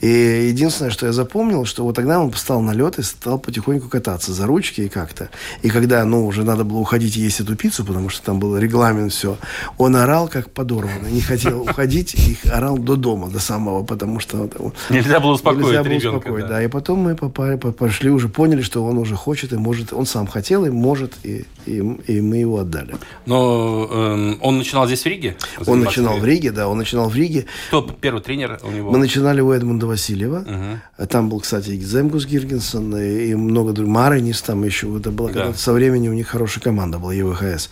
И 0.00 0.08
единственное, 0.48 0.90
что 0.90 1.06
я 1.06 1.12
запомнил, 1.12 1.64
что 1.64 1.84
вот 1.84 1.94
тогда 1.94 2.18
он 2.18 2.32
встал 2.32 2.60
на 2.60 2.72
лед 2.72 2.98
и 2.98 3.02
стал 3.02 3.38
потихоньку 3.38 3.88
кататься 3.88 4.32
за 4.32 4.46
ручки 4.46 4.80
и 4.80 4.88
как-то. 4.88 5.28
И 5.62 5.70
когда, 5.70 6.04
ну, 6.04 6.26
уже 6.26 6.42
надо 6.42 6.64
было 6.64 6.78
уходить 6.78 7.16
и 7.16 7.20
есть 7.20 7.38
эту 7.38 7.54
пиццу, 7.54 7.84
потому 7.84 8.08
что 8.08 8.22
там 8.24 8.40
был 8.40 8.58
регламент, 8.58 9.12
все, 9.12 9.38
он 9.78 9.94
орал 9.94 10.26
как 10.26 10.50
подорванный, 10.50 11.12
не 11.12 11.20
хотел 11.20 11.62
уходить, 11.62 12.14
и 12.14 12.36
орал 12.48 12.78
до 12.78 12.96
дома, 12.96 13.28
до 13.30 13.38
самого, 13.38 13.84
потому 13.84 14.18
что... 14.18 14.50
Нельзя 14.90 15.20
было 15.20 15.32
успокоить 15.32 15.66
Нельзя 15.66 15.84
было 15.84 15.92
ребенка. 15.92 16.16
успокоить, 16.16 16.44
да. 16.46 16.54
да. 16.54 16.62
И 16.64 16.68
потом 16.68 16.98
мы 16.98 17.14
попали, 17.14 17.56
по- 17.56 17.70
пошли, 17.70 18.10
уже 18.10 18.28
поняли, 18.28 18.62
что 18.62 18.84
он 18.84 18.98
уже 18.98 19.14
хочет 19.14 19.52
и 19.52 19.56
может. 19.56 19.92
Он 19.92 20.04
сам 20.04 20.26
хотел 20.26 20.64
и 20.64 20.70
может, 20.70 21.12
и, 21.22 21.44
и, 21.66 21.76
и 22.12 22.20
мы 22.20 22.36
его 22.38 22.58
отдали. 22.58 22.94
Но 23.26 23.88
эм, 23.90 24.38
он 24.40 24.58
начинал 24.58 24.86
здесь 24.86 25.02
в 25.02 25.06
Риге? 25.06 25.36
Он 25.66 25.80
начинал 25.80 26.18
в 26.18 26.24
Риге, 26.24 26.50
да, 26.52 26.68
он 26.68 26.78
начинал 26.78 27.08
в 27.08 27.14
Риге. 27.16 27.46
Кто 27.68 27.82
первый 27.82 28.22
тренер 28.22 28.58
у 28.62 28.70
него? 28.70 28.90
Мы 28.90 28.98
начинали 28.98 29.40
у 29.40 29.50
Эдмунда 29.52 29.86
Васильева. 29.86 30.44
А 30.96 31.06
Там 31.06 31.28
был, 31.28 31.40
кстати, 31.40 31.70
и 31.70 31.80
Земгус 31.80 32.26
Гиргенсон, 32.26 32.96
и, 32.96 33.30
и 33.30 33.34
много 33.34 33.72
других. 33.72 33.92
Маринис 33.92 34.42
там 34.42 34.64
еще. 34.64 34.86
Это 34.96 35.10
было 35.10 35.30
Да. 35.30 35.54
со 35.54 35.72
временем 35.72 36.12
у 36.12 36.14
них 36.14 36.28
хорошая 36.28 36.62
команда 36.62 36.98
была, 36.98 37.12
ЕВХС. 37.14 37.70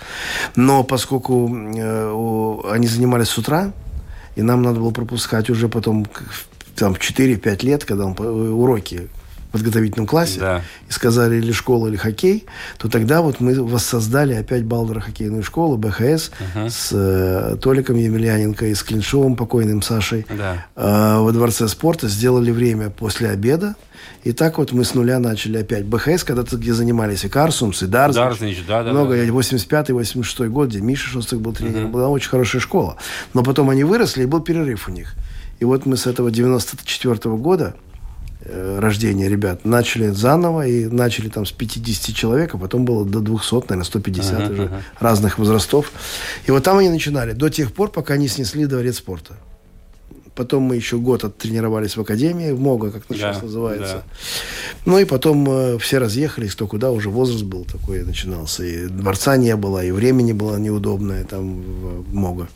Но 0.56 0.84
поскольку 0.84 1.48
э, 1.76 2.10
у- 2.12 2.66
они 2.68 2.86
занимались 2.86 3.28
с 3.28 3.38
утра, 3.38 3.72
и 4.36 4.42
нам 4.42 4.62
надо 4.62 4.80
было 4.80 4.90
пропускать 4.90 5.50
уже 5.50 5.68
потом 5.68 6.06
там, 6.76 6.94
в 6.94 6.98
4-5 6.98 7.62
лет, 7.64 7.84
когда 7.84 8.04
он 8.06 8.14
по- 8.14 8.22
уроки 8.24 9.08
подготовительном 9.54 10.06
классе, 10.06 10.40
Да. 10.40 10.62
и 10.88 10.92
сказали 10.92 11.36
или 11.36 11.52
школа, 11.52 11.86
или 11.86 11.96
хоккей, 11.96 12.44
то 12.76 12.88
тогда 12.88 13.22
вот 13.22 13.40
мы 13.40 13.54
воссоздали 13.62 14.34
опять 14.34 14.64
Балдера 14.64 15.00
хоккейную 15.00 15.42
школу, 15.44 15.76
БХС, 15.76 16.30
с 16.68 16.88
э, 16.92 17.56
Толиком 17.62 17.96
Емельяненко 17.96 18.66
и 18.66 18.74
с 18.74 18.82
Клиншовым, 18.82 19.36
покойным 19.36 19.80
Сашей 19.80 20.26
Да. 20.28 20.66
э, 20.76 21.18
во 21.20 21.30
Дворце 21.32 21.68
спорта, 21.68 22.08
сделали 22.08 22.50
время 22.50 22.90
после 22.90 23.30
обеда. 23.30 23.76
И 24.24 24.32
так 24.32 24.58
вот 24.58 24.72
мы 24.72 24.84
с 24.84 24.94
нуля 24.94 25.18
начали 25.18 25.58
опять. 25.58 25.84
БХС, 25.84 26.24
когда-то 26.24 26.56
где 26.56 26.72
занимались 26.72 27.24
и 27.24 27.28
Карсумс, 27.28 27.82
и 27.82 27.86
Дарзнич. 27.86 28.24
Дарзнич, 28.24 28.64
да, 28.66 28.82
да, 28.82 28.90
Много, 28.90 29.16
да. 29.16 29.22
85-86 29.24 30.48
год, 30.48 30.68
где 30.68 30.80
Миша 30.80 31.08
Шостых 31.08 31.40
был 31.40 31.52
тренером. 31.52 31.92
Была 31.92 32.08
очень 32.08 32.28
хорошая 32.30 32.60
школа. 32.60 32.96
Но 33.34 33.42
потом 33.42 33.70
они 33.70 33.84
выросли, 33.84 34.22
и 34.22 34.26
был 34.26 34.40
перерыв 34.40 34.88
у 34.88 34.92
них. 34.92 35.14
И 35.60 35.64
вот 35.64 35.86
мы 35.86 35.96
с 35.96 36.06
этого 36.06 36.30
94 36.30 37.36
года 37.36 37.74
рождения 38.46 39.28
ребят 39.28 39.64
начали 39.64 40.08
заново 40.08 40.66
и 40.66 40.86
начали 40.86 41.28
там 41.28 41.46
с 41.46 41.52
50 41.52 42.14
человек, 42.14 42.54
а 42.54 42.58
потом 42.58 42.84
было 42.84 43.04
до 43.04 43.20
200, 43.20 43.54
наверное, 43.54 43.84
150 43.84 44.50
уже 44.50 44.82
разных 45.00 45.38
возрастов. 45.38 45.92
И 46.46 46.50
вот 46.50 46.62
там 46.62 46.78
они 46.78 46.90
начинали 46.90 47.32
до 47.32 47.48
тех 47.48 47.72
пор, 47.72 47.90
пока 47.90 48.16
не 48.16 48.28
снесли 48.28 48.66
дворец 48.66 48.98
спорта. 48.98 49.34
Потом 50.34 50.64
мы 50.64 50.74
еще 50.74 50.98
год 50.98 51.22
оттренировались 51.22 51.96
в 51.96 52.00
академии, 52.00 52.50
в 52.50 52.60
МОГА, 52.60 52.90
как 52.90 53.04
это 53.04 53.14
Да, 53.14 53.32
сейчас 53.32 53.42
называется. 53.42 53.94
да. 53.94 54.02
Ну 54.84 54.98
и 54.98 55.04
потом 55.04 55.48
э, 55.48 55.78
все 55.78 55.98
разъехались, 55.98 56.54
кто 56.54 56.66
куда, 56.66 56.90
уже 56.90 57.08
возраст 57.08 57.44
был 57.44 57.64
такой 57.64 58.02
начинался. 58.02 58.64
И 58.64 58.86
дворца 58.88 59.36
не 59.36 59.54
было, 59.54 59.84
и 59.84 59.92
времени 59.92 60.32
было 60.32 60.56
неудобное 60.56 61.22
там 61.22 61.62
в 61.62 62.14
МОГА. 62.14 62.48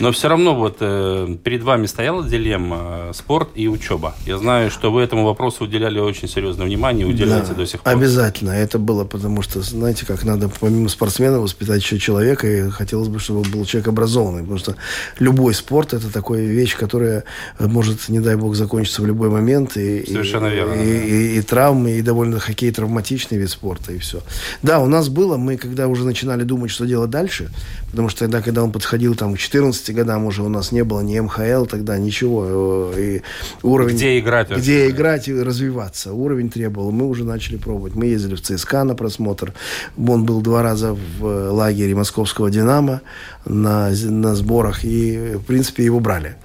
Но 0.00 0.12
все 0.12 0.28
равно 0.28 0.54
вот 0.54 0.76
э, 0.80 1.36
перед 1.42 1.62
вами 1.62 1.86
стояла 1.86 2.22
дилемма 2.26 2.78
э, 3.10 3.12
спорт 3.14 3.48
и 3.54 3.68
учеба. 3.68 4.14
Я 4.26 4.38
знаю, 4.38 4.70
что 4.70 4.90
вы 4.92 5.02
этому 5.02 5.24
вопросу 5.24 5.64
уделяли 5.64 5.98
очень 5.98 6.28
серьезное 6.28 6.66
внимание 6.66 7.06
и 7.06 7.10
уделяете 7.10 7.48
Да, 7.48 7.54
до 7.54 7.66
сих 7.66 7.80
пор. 7.80 7.92
Обязательно. 7.92 8.50
Это 8.50 8.78
было, 8.78 9.04
потому 9.04 9.42
что, 9.42 9.60
знаете, 9.62 10.06
как 10.06 10.24
надо 10.24 10.48
помимо 10.60 10.88
спортсмена 10.88 11.40
воспитать 11.40 11.82
еще 11.82 11.98
человека, 11.98 12.46
и 12.46 12.70
хотелось 12.70 13.08
бы, 13.08 13.18
чтобы 13.18 13.42
был 13.48 13.64
человек 13.64 13.88
образованный, 13.88 14.42
потому 14.42 14.58
что 14.58 14.76
любой 15.18 15.54
спорт 15.54 15.94
это 15.94 16.12
такая 16.12 16.44
вещь, 16.46 16.76
которая 16.76 17.24
может, 17.58 18.08
не 18.08 18.20
дай 18.20 18.36
бог, 18.36 18.54
закончиться 18.54 19.02
в 19.02 19.06
любой 19.06 19.30
момент. 19.30 19.76
И, 19.76 19.98
и- 19.98 20.12
Совершенно 20.12 20.46
верно, 20.46 20.74
И, 20.74 20.76
да. 20.76 21.04
и- 21.04 21.38
и 21.38 21.42
травмы, 21.42 21.90
и 21.92 22.02
довольно 22.02 22.38
хоккей 22.38 22.70
травматичный 22.70 23.38
вид 23.38 23.50
спорта, 23.50 23.92
и 23.92 23.98
все. 23.98 24.20
Да, 24.62 24.80
у 24.80 24.86
нас 24.86 25.08
было, 25.08 25.36
мы 25.36 25.56
когда 25.56 25.88
уже 25.88 26.04
начинали 26.04 26.42
думать, 26.44 26.70
что 26.70 26.84
делать 26.86 27.10
дальше, 27.10 27.50
потому 27.90 28.08
что 28.08 28.20
тогда, 28.20 28.40
когда 28.42 28.62
он 28.62 28.72
подходил 28.72 29.14
там 29.14 29.34
к 29.34 29.38
14 29.38 29.77
14 29.78 29.94
годам 29.94 30.26
уже 30.26 30.42
у 30.42 30.48
нас 30.48 30.72
не 30.72 30.84
было 30.84 31.00
ни 31.00 31.18
МХЛ 31.18 31.64
тогда, 31.66 31.98
ничего. 31.98 32.92
Э, 32.94 33.00
и 33.00 33.22
уровень, 33.62 33.96
где 33.96 34.18
играть 34.18 34.48
вообще? 34.48 34.62
Где 34.62 34.90
играть 34.90 35.28
и 35.28 35.34
развиваться. 35.34 36.12
Уровень 36.12 36.50
требовал. 36.50 36.90
Мы 36.90 37.06
уже 37.06 37.24
начали 37.24 37.56
пробовать. 37.56 37.94
Мы 37.94 38.06
ездили 38.06 38.34
в 38.34 38.42
ЦСКА 38.42 38.84
на 38.84 38.94
просмотр. 38.94 39.52
Он 39.96 40.24
был 40.24 40.40
два 40.40 40.62
раза 40.62 40.94
в 40.94 41.50
лагере 41.52 41.94
московского 41.94 42.50
«Динамо» 42.50 43.00
на, 43.44 43.90
на 43.90 44.34
сборах. 44.34 44.84
И, 44.84 45.34
в 45.36 45.44
принципе, 45.44 45.84
его 45.84 46.00
брали. 46.00 46.36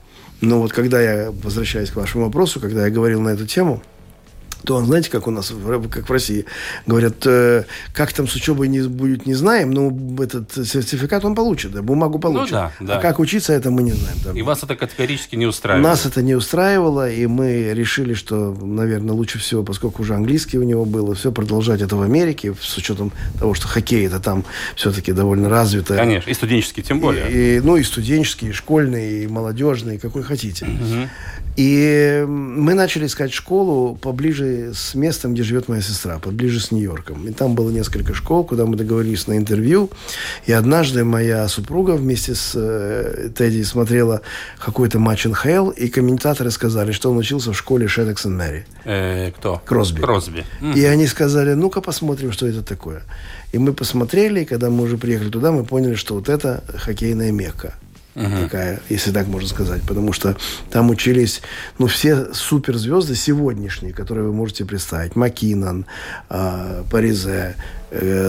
Но 0.41 0.59
вот 0.59 0.73
когда 0.73 1.01
я, 1.01 1.31
возвращаясь 1.31 1.89
к 1.89 1.95
вашему 1.95 2.25
вопросу, 2.25 2.59
когда 2.59 2.85
я 2.85 2.91
говорил 2.91 3.21
на 3.21 3.29
эту 3.29 3.47
тему, 3.47 3.81
то, 4.65 4.83
знаете, 4.83 5.09
как 5.09 5.27
у 5.27 5.31
нас, 5.31 5.51
как 5.89 6.09
в 6.09 6.11
России, 6.11 6.45
говорят, 6.85 7.25
э, 7.25 7.65
как 7.93 8.13
там 8.13 8.27
с 8.27 8.35
учебой 8.35 8.67
не 8.67 8.81
будет, 8.81 9.25
не 9.25 9.33
знаем, 9.33 9.71
но 9.71 10.23
этот 10.23 10.51
сертификат 10.53 11.25
он 11.25 11.35
получит, 11.35 11.71
да, 11.71 11.81
бумагу 11.81 12.19
получит. 12.19 12.51
Ну, 12.51 12.57
да, 12.57 12.71
да. 12.79 12.97
А 12.97 13.01
как 13.01 13.19
учиться, 13.19 13.53
это 13.53 13.71
мы 13.71 13.83
не 13.83 13.91
знаем. 13.91 14.17
Да. 14.23 14.31
И 14.31 14.41
вас 14.41 14.63
это 14.63 14.75
категорически 14.75 15.35
не 15.35 15.45
устраивало? 15.45 15.83
Нас 15.83 16.05
это 16.05 16.21
не 16.21 16.35
устраивало, 16.35 17.09
и 17.09 17.25
мы 17.27 17.73
решили, 17.73 18.13
что, 18.13 18.53
наверное, 18.53 19.13
лучше 19.13 19.39
всего, 19.39 19.63
поскольку 19.63 20.01
уже 20.03 20.15
английский 20.15 20.57
у 20.57 20.63
него 20.63 20.85
был, 20.85 21.13
все 21.13 21.31
продолжать 21.31 21.81
это 21.81 21.95
в 21.95 22.01
Америке, 22.01 22.53
с 22.59 22.77
учетом 22.77 23.11
того, 23.39 23.53
что 23.53 23.67
хоккей 23.67 24.07
это 24.07 24.19
там 24.19 24.45
все-таки 24.75 25.11
довольно 25.11 25.49
развито. 25.49 25.95
Конечно, 25.95 26.29
и 26.29 26.33
студенческий 26.33 26.83
тем 26.83 26.99
более. 26.99 27.29
И, 27.29 27.57
и, 27.57 27.59
ну, 27.59 27.77
и 27.77 27.83
студенческий, 27.83 28.49
и 28.49 28.51
школьный, 28.51 29.23
и 29.23 29.27
молодежный, 29.27 29.97
какой 29.97 30.23
хотите. 30.23 30.65
Угу. 30.65 31.09
И 31.55 32.25
мы 32.27 32.73
начали 32.73 33.05
искать 33.05 33.31
школу 33.31 33.95
поближе 33.95 34.52
с 34.73 34.95
местом, 34.95 35.33
где 35.33 35.43
живет 35.43 35.67
моя 35.67 35.81
сестра, 35.81 36.19
поближе 36.19 36.59
с 36.59 36.71
Нью-Йорком. 36.71 37.27
И 37.27 37.31
там 37.31 37.55
было 37.55 37.69
несколько 37.69 38.13
школ, 38.13 38.43
куда 38.43 38.65
мы 38.65 38.75
договорились 38.75 39.27
на 39.27 39.37
интервью. 39.37 39.89
И 40.45 40.51
однажды 40.51 41.03
моя 41.03 41.47
супруга 41.47 41.91
вместе 41.91 42.35
с 42.35 42.53
э, 42.55 43.29
Тедди 43.35 43.63
смотрела 43.63 44.21
какой-то 44.59 44.99
матч 44.99 45.25
НХЛ, 45.25 45.69
и 45.69 45.87
комментаторы 45.87 46.51
сказали, 46.51 46.91
что 46.91 47.11
он 47.11 47.17
учился 47.17 47.51
в 47.51 47.57
школе 47.57 47.87
Шедекс 47.87 48.25
Мэри. 48.25 48.65
Э, 48.85 49.31
кто? 49.31 49.61
Кросби. 49.65 50.01
Кросби. 50.01 50.45
И 50.75 50.83
они 50.85 51.07
сказали, 51.07 51.53
ну-ка 51.53 51.81
посмотрим, 51.81 52.31
что 52.31 52.47
это 52.47 52.61
такое. 52.61 53.03
И 53.51 53.57
мы 53.57 53.73
посмотрели, 53.73 54.41
и 54.41 54.45
когда 54.45 54.69
мы 54.69 54.83
уже 54.83 54.97
приехали 54.97 55.29
туда, 55.29 55.51
мы 55.51 55.63
поняли, 55.63 55.95
что 55.95 56.15
вот 56.15 56.29
это 56.29 56.63
хоккейная 56.77 57.31
мекка 57.31 57.75
угу. 58.15 58.43
такая, 58.43 58.81
если 58.89 59.11
так 59.11 59.27
можно 59.27 59.49
сказать, 59.49 59.81
потому 59.83 60.13
что 60.13 60.35
там 60.71 60.89
учились, 60.89 61.41
ну, 61.79 61.87
все 61.87 62.33
суперзвезды 62.33 63.15
сегодняшние, 63.15 63.93
которые 63.93 64.25
вы 64.27 64.33
можете 64.33 64.65
представить. 64.65 65.15
Макинон, 65.15 65.85
э, 66.29 66.83
Паризе, 66.89 67.55
э, 67.57 67.82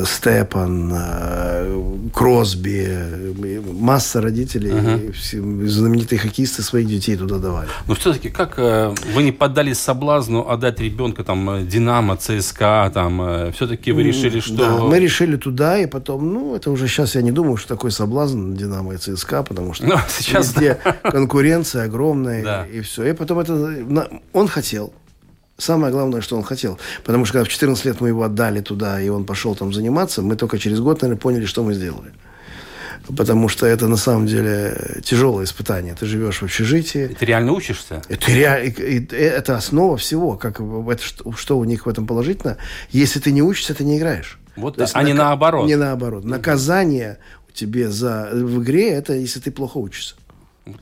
Степан, 0.06 0.92
э, 0.94 1.82
Кросби, 2.12 3.32
масса 3.72 4.20
родителей, 4.20 4.70
uh-huh. 4.70 5.66
знаменитые 5.66 6.18
хоккеисты 6.18 6.62
своих 6.62 6.86
детей 6.86 7.16
туда 7.16 7.38
давали. 7.38 7.68
Но 7.86 7.94
все-таки 7.94 8.28
как 8.28 8.54
э, 8.58 8.94
вы 9.14 9.22
не 9.22 9.32
поддались 9.32 9.78
соблазну 9.78 10.48
отдать 10.48 10.80
ребенка 10.80 11.24
там 11.24 11.48
э, 11.50 11.62
Динамо, 11.62 12.16
ЦСКА, 12.16 12.90
там 12.92 13.22
э, 13.22 13.52
все-таки 13.52 13.92
вы 13.92 14.02
решили, 14.02 14.40
что... 14.40 14.56
Да, 14.56 14.78
мы 14.78 14.98
решили 14.98 15.36
туда, 15.36 15.78
и 15.78 15.86
потом, 15.86 16.32
ну, 16.32 16.54
это 16.54 16.70
уже 16.70 16.86
сейчас 16.86 17.14
я 17.14 17.22
не 17.22 17.32
думаю, 17.32 17.56
что 17.56 17.68
такой 17.68 17.90
соблазн 17.90 18.54
Динамо 18.54 18.94
и 18.94 18.96
ЦСКА, 18.98 19.42
потому 19.42 19.72
что 19.72 19.86
ну, 19.86 19.96
сейчас, 20.08 20.54
везде 20.54 20.78
конкуренция 21.02 21.84
огромная, 21.84 22.44
да. 22.44 22.66
и 22.66 22.80
все. 22.80 23.04
И 23.04 23.12
потом 23.12 23.38
это... 23.38 23.84
Он 24.32 24.48
хотел, 24.48 24.92
Самое 25.56 25.92
главное, 25.92 26.20
что 26.20 26.36
он 26.36 26.42
хотел. 26.42 26.78
Потому 27.04 27.24
что 27.24 27.34
когда 27.34 27.44
в 27.44 27.48
14 27.48 27.84
лет 27.84 28.00
мы 28.00 28.08
его 28.08 28.24
отдали 28.24 28.60
туда, 28.60 29.00
и 29.00 29.08
он 29.08 29.24
пошел 29.24 29.54
там 29.54 29.72
заниматься, 29.72 30.20
мы 30.20 30.36
только 30.36 30.58
через 30.58 30.80
год, 30.80 31.02
наверное, 31.02 31.20
поняли, 31.20 31.46
что 31.46 31.62
мы 31.62 31.74
сделали. 31.74 32.12
Потому 33.16 33.48
что 33.48 33.66
это 33.66 33.86
на 33.86 33.96
самом 33.96 34.26
деле 34.26 35.00
тяжелое 35.04 35.44
испытание. 35.44 35.94
Ты 35.94 36.06
живешь 36.06 36.40
в 36.40 36.44
общежитии. 36.44 37.08
И 37.10 37.14
ты 37.14 37.26
реально 37.26 37.52
учишься? 37.52 38.02
Это, 38.08 38.30
ре... 38.32 38.74
это 39.10 39.56
основа 39.56 39.96
всего. 39.96 40.36
Как... 40.36 40.60
Это, 40.60 41.02
что, 41.02 41.32
что 41.32 41.58
у 41.58 41.64
них 41.64 41.86
в 41.86 41.88
этом 41.88 42.06
положительно? 42.06 42.56
Если 42.90 43.20
ты 43.20 43.30
не 43.30 43.42
учишься, 43.42 43.74
ты 43.74 43.84
не 43.84 43.98
играешь. 43.98 44.38
Вот, 44.56 44.80
а 44.80 44.86
нак... 44.94 45.04
не 45.04 45.12
наоборот. 45.12 45.66
Не 45.66 45.76
наоборот. 45.76 46.24
Наказание 46.24 47.18
тебе 47.52 47.90
за... 47.90 48.30
в 48.32 48.62
игре 48.62 48.90
это 48.90 49.12
если 49.12 49.38
ты 49.38 49.50
плохо 49.50 49.78
учишься. 49.78 50.16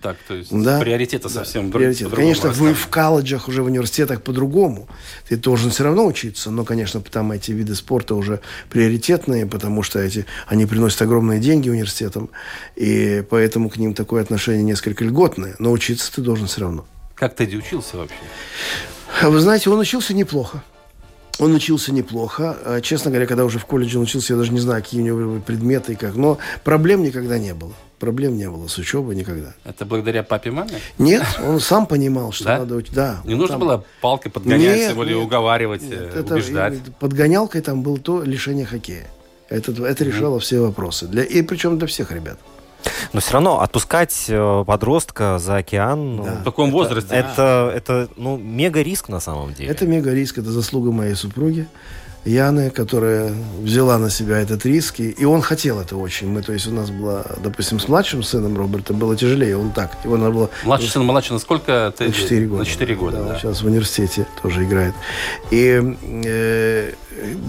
Так, 0.00 0.16
то 0.28 0.34
есть 0.34 0.52
да. 0.52 0.78
приоритеты 0.78 1.28
совсем 1.28 1.70
да, 1.70 1.78
приоритет. 1.78 2.08
Конечно, 2.14 2.50
вы 2.50 2.72
в 2.72 2.86
колледжах, 2.86 3.48
уже 3.48 3.64
в 3.64 3.66
университетах 3.66 4.22
по-другому. 4.22 4.86
Ты 5.28 5.36
должен 5.36 5.70
все 5.70 5.82
равно 5.82 6.06
учиться, 6.06 6.52
но, 6.52 6.64
конечно, 6.64 7.00
там 7.00 7.32
эти 7.32 7.50
виды 7.50 7.74
спорта 7.74 8.14
уже 8.14 8.40
приоритетные, 8.70 9.44
потому 9.44 9.82
что 9.82 9.98
эти, 9.98 10.24
они 10.46 10.66
приносят 10.66 11.02
огромные 11.02 11.40
деньги 11.40 11.68
университетам, 11.68 12.30
и 12.76 13.24
поэтому 13.28 13.70
к 13.70 13.76
ним 13.76 13.94
такое 13.94 14.22
отношение 14.22 14.62
несколько 14.62 15.04
льготное. 15.04 15.56
Но 15.58 15.72
учиться 15.72 16.12
ты 16.14 16.22
должен 16.22 16.46
все 16.46 16.60
равно. 16.60 16.86
Как 17.16 17.34
Тедди 17.34 17.56
учился 17.56 17.96
вообще? 17.96 18.14
Вы 19.20 19.40
знаете, 19.40 19.68
он 19.68 19.80
учился 19.80 20.14
неплохо. 20.14 20.62
Он 21.38 21.54
учился 21.54 21.92
неплохо. 21.92 22.56
А, 22.64 22.80
честно 22.80 23.10
говоря, 23.10 23.26
когда 23.26 23.44
уже 23.44 23.58
в 23.58 23.66
колледже 23.66 23.98
он 23.98 24.04
учился, 24.04 24.34
я 24.34 24.38
даже 24.38 24.52
не 24.52 24.60
знаю, 24.60 24.82
какие 24.82 25.00
у 25.00 25.04
него 25.04 25.18
были 25.18 25.40
предметы 25.40 25.92
и 25.92 25.96
как. 25.96 26.14
Но 26.14 26.38
проблем 26.64 27.02
никогда 27.02 27.38
не 27.38 27.54
было. 27.54 27.72
Проблем 27.98 28.36
не 28.36 28.50
было 28.50 28.66
с 28.66 28.78
учебой 28.78 29.14
никогда. 29.14 29.54
Это 29.64 29.84
благодаря 29.86 30.24
папе 30.24 30.50
и 30.50 30.52
маме? 30.52 30.80
Нет, 30.98 31.22
он 31.40 31.60
сам 31.60 31.86
понимал, 31.86 32.32
что 32.32 32.44
да? 32.44 32.58
надо 32.58 32.74
учить. 32.74 32.92
Да. 32.92 33.20
Не 33.24 33.34
нужно 33.34 33.58
там... 33.58 33.60
было 33.60 33.84
палкой 34.00 34.32
подгонять 34.32 34.76
нет, 34.76 34.90
его 34.90 35.04
или 35.04 35.14
уговаривать, 35.14 35.82
нет, 35.82 36.10
э, 36.12 36.20
это, 36.20 36.34
убеждать? 36.34 36.74
Подгонялкой 36.98 37.60
там 37.60 37.82
было 37.82 37.98
то 37.98 38.22
лишение 38.22 38.66
хоккея. 38.66 39.06
Это, 39.48 39.70
это 39.86 40.04
решало 40.04 40.38
mm-hmm. 40.38 40.40
все 40.40 40.60
вопросы. 40.60 41.06
Для, 41.06 41.22
и 41.22 41.42
причем 41.42 41.78
для 41.78 41.86
всех 41.86 42.10
ребят. 42.10 42.38
Но 43.12 43.20
все 43.20 43.32
равно 43.34 43.60
отпускать 43.60 44.26
э, 44.28 44.64
подростка 44.66 45.38
за 45.38 45.56
океан... 45.56 46.16
Да. 46.16 46.22
Ну, 46.22 46.40
в 46.40 46.44
таком 46.44 46.70
возрасте. 46.70 47.14
Это, 47.14 47.72
это, 47.74 48.04
это 48.04 48.08
ну, 48.16 48.36
мега 48.36 48.82
риск 48.82 49.08
на 49.08 49.20
самом 49.20 49.54
деле. 49.54 49.70
Это 49.70 49.86
мега 49.86 50.12
риск, 50.12 50.38
это 50.38 50.50
заслуга 50.50 50.92
моей 50.92 51.14
супруги. 51.14 51.66
Яны, 52.24 52.70
которая 52.70 53.32
взяла 53.58 53.98
на 53.98 54.08
себя 54.08 54.38
этот 54.38 54.64
риск, 54.64 55.00
и, 55.00 55.10
и 55.10 55.24
он 55.24 55.42
хотел 55.42 55.80
это 55.80 55.96
очень. 55.96 56.28
Мы, 56.28 56.42
то 56.42 56.52
есть 56.52 56.68
у 56.68 56.70
нас 56.70 56.90
было, 56.90 57.26
допустим, 57.42 57.80
с 57.80 57.88
младшим 57.88 58.22
сыном 58.22 58.56
Роберта 58.56 58.94
было 58.94 59.16
тяжелее, 59.16 59.56
он 59.56 59.72
так, 59.72 59.96
его 60.04 60.16
надо 60.16 60.30
было... 60.30 60.50
Младший 60.62 60.88
сын 60.88 61.04
младше 61.04 61.32
на 61.32 61.40
сколько? 61.40 61.92
Ты... 61.98 62.06
На 62.06 62.12
4 62.12 62.46
года. 62.46 62.58
На 62.60 62.64
4 62.64 62.94
года, 62.94 63.16
да, 63.16 63.24
да. 63.24 63.38
Сейчас 63.40 63.62
в 63.62 63.66
университете 63.66 64.28
тоже 64.40 64.62
играет. 64.62 64.94
И 65.50 65.96
э, 66.24 66.92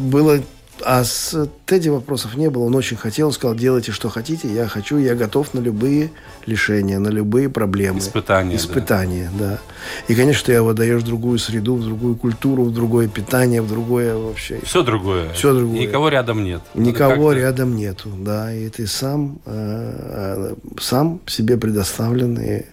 было 0.10 0.40
а 0.86 1.04
с 1.04 1.50
Тедди 1.66 1.90
вопросов 1.90 2.36
не 2.36 2.50
было. 2.50 2.64
Он 2.64 2.76
очень 2.76 2.98
хотел. 2.98 3.28
Он 3.28 3.34
сказал, 3.34 3.56
делайте, 3.56 3.92
что 3.92 4.10
хотите. 4.10 4.54
Я 4.54 4.68
хочу, 4.68 4.98
я 4.98 5.16
готов 5.16 5.54
на 5.54 5.60
любые 5.60 6.12
лишения, 6.46 7.00
на 7.00 7.10
любые 7.10 7.50
проблемы. 7.50 8.00
Испытания. 8.00 8.56
Испытания, 8.56 9.30
да. 9.38 9.50
да. 9.50 9.60
И, 10.08 10.16
конечно, 10.16 10.46
ты 10.46 10.54
его 10.54 10.70
отдаешь 10.70 11.02
в 11.02 11.06
другую 11.06 11.40
среду, 11.40 11.76
в 11.76 11.84
другую 11.84 12.16
культуру, 12.16 12.64
в 12.64 12.74
другое 12.74 13.08
питание, 13.08 13.62
в 13.62 13.68
другое 13.68 14.16
вообще. 14.16 14.60
Все 14.64 14.84
другое. 14.84 15.32
Все 15.34 15.54
другое. 15.54 15.80
Никого 15.80 16.10
рядом 16.10 16.44
нет. 16.44 16.62
Никого 16.74 17.34
рядом 17.34 17.76
нету, 17.76 18.10
да. 18.18 18.54
И 18.54 18.70
ты 18.70 18.88
сам, 18.88 19.40
э, 19.46 20.54
э, 20.54 20.56
сам 20.80 21.22
себе 21.28 21.58
предоставлен. 21.58 22.40
И 22.40 22.64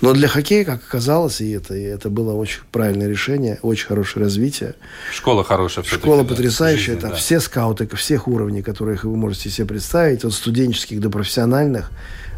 но 0.00 0.12
для 0.12 0.28
хоккея, 0.28 0.64
как 0.64 0.80
оказалось, 0.86 1.40
и 1.40 1.50
это, 1.50 1.74
и 1.74 1.82
это 1.82 2.10
было 2.10 2.32
очень 2.32 2.60
правильное 2.72 3.08
решение, 3.08 3.58
очень 3.62 3.86
хорошее 3.86 4.24
развитие. 4.24 4.74
Школа 5.12 5.44
хорошая. 5.44 5.84
Школа 5.84 6.24
потрясающая. 6.24 6.94
Жизни, 6.94 7.00
там 7.00 7.10
да. 7.10 7.16
все 7.16 7.40
скауты 7.40 7.88
всех 7.96 8.28
уровней, 8.28 8.62
которых 8.62 9.04
вы 9.04 9.16
можете 9.16 9.50
себе 9.50 9.66
представить, 9.66 10.24
от 10.24 10.32
студенческих 10.32 11.00
до 11.00 11.10
профессиональных, 11.10 11.90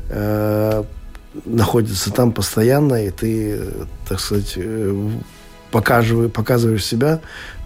э, 0.08 0.84
находятся 1.44 2.12
там 2.12 2.32
постоянно, 2.32 3.06
и 3.06 3.10
ты, 3.10 3.60
так 4.08 4.20
сказать, 4.20 4.54
э, 4.56 5.10
показываешь, 5.70 6.32
показываешь 6.32 6.84
себя 6.84 7.20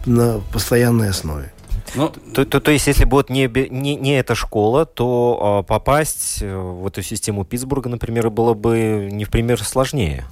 на 0.06 0.40
постоянной 0.52 1.08
основе. 1.08 1.53
Ну, 1.94 2.08
то, 2.08 2.44
то, 2.44 2.60
то 2.60 2.70
есть, 2.70 2.86
если 2.86 3.04
бы 3.04 3.12
вот 3.12 3.30
не, 3.30 3.48
не, 3.70 3.96
не 3.96 4.18
эта 4.18 4.34
школа, 4.34 4.86
то 4.86 5.62
э, 5.62 5.68
попасть 5.68 6.40
в 6.42 6.86
эту 6.86 7.02
систему 7.02 7.44
Питтсбурга, 7.44 7.88
например, 7.88 8.30
было 8.30 8.54
бы 8.54 9.08
не 9.12 9.24
в 9.24 9.30
пример 9.30 9.62
сложнее. 9.62 10.24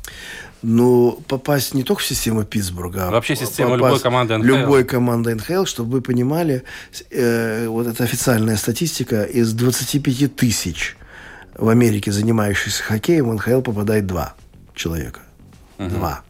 Ну, 0.62 1.19
попасть 1.27 1.75
не 1.75 1.83
только 1.83 2.03
в 2.03 2.07
систему 2.07 2.45
Питтсбурга, 2.45 3.09
а 3.09 3.11
вообще 3.11 3.35
систему 3.35 3.75
любой 3.75 3.99
команды 3.99 4.38
НХЛ. 4.38 4.47
Любой 4.47 4.85
команды 4.85 5.35
НХЛ, 5.35 5.65
чтобы 5.65 5.91
вы 5.91 6.03
понимали, 6.03 6.62
э, 7.11 7.67
вот 7.67 7.88
эта 7.88 8.05
официальная 8.05 8.57
статистика, 8.57 9.25
из 9.25 9.53
25 9.53 10.37
тысяч 10.37 10.97
в 11.57 11.69
Америке 11.69 12.12
занимающихся 12.12 12.83
хоккеем 12.83 13.29
в 13.29 13.35
НХЛ 13.35 13.61
попадает 13.61 14.07
два 14.07 14.35
человека. 14.75 15.21
Угу. 15.79 15.88
Два. 15.88 16.23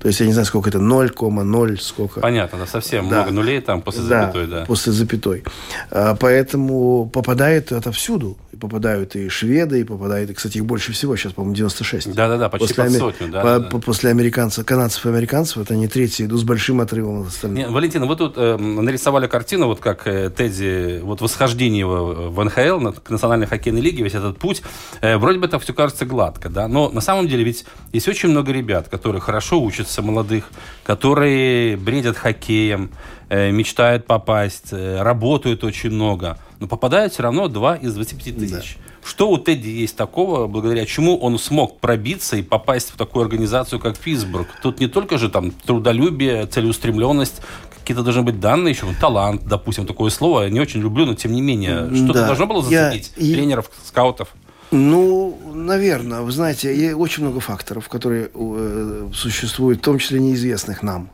То 0.00 0.08
есть 0.08 0.20
я 0.20 0.26
не 0.26 0.32
знаю, 0.32 0.46
сколько 0.46 0.68
это, 0.68 0.78
0,0 0.78 1.80
сколько. 1.80 2.20
Понятно, 2.20 2.58
да, 2.58 2.66
совсем 2.66 3.08
да. 3.08 3.22
много 3.22 3.32
нулей 3.32 3.60
там 3.60 3.82
после 3.82 4.02
да, 4.02 4.26
запятой, 4.26 4.46
да. 4.46 4.64
после 4.66 4.92
запятой. 4.92 5.44
А, 5.90 6.14
поэтому 6.16 7.08
попадает 7.12 7.72
отовсюду. 7.72 8.36
попадают 8.60 9.16
и 9.16 9.28
шведы, 9.28 9.80
и 9.80 9.84
попадают, 9.84 10.30
и, 10.30 10.34
кстати, 10.34 10.58
их 10.58 10.64
больше 10.64 10.92
всего 10.92 11.16
сейчас, 11.16 11.32
по-моему, 11.32 11.54
96. 11.54 12.14
Да-да-да, 12.14 12.48
почти 12.48 12.68
после, 12.68 12.84
под 12.84 12.92
сотню, 12.92 13.28
да, 13.28 13.40
по, 13.40 13.58
да, 13.58 13.58
да. 13.58 13.78
После 13.78 14.10
американцев, 14.10 14.64
канадцев 14.64 15.04
и 15.06 15.08
американцев, 15.08 15.58
это 15.58 15.74
они 15.74 15.88
третьи 15.88 16.26
идут 16.26 16.40
с 16.40 16.44
большим 16.44 16.80
отрывом 16.80 17.22
от 17.22 17.28
остальных. 17.28 17.58
Нет, 17.58 17.70
Валентина, 17.70 18.06
вы 18.06 18.16
тут 18.16 18.34
э, 18.36 18.56
нарисовали 18.56 19.26
картину, 19.26 19.66
вот 19.66 19.80
как 19.80 20.06
э, 20.06 20.30
Тедди, 20.30 21.00
вот 21.02 21.20
восхождение 21.20 21.80
его 21.80 22.30
в 22.30 22.44
НХЛ, 22.44 22.80
на, 22.80 22.92
к 22.92 23.10
Национальной 23.10 23.46
хоккейной 23.46 23.80
лиге, 23.80 24.02
весь 24.02 24.14
этот 24.14 24.38
путь. 24.38 24.62
Э, 25.00 25.16
вроде 25.16 25.38
бы 25.38 25.46
это 25.46 25.58
все 25.58 25.74
кажется 25.74 26.06
гладко, 26.06 26.48
да, 26.48 26.68
но 26.68 26.90
на 26.90 27.00
самом 27.00 27.28
деле 27.28 27.44
ведь 27.44 27.64
есть 27.92 28.08
очень 28.08 28.30
много 28.30 28.52
ребят, 28.52 28.88
которые 28.88 29.20
хорошо 29.20 29.60
учатся, 29.60 29.85
молодых, 30.02 30.50
которые 30.84 31.76
бредят 31.76 32.16
хоккеем, 32.16 32.90
э, 33.28 33.50
мечтают 33.50 34.06
попасть, 34.06 34.68
э, 34.72 35.02
работают 35.02 35.64
очень 35.64 35.90
много, 35.90 36.38
но 36.60 36.66
попадают 36.66 37.12
все 37.12 37.22
равно 37.24 37.48
2 37.48 37.76
из 37.76 37.94
25 37.94 38.38
тысяч. 38.38 38.76
Что 39.04 39.30
у 39.30 39.38
Тедди 39.38 39.68
есть 39.68 39.96
такого, 39.96 40.48
благодаря 40.48 40.84
чему 40.84 41.16
он 41.18 41.38
смог 41.38 41.78
пробиться 41.78 42.36
и 42.36 42.42
попасть 42.42 42.90
в 42.90 42.96
такую 42.96 43.22
организацию, 43.24 43.78
как 43.78 43.96
Питтсбург? 43.98 44.48
Тут 44.62 44.80
не 44.80 44.88
только 44.88 45.16
же 45.18 45.28
там 45.28 45.52
трудолюбие, 45.52 46.46
целеустремленность, 46.46 47.40
какие-то 47.78 48.02
должны 48.02 48.22
быть 48.22 48.40
данные 48.40 48.72
еще, 48.72 48.86
талант, 49.00 49.42
допустим, 49.44 49.86
такое 49.86 50.10
слово, 50.10 50.42
я 50.44 50.50
не 50.50 50.58
очень 50.58 50.80
люблю, 50.80 51.06
но 51.06 51.14
тем 51.14 51.32
не 51.32 51.40
менее, 51.40 51.88
что-то 51.94 52.20
Да. 52.20 52.26
должно 52.26 52.46
было 52.48 52.68
Я- 52.68 52.90
зацепить 52.90 53.12
и- 53.16 53.32
тренеров, 53.34 53.70
скаутов? 53.84 54.34
Ну, 54.70 55.38
наверное, 55.54 56.20
вы 56.20 56.32
знаете, 56.32 56.94
очень 56.94 57.22
много 57.22 57.40
факторов, 57.40 57.88
которые 57.88 58.30
э, 58.34 59.08
существуют, 59.14 59.78
в 59.78 59.82
том 59.82 59.98
числе 59.98 60.18
неизвестных 60.20 60.82
нам, 60.82 61.10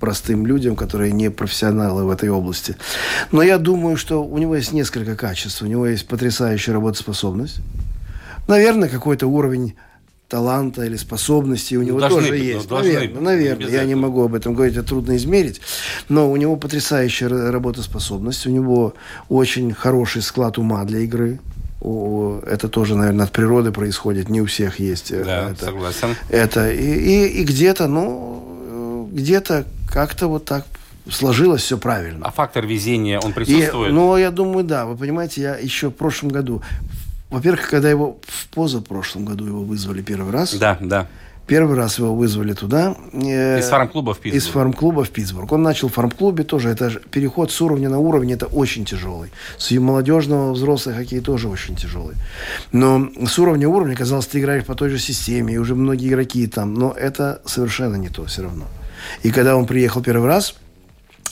простым 0.00 0.46
людям, 0.46 0.76
которые 0.76 1.12
не 1.12 1.30
профессионалы 1.30 2.04
в 2.04 2.10
этой 2.10 2.28
области. 2.28 2.76
Но 3.30 3.42
я 3.42 3.58
думаю, 3.58 3.96
что 3.96 4.24
у 4.24 4.38
него 4.38 4.56
есть 4.56 4.72
несколько 4.72 5.16
качеств. 5.16 5.62
У 5.62 5.66
него 5.66 5.86
есть 5.86 6.06
потрясающая 6.08 6.74
работоспособность. 6.74 7.60
Наверное, 8.48 8.88
какой-то 8.88 9.26
уровень 9.26 9.74
таланта 10.28 10.84
или 10.84 10.96
способности 10.96 11.74
у 11.74 11.82
него 11.82 12.00
должны 12.00 12.18
тоже 12.18 12.30
быть, 12.30 12.40
ну, 12.40 12.46
есть. 12.46 12.68
должны 12.68 12.92
наверное, 12.92 13.20
наверное. 13.22 13.68
Я 13.68 13.84
не 13.84 13.94
могу 13.94 14.24
об 14.24 14.34
этом 14.34 14.54
говорить, 14.54 14.76
это 14.76 14.86
трудно 14.86 15.16
измерить. 15.16 15.60
Но 16.08 16.30
у 16.30 16.36
него 16.36 16.56
потрясающая 16.56 17.28
ра- 17.28 17.50
работоспособность, 17.50 18.46
у 18.46 18.50
него 18.50 18.94
очень 19.28 19.72
хороший 19.72 20.22
склад 20.22 20.58
ума 20.58 20.84
для 20.84 21.00
игры. 21.00 21.40
О, 21.80 22.40
Это 22.46 22.68
тоже, 22.68 22.96
наверное, 22.96 23.24
от 23.26 23.32
природы 23.32 23.70
происходит. 23.72 24.28
Не 24.28 24.40
у 24.40 24.46
всех 24.46 24.80
есть 24.80 25.12
э, 25.12 25.22
Да, 25.24 25.50
это. 25.50 25.66
согласен. 25.66 26.16
Это 26.28 26.70
и, 26.72 26.76
и, 26.82 27.40
и 27.40 27.44
где-то, 27.44 27.86
ну, 27.86 29.06
э, 29.12 29.14
где-то 29.16 29.64
как-то 29.88 30.26
вот 30.28 30.44
так 30.44 30.64
сложилось 31.08 31.62
все 31.62 31.78
правильно. 31.78 32.26
А 32.26 32.30
фактор 32.32 32.66
везения, 32.66 33.20
он 33.20 33.30
И, 33.30 33.34
присутствует? 33.34 33.92
ну, 33.92 34.16
я 34.16 34.30
думаю, 34.30 34.64
да. 34.64 34.86
Вы 34.86 34.96
понимаете, 34.96 35.40
я 35.40 35.56
еще 35.56 35.88
в 35.90 35.94
прошлом 35.94 36.30
году, 36.30 36.62
во-первых, 37.30 37.68
когда 37.70 37.88
его 37.88 38.18
в 38.26 38.48
позапрошлом 38.48 39.24
году 39.24 39.46
его 39.46 39.62
вызвали 39.62 40.02
первый 40.02 40.32
раз, 40.32 40.54
Да, 40.54 40.76
да. 40.80 41.06
Первый 41.48 41.76
раз 41.76 41.98
его 41.98 42.14
вызвали 42.14 42.52
туда. 42.52 42.94
э, 43.12 43.58
Из 43.58 43.68
фарм-клуба 43.68 44.14
в 44.14 44.18
из 44.18 44.32
Питтсбург. 44.32 44.52
фарм-клуба 44.54 45.04
в 45.04 45.10
Питтсбург. 45.10 45.52
Он 45.52 45.62
начал 45.62 45.88
в 45.88 45.92
фарм-клубе 45.94 46.44
тоже. 46.44 46.68
Это 46.68 46.90
же 46.90 47.00
переход 47.10 47.50
с 47.50 47.60
уровня 47.60 47.88
на 47.88 47.98
уровень, 47.98 48.32
это 48.32 48.46
очень 48.46 48.84
тяжелый. 48.84 49.30
С 49.58 49.70
молодежного 49.72 50.52
взрослый 50.52 50.94
хоккей 50.94 51.20
тоже 51.20 51.48
очень 51.48 51.74
тяжелый. 51.74 52.14
Но 52.72 53.08
с 53.26 53.38
уровня 53.38 53.68
уровня, 53.68 53.96
казалось, 53.96 54.26
ты 54.26 54.38
играешь 54.38 54.64
по 54.64 54.74
той 54.74 54.90
же 54.90 54.98
системе, 54.98 55.54
и 55.54 55.58
уже 55.58 55.74
многие 55.74 56.08
игроки 56.08 56.46
там. 56.46 56.74
Но 56.74 56.92
это 56.92 57.40
совершенно 57.44 57.96
не 57.96 58.08
то 58.08 58.24
все 58.26 58.42
равно. 58.42 58.66
И 59.22 59.30
когда 59.30 59.56
он 59.56 59.66
приехал 59.66 60.02
первый 60.02 60.26
раз, 60.28 60.54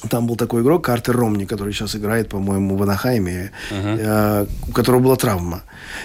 там 0.09 0.27
был 0.27 0.37
такой 0.37 0.63
игрок 0.63 0.85
Картер 0.85 1.17
Ромни, 1.17 1.45
который 1.45 1.73
сейчас 1.73 1.97
играет, 1.97 2.29
по-моему, 2.29 2.77
в 2.77 2.83
Анахайме, 2.83 3.51
э, 3.71 4.47
у 4.69 4.73
которого 4.73 5.01
была 5.01 5.17
травма. 5.17 5.63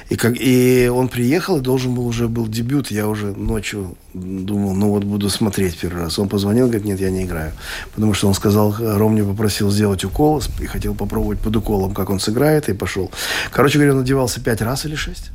И, 0.09 0.15
как, 0.15 0.35
и 0.39 0.89
он 0.93 1.07
приехал, 1.07 1.57
и 1.57 1.61
должен 1.61 1.93
был 1.93 2.07
уже 2.07 2.27
был 2.27 2.47
дебют. 2.47 2.91
Я 2.91 3.07
уже 3.07 3.27
ночью 3.37 3.95
думал, 4.13 4.73
ну 4.73 4.89
вот 4.89 5.03
буду 5.03 5.29
смотреть 5.29 5.77
первый 5.77 6.03
раз. 6.03 6.19
Он 6.19 6.29
позвонил, 6.29 6.67
говорит, 6.67 6.85
нет, 6.85 6.99
я 6.99 7.09
не 7.09 7.23
играю. 7.23 7.51
Потому 7.95 8.13
что 8.13 8.27
он 8.27 8.33
сказал, 8.33 8.75
Ромни 8.79 9.21
попросил 9.21 9.71
сделать 9.71 10.03
укол, 10.03 10.41
и 10.61 10.65
хотел 10.65 10.95
попробовать 10.95 11.39
под 11.39 11.55
уколом, 11.55 11.93
как 11.93 12.09
он 12.09 12.19
сыграет, 12.19 12.69
и 12.69 12.73
пошел. 12.73 13.11
Короче 13.51 13.77
говоря, 13.77 13.95
он 13.95 14.01
одевался 14.01 14.41
пять 14.41 14.61
раз 14.61 14.85
или 14.85 14.95
шесть. 14.95 15.31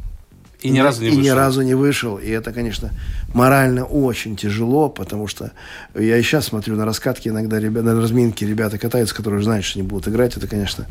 И 0.63 0.71
ни 0.71 0.79
разу 0.79 1.03
не 1.03 1.09
и 1.09 1.13
ни 1.13 1.17
вышел. 1.17 1.37
разу 1.37 1.63
не 1.63 1.75
вышел. 1.75 2.17
И 2.17 2.29
это, 2.31 2.53
конечно, 2.53 2.91
морально 3.35 3.85
очень 3.85 4.37
тяжело, 4.37 4.89
потому 4.89 5.29
что 5.29 5.53
я 5.95 6.17
и 6.17 6.23
сейчас 6.23 6.47
смотрю 6.47 6.77
на 6.77 6.85
раскатки, 6.85 7.29
иногда 7.29 7.61
ребята, 7.61 7.95
на 7.95 8.01
разминки 8.01 8.45
ребята 8.45 8.79
катаются, 8.79 9.15
которые 9.15 9.43
знают, 9.43 9.65
что 9.65 9.79
не 9.79 9.87
будут 9.87 10.09
играть. 10.09 10.37
Это, 10.37 10.47
конечно... 10.47 10.87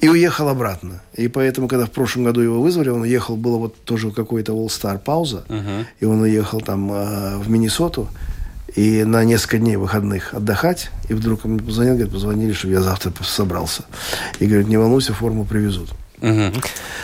И 0.00 0.08
уехал 0.08 0.48
обратно. 0.48 1.00
И 1.14 1.28
поэтому, 1.28 1.68
когда 1.68 1.86
в 1.86 1.90
прошлом 1.90 2.24
году 2.24 2.40
его 2.40 2.62
вызвали, 2.62 2.88
он 2.88 3.02
уехал, 3.02 3.36
было 3.36 3.58
вот 3.58 3.76
тоже 3.84 4.10
какой-то 4.10 4.52
All-Star 4.52 4.98
пауза, 4.98 5.44
и 6.00 6.04
он 6.04 6.20
уехал 6.20 6.60
там 6.60 6.92
э, 6.92 7.38
в 7.38 7.50
Миннесоту, 7.50 8.08
и 8.74 9.04
на 9.04 9.24
несколько 9.24 9.58
дней 9.58 9.76
выходных 9.76 10.34
отдыхать, 10.34 10.90
и 11.08 11.14
вдруг 11.14 11.44
он 11.44 11.52
мне 11.52 11.62
позвонил, 11.62 11.94
говорит, 11.94 12.12
позвонили, 12.12 12.52
чтобы 12.52 12.74
я 12.74 12.80
завтра 12.80 13.12
собрался. 13.22 13.84
И 14.38 14.46
говорит, 14.46 14.68
не 14.68 14.76
волнуйся, 14.76 15.12
форму 15.12 15.44
привезут. 15.44 15.90
Мгм. 16.22 16.52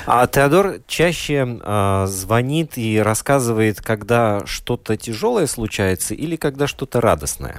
А 0.07 0.27
Теодор 0.27 0.77
чаще 0.87 1.59
а, 1.63 2.07
звонит 2.07 2.79
и 2.79 2.99
рассказывает, 2.99 3.81
когда 3.83 4.43
что-то 4.47 4.97
тяжелое 4.97 5.47
случается 5.47 6.15
или 6.15 6.37
когда 6.37 6.67
что-то 6.67 7.01
радостное. 7.01 7.57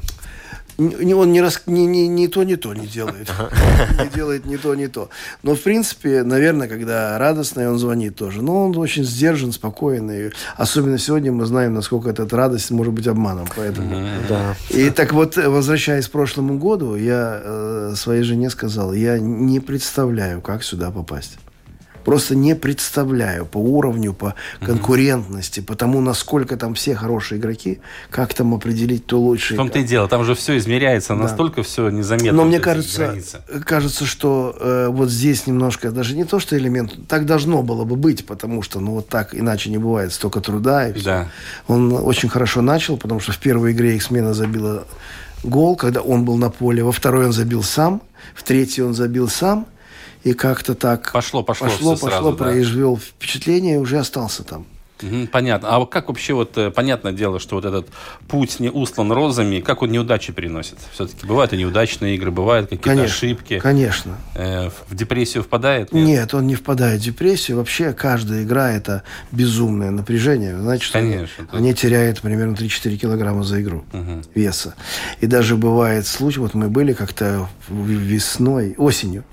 Не- 0.79 1.13
Он 1.13 1.31
не, 1.33 1.41
рас... 1.41 1.63
не, 1.65 1.85
не, 1.85 2.07
не 2.07 2.29
то, 2.29 2.43
не 2.43 2.55
то 2.55 2.73
не 2.73 2.87
делает. 2.87 3.29
Не 3.99 4.07
делает 4.15 4.45
ни 4.45 4.55
то, 4.55 4.75
ни 4.75 4.87
то. 4.87 5.09
Но, 5.43 5.53
в 5.55 5.59
принципе, 5.59 6.23
наверное, 6.23 6.69
когда 6.69 7.17
радостно, 7.17 7.69
он 7.69 7.77
звонит 7.77 8.15
тоже. 8.15 8.41
Но 8.41 8.65
он 8.65 8.77
очень 8.77 9.03
сдержан, 9.03 9.51
спокойный. 9.51 10.31
Особенно 10.55 10.97
сегодня 10.97 11.33
мы 11.33 11.45
знаем, 11.45 11.73
насколько 11.73 12.09
эта 12.09 12.25
радость 12.33 12.71
может 12.71 12.93
быть 12.93 13.07
обманом. 13.07 13.47
Поэтому... 13.57 14.07
Да. 14.29 14.55
И 14.69 14.89
так 14.89 15.11
вот, 15.11 15.35
возвращаясь 15.35 16.07
к 16.07 16.11
прошлому 16.11 16.57
году, 16.57 16.95
я 16.95 17.41
э, 17.43 17.93
своей 17.97 18.23
жене 18.23 18.49
сказал, 18.49 18.93
я 18.93 19.19
не 19.19 19.59
представляю, 19.59 20.41
как 20.41 20.63
сюда 20.63 20.91
попасть. 20.91 21.37
Просто 22.05 22.35
не 22.35 22.55
представляю 22.55 23.45
по 23.45 23.57
уровню, 23.57 24.13
по 24.13 24.35
конкурентности, 24.61 25.59
по 25.59 25.75
тому, 25.75 26.01
насколько 26.01 26.57
там 26.57 26.73
все 26.73 26.95
хорошие 26.95 27.39
игроки, 27.39 27.79
как 28.09 28.33
там 28.33 28.53
определить, 28.53 29.03
кто 29.05 29.19
лучше. 29.19 29.53
В 29.53 29.57
том-то 29.57 29.79
и 29.79 29.83
дело, 29.83 30.07
там 30.07 30.23
же 30.23 30.35
все 30.35 30.57
измеряется, 30.57 31.15
Да. 31.15 31.23
настолько 31.23 31.63
все 31.63 31.89
незаметно. 31.89 32.31
Но 32.33 32.45
мне 32.45 32.59
кажется, 32.59 33.07
границы. 33.07 33.39
кажется, 33.65 34.05
что 34.05 34.55
э, 34.59 34.87
вот 34.89 35.09
здесь 35.09 35.47
немножко, 35.47 35.91
даже 35.91 36.15
не 36.15 36.23
то, 36.25 36.39
что 36.39 36.57
элемент, 36.57 37.07
так 37.07 37.25
должно 37.25 37.61
было 37.63 37.83
бы 37.85 37.95
быть, 37.95 38.25
потому 38.25 38.61
что, 38.61 38.79
ну, 38.79 38.91
вот 38.93 39.09
так 39.09 39.35
иначе 39.35 39.69
не 39.69 39.77
бывает, 39.77 40.13
столько 40.13 40.39
труда 40.41 40.89
и 40.89 40.93
все. 40.93 41.03
Да. 41.03 41.27
Он 41.67 41.91
очень 41.93 42.29
хорошо 42.29 42.61
начал, 42.61 42.97
потому 42.97 43.19
что 43.19 43.31
в 43.31 43.37
первой 43.37 43.71
игре 43.73 43.95
их 43.95 44.03
смена 44.03 44.33
забила 44.33 44.85
гол, 45.43 45.75
когда 45.75 46.01
он 46.01 46.25
был 46.25 46.37
на 46.37 46.49
поле, 46.49 46.83
во 46.83 46.91
второй 46.91 47.25
он 47.25 47.33
забил 47.33 47.63
сам, 47.63 48.01
в 48.35 48.43
третьей 48.43 48.83
он 48.83 48.93
забил 48.93 49.29
сам, 49.29 49.67
и 50.23 50.33
как-то 50.33 50.75
так 50.75 51.11
Пошло, 51.11 51.43
пошло 51.43 51.67
пошло, 51.67 51.91
пошло 51.91 52.09
сразу, 52.09 52.31
да. 52.31 52.37
произвел 52.37 52.97
впечатление 52.97 53.75
и 53.75 53.77
уже 53.77 53.99
остался 53.99 54.43
там. 54.43 54.65
Понятно. 55.31 55.75
А 55.75 55.85
как 55.85 56.09
вообще, 56.09 56.33
вот 56.33 56.57
э, 56.57 56.71
понятное 56.71 57.13
дело, 57.13 57.39
что 57.39 57.55
вот 57.55 57.65
этот 57.65 57.87
путь 58.27 58.59
не 58.59 58.69
услан 58.69 59.11
розами, 59.11 59.61
как 59.61 59.81
он 59.81 59.91
неудачи 59.91 60.33
переносит? 60.33 60.77
Все-таки 60.93 61.25
бывают 61.25 61.53
и 61.53 61.57
неудачные 61.57 62.15
игры, 62.15 62.31
бывают 62.31 62.65
какие-то 62.65 62.89
Конечно, 62.89 63.15
ошибки. 63.15 63.59
Конечно. 63.59 64.17
Э, 64.35 64.69
в 64.89 64.95
депрессию 64.95 65.43
впадает? 65.43 65.93
Нет? 65.93 66.33
он 66.33 66.47
не 66.47 66.55
впадает 66.55 66.99
в 66.99 67.03
депрессию. 67.03 67.57
Вообще 67.57 67.93
каждая 67.93 68.43
игра 68.43 68.71
это 68.71 69.03
безумное 69.31 69.91
напряжение. 69.91 70.57
Значит, 70.59 70.91
Конечно. 70.91 71.47
они, 71.51 71.67
они 71.67 71.73
теряют 71.73 72.21
примерно 72.21 72.55
3-4 72.55 72.97
килограмма 72.97 73.43
за 73.43 73.61
игру 73.61 73.85
веса. 74.35 74.75
И 75.21 75.27
даже 75.27 75.55
бывает 75.55 76.07
случай, 76.07 76.39
вот 76.39 76.53
мы 76.53 76.67
были 76.67 76.93
как-то 76.93 77.47
весной, 77.69 78.75
осенью, 78.77 79.23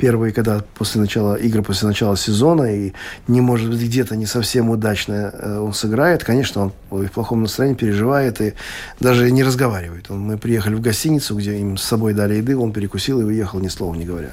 первые, 0.00 0.32
когда 0.32 0.64
после 0.78 1.00
начала 1.00 1.34
игры, 1.34 1.62
после 1.62 1.88
начала 1.88 2.16
сезона, 2.16 2.74
и 2.74 2.92
не 3.28 3.40
может 3.40 3.68
быть 3.70 3.82
где-то 3.82 4.16
не 4.16 4.26
совсем 4.26 4.70
удачно 4.70 5.32
э, 5.32 5.58
он 5.58 5.74
сыграет, 5.74 6.24
конечно, 6.24 6.62
он 6.62 6.72
в 6.90 7.08
плохом 7.08 7.42
настроении 7.42 7.76
переживает 7.76 8.40
и 8.40 8.54
даже 8.98 9.30
не 9.30 9.44
разговаривает. 9.44 10.10
Он, 10.10 10.20
мы 10.20 10.38
приехали 10.38 10.74
в 10.74 10.80
гостиницу, 10.80 11.36
где 11.36 11.58
им 11.58 11.76
с 11.76 11.82
собой 11.82 12.14
дали 12.14 12.36
еды, 12.36 12.56
он 12.56 12.72
перекусил 12.72 13.20
и 13.20 13.24
уехал, 13.24 13.60
ни 13.60 13.68
слова 13.68 13.94
не 13.94 14.06
говоря. 14.06 14.30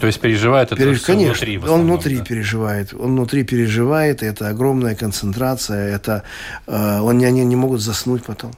То 0.00 0.06
есть 0.06 0.20
переживает 0.20 0.72
это 0.72 0.80
Переж- 0.82 1.04
Конечно, 1.04 1.32
внутри 1.32 1.58
в 1.58 1.62
он 1.62 1.64
основном, 1.64 1.86
внутри 1.86 2.18
да? 2.18 2.24
переживает. 2.24 2.94
Он 2.94 3.10
внутри 3.12 3.42
переживает, 3.42 4.22
это 4.22 4.48
огромная 4.48 4.94
концентрация, 4.94 5.96
это 5.96 6.22
э, 6.66 7.00
он, 7.00 7.24
они 7.24 7.44
не 7.44 7.56
могут 7.56 7.80
заснуть 7.80 8.22
потом. 8.22 8.52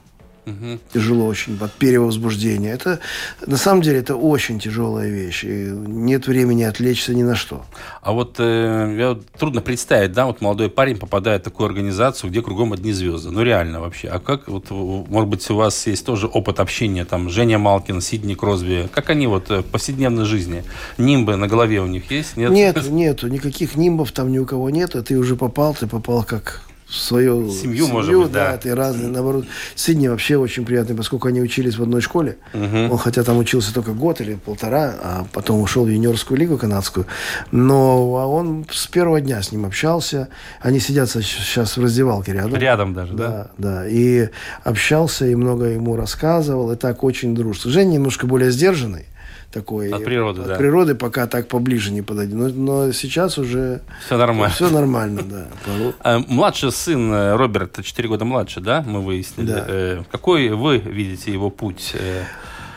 Угу. 0.46 0.78
Тяжело 0.92 1.26
очень 1.26 1.58
от 1.60 1.72
перевозбуждения. 1.72 2.72
Это 2.72 3.00
на 3.46 3.56
самом 3.56 3.82
деле 3.82 3.98
это 3.98 4.16
очень 4.16 4.58
тяжелая 4.58 5.08
вещь. 5.08 5.44
И 5.44 5.70
нет 5.70 6.26
времени 6.26 6.62
отвлечься 6.62 7.14
ни 7.14 7.22
на 7.22 7.34
что. 7.34 7.64
А 8.02 8.12
вот 8.12 8.36
э, 8.38 8.96
я, 8.98 9.18
трудно 9.38 9.60
представить, 9.60 10.12
да, 10.12 10.26
вот 10.26 10.40
молодой 10.40 10.70
парень 10.70 10.96
попадает 10.96 11.42
в 11.42 11.44
такую 11.44 11.66
организацию, 11.66 12.30
где 12.30 12.42
кругом 12.42 12.72
одни 12.72 12.92
звезды. 12.92 13.30
Ну 13.30 13.42
реально 13.42 13.80
вообще. 13.80 14.08
А 14.08 14.18
как 14.18 14.48
вот, 14.48 14.70
может 14.70 15.28
быть, 15.28 15.48
у 15.50 15.56
вас 15.56 15.86
есть 15.86 16.04
тоже 16.04 16.26
опыт 16.26 16.60
общения 16.60 17.04
там 17.04 17.30
Женя 17.30 17.58
Малкин, 17.58 18.00
Сидни 18.00 18.34
Кросби. 18.34 18.88
Как 18.92 19.10
они 19.10 19.26
вот 19.26 19.48
в 19.48 19.62
повседневной 19.62 20.24
жизни? 20.24 20.64
Нимбы 20.98 21.36
на 21.36 21.48
голове 21.48 21.80
у 21.80 21.86
них 21.86 22.10
есть? 22.10 22.36
Нет, 22.36 22.50
нет, 22.50 22.90
нету 22.90 23.28
никаких 23.28 23.76
нимбов 23.76 24.12
там 24.12 24.30
ни 24.30 24.38
у 24.38 24.46
кого 24.46 24.70
нет. 24.70 24.96
Ты 25.06 25.18
уже 25.18 25.36
попал, 25.36 25.74
ты 25.74 25.86
попал 25.86 26.24
как 26.24 26.62
свою 26.90 27.50
семью, 27.50 27.86
семью 27.86 27.88
может 27.88 28.14
быть, 28.14 28.32
да, 28.32 28.52
да. 28.52 28.56
ты 28.58 28.74
разные, 28.74 29.08
наоборот. 29.08 29.46
Сидни 29.74 30.08
вообще 30.08 30.36
очень 30.36 30.64
приятный, 30.64 30.96
поскольку 30.96 31.28
они 31.28 31.40
учились 31.40 31.76
в 31.76 31.82
одной 31.82 32.00
школе. 32.00 32.38
Угу. 32.52 32.92
Он 32.92 32.98
хотя 32.98 33.22
там 33.22 33.38
учился 33.38 33.72
только 33.72 33.92
год 33.92 34.20
или 34.20 34.34
полтора, 34.34 34.94
а 35.02 35.26
потом 35.32 35.60
ушел 35.60 35.84
в 35.84 35.88
юниорскую 35.88 36.38
лигу 36.38 36.58
канадскую. 36.58 37.06
Но 37.50 38.16
а 38.18 38.26
он 38.26 38.66
с 38.70 38.86
первого 38.86 39.20
дня 39.20 39.42
с 39.42 39.52
ним 39.52 39.66
общался. 39.66 40.28
Они 40.60 40.80
сидят 40.80 41.10
сейчас 41.10 41.76
в 41.76 41.82
раздевалке 41.82 42.32
рядом. 42.32 42.56
Рядом 42.56 42.94
даже, 42.94 43.14
да? 43.14 43.28
Да, 43.28 43.50
да. 43.58 43.88
И 43.88 44.28
общался, 44.64 45.26
и 45.26 45.34
много 45.34 45.66
ему 45.66 45.96
рассказывал, 45.96 46.72
и 46.72 46.76
так 46.76 47.04
очень 47.04 47.34
дружно. 47.34 47.70
Женя 47.70 47.94
немножко 47.94 48.26
более 48.26 48.50
сдержанный 48.50 49.06
такой. 49.50 49.90
От 49.90 50.04
природы, 50.04 50.42
от 50.42 50.48
да. 50.48 50.54
природы 50.56 50.94
пока 50.94 51.26
так 51.26 51.48
поближе 51.48 51.92
не 51.92 52.02
подойдет. 52.02 52.34
Но, 52.34 52.48
но 52.48 52.92
сейчас 52.92 53.38
уже... 53.38 53.82
Все 54.04 54.16
нормально. 54.16 54.54
Все 54.54 54.70
нормально, 54.70 55.22
да. 55.22 55.46
А, 56.00 56.18
младший 56.26 56.72
сын 56.72 57.12
э, 57.12 57.36
Роберта, 57.36 57.82
4 57.82 58.08
года 58.08 58.24
младше, 58.24 58.60
да, 58.60 58.82
мы 58.86 59.00
выяснили. 59.00 59.46
Да. 59.46 59.64
Э, 59.68 60.02
какой 60.10 60.48
вы 60.50 60.78
видите 60.78 61.32
его 61.32 61.50
путь? 61.50 61.94
Э, 61.94 62.24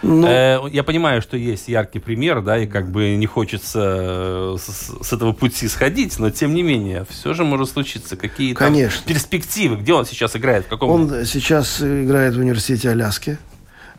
ну, 0.01 0.67
я 0.67 0.83
понимаю, 0.83 1.21
что 1.21 1.37
есть 1.37 1.69
яркий 1.69 1.99
пример, 1.99 2.41
да, 2.41 2.57
и 2.57 2.67
как 2.67 2.91
бы 2.91 3.15
не 3.15 3.25
хочется 3.25 4.57
с, 4.57 4.91
с 5.01 5.13
этого 5.13 5.31
пути 5.31 5.69
сходить, 5.69 6.19
но 6.19 6.29
тем 6.29 6.53
не 6.53 6.61
менее, 6.61 7.05
все 7.09 7.33
же 7.33 7.45
может 7.45 7.69
случиться. 7.69 8.17
Какие-то 8.17 8.69
перспективы? 9.05 9.77
Где 9.77 9.93
он 9.93 10.05
сейчас 10.05 10.35
играет? 10.35 10.65
В 10.65 10.67
каком... 10.67 10.89
Он 10.89 11.25
сейчас 11.25 11.81
играет 11.81 12.35
в 12.35 12.39
университете 12.39 12.89
Аляски. 12.89 13.37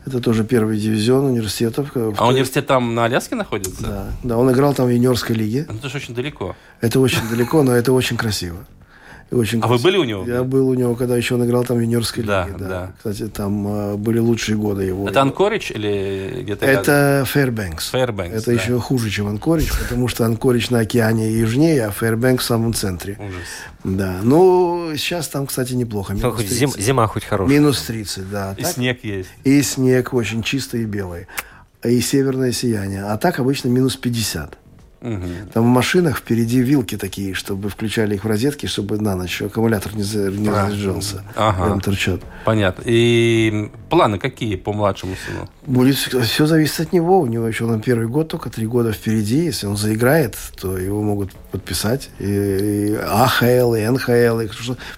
Это 0.05 0.19
тоже 0.19 0.43
первый 0.43 0.77
дивизион 0.77 1.25
университетов. 1.25 1.91
А 1.95 2.27
университет 2.27 2.67
там 2.67 2.93
на 2.93 3.05
Аляске 3.05 3.35
находится? 3.35 3.81
Да, 3.81 4.07
да 4.23 4.37
он 4.37 4.51
играл 4.51 4.73
там 4.73 4.85
в 4.87 4.89
юниорской 4.89 5.35
лиге. 5.35 5.65
Ну, 5.67 5.75
это 5.75 5.89
же 5.89 5.97
очень 5.97 6.13
далеко. 6.13 6.55
Это 6.79 6.99
очень 6.99 7.27
далеко, 7.29 7.63
но 7.63 7.71
это 7.73 7.91
очень 7.91 8.15
красиво. 8.15 8.57
Очень 9.31 9.59
а 9.61 9.67
вы 9.67 9.79
были 9.79 9.97
у 9.97 10.03
него? 10.03 10.23
Я 10.25 10.43
был 10.43 10.69
у 10.69 10.75
него, 10.75 10.95
когда 10.95 11.17
еще 11.17 11.33
он 11.33 11.45
играл 11.45 11.63
там 11.63 11.77
в 11.77 11.81
юниорской 11.81 12.23
да, 12.23 12.45
лиге. 12.45 12.57
Да. 12.59 12.67
да. 12.67 12.93
Кстати, 12.97 13.27
там 13.27 13.67
э, 13.67 13.95
были 13.95 14.19
лучшие 14.19 14.55
годы 14.55 14.83
его. 14.83 15.09
Это 15.09 15.21
Анкорич 15.21 15.71
или 15.71 16.41
где-то 16.43 16.65
Это 16.65 17.23
Фэрбэнкс. 17.27 17.89
Фэрбэнкс, 17.89 18.35
Это 18.35 18.45
да. 18.45 18.51
еще 18.51 18.79
хуже, 18.79 19.09
чем 19.09 19.27
Анкорич, 19.27 19.71
потому 19.79 20.07
что 20.07 20.25
Анкорич 20.25 20.69
на 20.69 20.79
океане 20.79 21.31
южнее, 21.31 21.87
а 21.87 21.91
Фэрбэнкс 21.91 22.43
в 22.43 22.47
самом 22.47 22.73
центре. 22.75 23.17
Ужас. 23.19 23.47
Да. 23.83 24.19
Ну, 24.21 24.91
сейчас 24.95 25.27
там, 25.27 25.47
кстати, 25.47 25.73
неплохо. 25.73 26.13
Ну, 26.13 26.31
хоть 26.31 26.47
зим, 26.47 26.71
зима 26.77 27.07
хоть 27.07 27.25
хорошая. 27.25 27.57
Минус 27.57 27.81
30, 27.81 28.29
да. 28.29 28.55
И 28.57 28.61
так, 28.61 28.73
снег 28.73 29.03
есть. 29.03 29.29
И 29.43 29.61
снег 29.63 30.13
очень 30.13 30.43
чистый 30.43 30.83
и 30.83 30.85
белый. 30.85 31.25
И 31.83 31.99
северное 31.99 32.51
сияние. 32.51 33.03
А 33.03 33.17
так 33.17 33.39
обычно 33.39 33.69
минус 33.69 33.95
50. 33.95 34.57
Угу. 35.05 35.51
Там 35.53 35.63
в 35.63 35.67
машинах 35.67 36.17
впереди 36.17 36.61
вилки 36.61 36.97
такие, 36.97 37.35
чтобы 37.35 37.69
включали 37.69 38.15
их 38.15 38.23
в 38.23 38.27
розетки, 38.27 38.65
чтобы 38.65 38.97
на 38.97 39.15
ночь 39.15 39.39
аккумулятор 39.39 39.95
не, 39.95 40.01
за, 40.01 40.31
не 40.31 40.49
заряжался. 40.49 41.23
Ага. 41.35 41.69
Там 41.69 41.79
торчат. 41.79 42.21
Понятно. 42.43 42.81
И 42.85 43.69
планы 43.91 44.17
какие 44.17 44.55
по 44.55 44.73
младшему 44.73 45.13
сыну? 45.27 45.47
Будет 45.67 45.95
все 45.95 46.45
зависит 46.47 46.79
от 46.79 46.93
него. 46.93 47.19
У 47.19 47.27
него 47.27 47.47
еще 47.47 47.65
на 47.67 47.79
первый 47.79 48.07
год 48.07 48.29
только 48.29 48.49
три 48.49 48.65
года 48.65 48.93
впереди. 48.93 49.45
Если 49.45 49.67
он 49.67 49.77
заиграет, 49.77 50.35
то 50.59 50.75
его 50.75 51.03
могут 51.03 51.31
подписать. 51.51 52.09
И, 52.17 52.25
и 52.25 52.95
АХЛ, 52.95 53.75
и 53.75 53.87
НХЛ, 53.87 54.39
и 54.39 54.49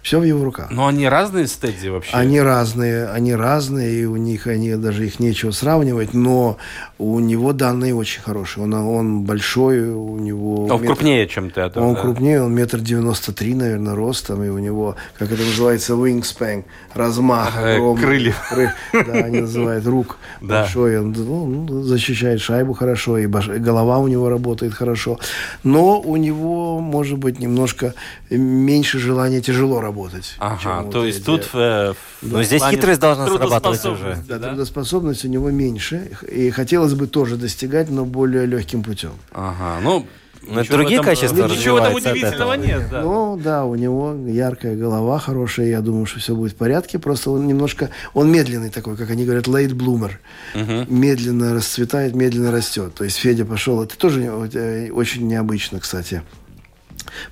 все 0.01 0.19
в 0.19 0.23
его 0.23 0.43
руках. 0.43 0.71
Но 0.71 0.87
они 0.87 1.09
разные 1.09 1.47
стадии 1.47 1.89
вообще? 1.89 2.15
Они 2.15 2.39
разные, 2.39 3.09
они 3.09 3.35
разные, 3.35 4.01
и 4.01 4.05
у 4.05 4.15
них 4.15 4.47
они 4.47 4.75
даже 4.75 5.05
их 5.05 5.19
нечего 5.19 5.51
сравнивать, 5.51 6.13
но 6.13 6.57
у 6.97 7.19
него 7.19 7.51
данные 7.51 7.93
очень 7.93 8.21
хорошие. 8.21 8.63
Он, 8.63 8.73
он 8.73 9.21
большой, 9.23 9.96
у 9.97 10.17
него... 10.17 10.65
Он 10.65 10.81
метр... 10.81 10.85
крупнее, 10.85 11.27
чем 11.27 11.51
ты. 11.51 11.61
Это, 11.61 11.81
он 11.81 11.95
да. 11.95 12.01
крупнее, 12.01 12.41
он 12.41 12.53
метр 12.53 12.79
девяносто 12.79 13.33
три, 13.33 13.53
наверное, 13.53 13.95
ростом, 13.95 14.43
и 14.43 14.49
у 14.49 14.57
него, 14.57 14.95
как 15.17 15.31
это 15.31 15.43
называется, 15.43 15.93
wingspan, 15.93 16.63
размах. 16.93 17.53
Э, 17.57 17.95
крылья. 17.95 18.35
Кры... 18.49 18.73
Да, 18.93 19.13
они 19.13 19.41
называют 19.41 19.85
рук 19.85 20.17
да. 20.41 20.61
большой. 20.61 20.99
Он 20.99 21.11
ну, 21.11 21.81
защищает 21.83 22.41
шайбу 22.41 22.73
хорошо, 22.73 23.17
и, 23.17 23.27
баш... 23.27 23.47
голова 23.47 23.97
у 23.99 24.07
него 24.07 24.29
работает 24.29 24.73
хорошо. 24.73 25.19
Но 25.63 25.99
у 25.99 26.17
него, 26.17 26.79
может 26.79 27.17
быть, 27.17 27.39
немножко 27.39 27.93
меньше 28.29 28.99
желания 28.99 29.41
тяжело 29.41 29.81
работать. 29.81 30.35
Ага, 30.39 30.89
то 30.91 31.05
есть 31.05 31.25
тут... 31.25 31.49
Э, 31.53 31.93
да. 32.21 32.37
Но 32.37 32.43
здесь 32.43 32.63
хитрость 32.63 32.99
должна 32.99 33.27
срабатывать 33.27 33.85
уже. 33.85 34.17
Да, 34.27 34.39
да, 34.39 34.49
трудоспособность 34.49 35.25
у 35.25 35.27
него 35.27 35.51
меньше. 35.51 36.09
И 36.29 36.49
хотелось 36.49 36.93
бы 36.93 37.07
тоже 37.07 37.37
достигать, 37.37 37.89
но 37.89 38.05
более 38.05 38.45
легким 38.45 38.83
путем. 38.83 39.11
Ага, 39.31 39.79
ну... 39.87 40.07
Но 40.49 40.63
другие 40.63 41.01
этом, 41.01 41.05
качества 41.05 41.47
Ничего 41.47 41.79
там 41.79 41.93
удивительного 41.93 42.53
нет, 42.53 42.89
да. 42.89 43.01
Ну, 43.01 43.37
да, 43.37 43.65
у 43.65 43.75
него 43.75 44.15
яркая 44.27 44.75
голова 44.75 45.19
хорошая, 45.19 45.67
я 45.67 45.81
думаю, 45.81 46.05
что 46.05 46.19
все 46.19 46.35
будет 46.35 46.53
в 46.53 46.55
порядке. 46.55 46.99
Просто 46.99 47.31
он 47.31 47.47
немножко, 47.47 47.89
он 48.13 48.31
медленный 48.31 48.69
такой, 48.69 48.95
как 48.95 49.09
они 49.09 49.25
говорят, 49.25 49.47
late 49.47 49.71
bloomer. 49.71 50.11
Угу. 50.55 50.93
Медленно 50.93 51.53
расцветает, 51.53 52.15
медленно 52.15 52.51
растет. 52.51 52.93
То 52.95 53.03
есть 53.03 53.17
Федя 53.17 53.45
пошел, 53.45 53.83
это 53.83 53.97
тоже 53.97 54.23
э, 54.53 54.89
очень 54.91 55.27
необычно, 55.27 55.79
кстати. 55.79 56.23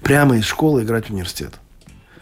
Прямо 0.02 0.38
из 0.38 0.46
школы 0.46 0.84
играть 0.84 1.08
в 1.08 1.14
университет. 1.14 1.54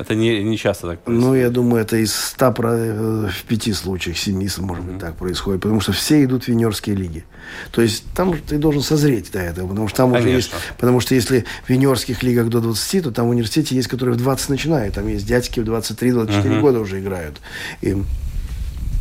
Это 0.04 0.16
не, 0.16 0.44
не 0.44 0.58
часто 0.58 0.88
так 0.88 1.00
происходит. 1.00 1.30
Ну, 1.30 1.36
я 1.36 1.50
думаю, 1.50 1.82
это 1.82 1.96
из 1.96 2.14
ста 2.14 2.52
в 2.52 3.44
пяти 3.48 3.72
случаях, 3.72 4.18
семи, 4.18 4.50
может 4.58 4.84
быть, 4.84 4.96
mm-hmm. 4.96 5.00
так 5.00 5.16
происходит. 5.16 5.62
Потому 5.62 5.80
что 5.80 5.94
все 5.94 6.24
идут 6.26 6.44
в 6.44 6.48
юниорские 6.50 6.98
лиги. 6.98 7.24
То 7.72 7.82
есть 7.82 8.04
там 8.14 8.38
ты 8.38 8.58
должен 8.58 8.82
созреть 8.82 9.32
до 9.32 9.40
этого. 9.40 9.70
Потому 9.70 9.88
что 9.88 9.98
там 9.98 10.12
Конечно. 10.12 10.30
уже 10.30 10.38
есть... 10.38 10.52
Потому 10.78 11.00
что 11.00 11.16
если 11.16 11.46
в 11.66 11.70
юниорских 11.70 12.22
лигах 12.22 12.50
до 12.50 12.60
20, 12.60 13.04
то 13.06 13.12
там 13.12 13.28
в 13.28 13.30
университете 13.30 13.76
есть, 13.76 13.88
которые 13.88 14.16
в 14.16 14.18
20 14.18 14.50
начинают. 14.50 14.96
Там 14.96 15.08
есть 15.08 15.26
дядьки 15.26 15.62
в 15.62 15.64
23-24 15.64 16.28
mm-hmm. 16.28 16.60
года 16.60 16.80
уже 16.82 17.00
играют. 17.00 17.40
И 17.82 17.96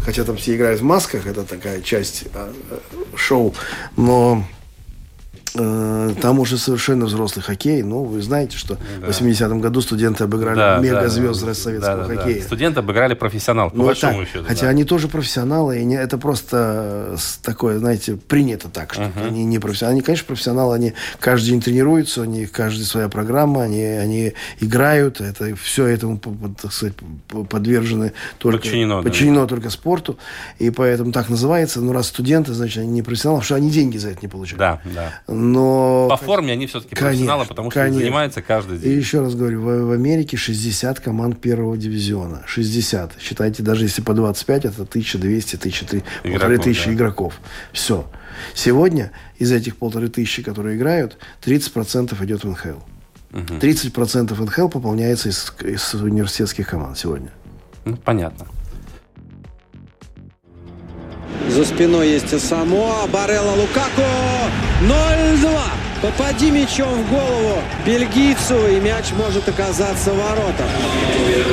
хотя 0.05 0.23
там 0.23 0.37
все 0.37 0.55
играют 0.55 0.81
в 0.81 0.85
масках, 0.85 1.27
это 1.27 1.43
такая 1.43 1.83
часть 1.83 2.27
а, 2.33 2.53
а, 2.71 3.17
шоу, 3.17 3.55
но 3.97 4.45
Э, 4.45 4.62
там 5.55 6.39
уже 6.39 6.57
совершенно 6.57 7.05
взрослый 7.05 7.43
хоккей. 7.43 7.83
Ну, 7.83 8.05
вы 8.05 8.23
знаете, 8.23 8.57
что 8.57 8.79
да. 9.01 9.07
в 9.07 9.11
80-м 9.11 9.61
году 9.61 9.81
студенты 9.83 10.25
обыграли 10.25 10.57
да, 10.57 10.79
мегазвезд 10.79 11.45
да, 11.45 11.55
советского 11.55 12.09
да, 12.09 12.17
хоккея. 12.17 12.41
Да. 12.41 12.47
Студенты 12.47 12.79
обыграли 12.81 13.15
профессионал, 13.15 13.71
по 13.71 13.77
ну, 13.77 13.85
большому 13.85 14.21
так, 14.21 14.29
счету. 14.29 14.45
Хотя 14.47 14.63
да. 14.63 14.69
они 14.69 14.85
тоже 14.85 15.09
профессионалы, 15.09 15.81
и 15.81 15.85
не, 15.85 15.97
это 15.97 16.17
просто 16.17 17.17
такое, 17.43 17.79
знаете, 17.79 18.17
принято 18.17 18.69
так, 18.69 18.95
что 18.95 19.03
uh-huh. 19.03 19.27
они 19.27 19.45
не 19.45 19.59
профессионалы. 19.59 19.97
Они, 19.97 20.03
конечно, 20.03 20.27
профессионалы, 20.27 20.75
они 20.75 20.95
каждый 21.21 21.51
день 21.51 21.61
тренируются, 21.61 22.23
у 22.23 22.25
них 22.25 22.51
каждая 22.51 22.87
своя 22.87 23.09
программа, 23.09 23.63
они, 23.63 23.83
они 23.83 24.33
играют, 24.61 25.21
это, 25.21 25.55
все 25.57 25.87
этому, 25.87 26.19
так 26.61 26.73
сказать, 26.73 26.95
подвержены 27.51 28.13
только, 28.39 28.59
подчинено, 28.59 29.03
подчинено 29.03 29.43
да. 29.43 29.49
только 29.49 29.69
спорту, 29.69 30.19
и 30.59 30.71
поэтому 30.71 31.13
так 31.13 31.29
называется. 31.29 31.81
Но 31.81 31.93
раз 31.93 32.09
студенты, 32.09 32.55
значит, 32.55 32.79
они 32.79 32.93
не 32.93 33.03
профессионалы, 33.03 33.41
потому 33.41 33.45
что 33.45 33.55
они 33.57 33.71
деньги 33.71 33.99
за 33.99 34.11
это 34.11 34.21
не 34.23 34.29
получают. 34.29 34.59
Да, 34.59 34.81
да 34.85 35.13
но... 35.43 36.07
По 36.09 36.17
форме 36.17 36.53
они 36.53 36.67
все-таки 36.67 36.95
профессионалы, 36.95 37.47
потому 37.47 37.71
что 37.71 37.81
конечно. 37.81 38.01
занимаются 38.01 38.43
каждый 38.43 38.79
день. 38.79 38.93
И 38.93 38.95
еще 38.95 39.21
раз 39.21 39.35
говорю, 39.35 39.61
в, 39.61 39.87
в 39.89 39.91
Америке 39.91 40.37
60 40.37 41.01
команд 41.01 41.41
первого 41.41 41.77
дивизиона. 41.77 42.43
60. 42.47 43.15
Считайте, 43.21 43.63
даже 43.63 43.85
если 43.85 44.03
по 44.03 44.15
25, 44.15 44.65
это 44.67 44.83
1200, 44.83 45.57
1300, 45.57 46.31
полторы 46.31 46.59
тысячи 46.59 46.87
да. 46.87 46.95
игроков. 46.95 47.41
Все. 47.73 48.07
Сегодня 48.55 49.13
из 49.39 49.53
этих 49.53 49.77
полторы 49.77 50.09
тысячи, 50.09 50.43
которые 50.43 50.77
играют, 50.77 51.19
30% 51.45 52.25
идет 52.25 52.45
в 52.45 52.49
НХЛ. 52.49 52.69
Угу. 53.33 53.55
30% 53.61 54.45
НХЛ 54.45 54.69
пополняется 54.69 55.29
из, 55.29 55.53
из 55.61 55.95
университетских 55.95 56.69
команд 56.69 56.99
сегодня. 56.99 57.31
Ну, 57.85 57.97
понятно. 57.97 58.47
За 61.49 61.65
спиной 61.65 62.09
есть 62.11 62.39
Самоа. 62.41 63.07
Барелла 63.07 63.53
Лукако. 63.53 64.09
0-2. 64.83 65.92
Попади 66.03 66.51
мячом 66.51 67.05
в 67.05 67.11
голову 67.11 67.63
бельгийцу, 67.87 68.57
и 68.69 68.81
мяч 68.81 69.13
может 69.13 69.49
оказаться 69.49 70.11
в 70.11 70.17
воротах. 70.17 70.67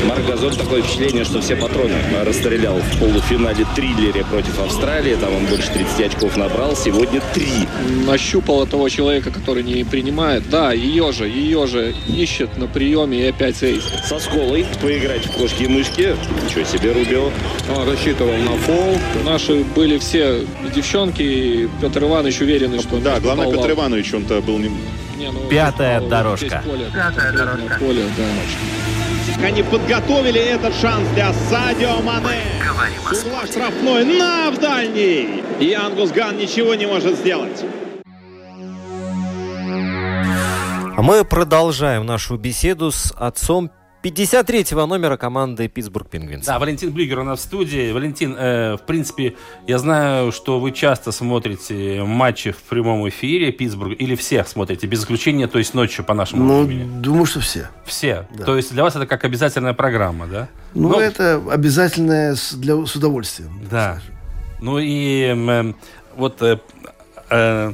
Марк 0.08 0.26
Газон 0.26 0.56
такое 0.56 0.82
впечатление, 0.82 1.24
что 1.24 1.40
все 1.40 1.56
патроны 1.56 1.94
расстрелял 2.26 2.78
в 2.78 3.00
полуфинале 3.00 3.64
триллере 3.76 4.26
против 4.26 4.60
Австралии. 4.60 5.16
Там 5.16 5.36
он 5.36 5.46
больше 5.46 5.72
30 5.72 6.16
очков 6.16 6.36
набрал. 6.36 6.76
Сегодня 6.76 7.22
три. 7.36 7.68
Нащупал 8.08 8.66
того 8.66 8.90
человека, 8.90 9.30
который 9.30 9.62
не 9.62 9.84
принимает. 9.84 10.50
Да, 10.50 10.74
ее 10.74 11.12
же, 11.12 11.28
ее 11.28 11.68
же 11.68 11.94
ищет 12.08 12.58
на 12.58 12.66
приеме 12.66 13.20
и 13.20 13.28
опять 13.28 13.62
эйс. 13.62 13.84
Со 14.04 14.18
сколой 14.18 14.66
поиграть 14.82 15.28
в 15.28 15.32
кошки-мышки. 15.34 16.16
Ничего 16.44 16.66
себе, 16.66 16.92
Рубио. 16.92 17.30
Он 17.78 17.88
рассчитывал 17.88 18.36
на 18.36 18.58
фол. 18.58 18.98
Наши 19.24 19.64
были 19.76 20.00
все 20.00 20.44
девчонки, 20.74 21.22
и 21.22 21.70
Петр 21.82 22.04
Иванович 22.06 22.42
уверенный, 22.42 22.80
что... 22.80 22.98
Да, 22.98 23.20
главное, 23.20 23.52
Петр 23.52 23.72
Иванович, 23.72 24.16
он-то 24.16 24.39
был 24.42 24.58
не... 24.58 24.70
Не, 25.18 25.32
ну, 25.32 25.40
Пятая 25.50 26.00
дорожка. 26.02 26.62
Поле, 26.66 26.90
Пятая 26.94 27.34
дорожка. 27.34 27.78
Поле, 27.80 28.04
да. 28.16 29.46
Они 29.46 29.64
подготовили 29.64 30.40
этот 30.40 30.74
шанс 30.76 31.08
для 31.10 31.34
Садио 31.34 32.02
Мане. 32.02 32.42
С 33.12 33.24
угла 33.24 33.46
штрафной 33.46 34.06
на 34.06 34.52
в 34.52 34.60
дальний. 34.60 35.44
И 35.60 35.74
Ангус 35.74 36.12
Ган 36.12 36.38
ничего 36.38 36.76
не 36.76 36.86
может 36.86 37.18
сделать. 37.18 37.64
А 41.00 41.02
мы 41.02 41.24
продолжаем 41.24 42.06
нашу 42.06 42.38
беседу 42.38 42.92
с 42.92 43.14
отцом 43.18 43.72
53-го 44.02 44.86
номера 44.86 45.18
команды 45.18 45.68
Питтсбург 45.68 46.08
Пингвинс. 46.10 46.46
Да, 46.46 46.58
Валентин 46.58 46.92
Блюгер 46.92 47.20
у 47.20 47.24
нас 47.24 47.40
в 47.40 47.44
студии. 47.44 47.92
Валентин, 47.92 48.34
э, 48.38 48.78
в 48.78 48.86
принципе, 48.86 49.36
я 49.68 49.78
знаю, 49.78 50.32
что 50.32 50.60
вы 50.62 50.72
часто 50.72 51.12
смотрите 51.12 52.04
матчи 52.06 52.52
в 52.52 52.58
прямом 52.64 53.08
эфире 53.10 53.52
Питтсбург, 53.52 54.00
или 54.00 54.16
всех 54.16 54.48
смотрите, 54.48 54.88
без 54.88 55.02
исключения, 55.02 55.48
то 55.48 55.58
есть 55.60 55.74
ночью 55.74 56.06
по 56.06 56.14
нашему 56.14 56.46
Ну, 56.46 56.64
времени. 56.64 57.02
думаю, 57.02 57.26
что 57.26 57.42
все. 57.42 57.68
Все. 57.86 58.26
Да. 58.38 58.46
То 58.46 58.56
есть 58.56 58.72
для 58.72 58.84
вас 58.84 58.96
это 58.96 59.06
как 59.06 59.26
обязательная 59.26 59.74
программа, 59.74 60.28
да? 60.28 60.48
Ну, 60.74 60.98
это 60.98 61.42
обязательное 61.52 62.36
с, 62.36 62.54
для, 62.54 62.86
с 62.86 62.96
удовольствием. 62.96 63.60
Да. 63.70 64.00
Ну 64.62 64.80
и 64.80 65.24
м, 65.24 65.76
вот 66.16 66.42
э, 66.42 66.58
э, 67.30 67.30
э, 67.32 67.74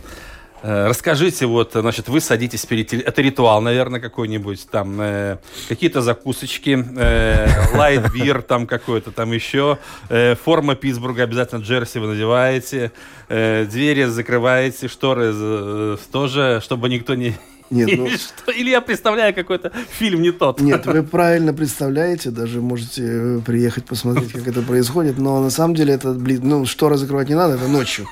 расскажите, 0.88 1.46
вот, 1.46 1.72
значит, 1.74 2.08
вы 2.10 2.20
садитесь 2.22 2.66
перед 2.66 2.88
теле- 2.92 3.02
это 3.04 3.22
ритуал, 3.22 3.62
наверное, 3.62 4.00
какой-нибудь 4.00 4.68
там 4.72 5.00
э, 5.00 5.38
какие-то 5.70 6.02
закусочки, 6.02 6.84
э, 6.98 7.48
лайтбир 7.78 8.42
там 8.42 8.66
какой-то 8.66 9.12
там 9.12 9.32
еще, 9.32 9.78
э, 10.10 10.36
форма 10.36 10.76
Питтсбурга 10.76 11.24
обязательно 11.24 11.60
джерси 11.62 12.00
вы 12.00 12.08
надеваете, 12.08 12.92
э, 13.30 13.66
двери 13.66 14.06
закрываете, 14.06 14.88
шторы 14.88 15.32
э, 15.34 15.98
тоже, 16.12 16.62
чтобы 16.64 16.90
никто 16.90 17.16
не 17.16 17.36
Нет, 17.70 17.90
ну- 17.98 18.06
Или 18.08 18.18
что? 18.18 18.52
Или 18.52 18.70
я 18.70 18.82
представляю 18.82 19.34
какой-то 19.34 19.72
фильм 20.00 20.22
не 20.22 20.32
тот. 20.32 20.62
Нет, 20.62 20.86
вы 20.86 21.04
правильно 21.04 21.54
представляете, 21.54 22.30
даже 22.32 22.62
можете 22.62 23.04
э, 23.04 23.40
приехать 23.46 23.86
посмотреть, 23.86 24.32
как 24.32 24.48
это 24.48 24.62
происходит, 24.62 25.18
но 25.18 25.42
на 25.42 25.50
самом 25.50 25.76
деле 25.76 25.94
это, 25.94 26.12
блин, 26.14 26.42
ну, 26.44 26.66
шторы 26.66 26.98
закрывать 26.98 27.30
не 27.30 27.36
надо, 27.36 27.56
это 27.56 27.68
ночью. 27.68 28.06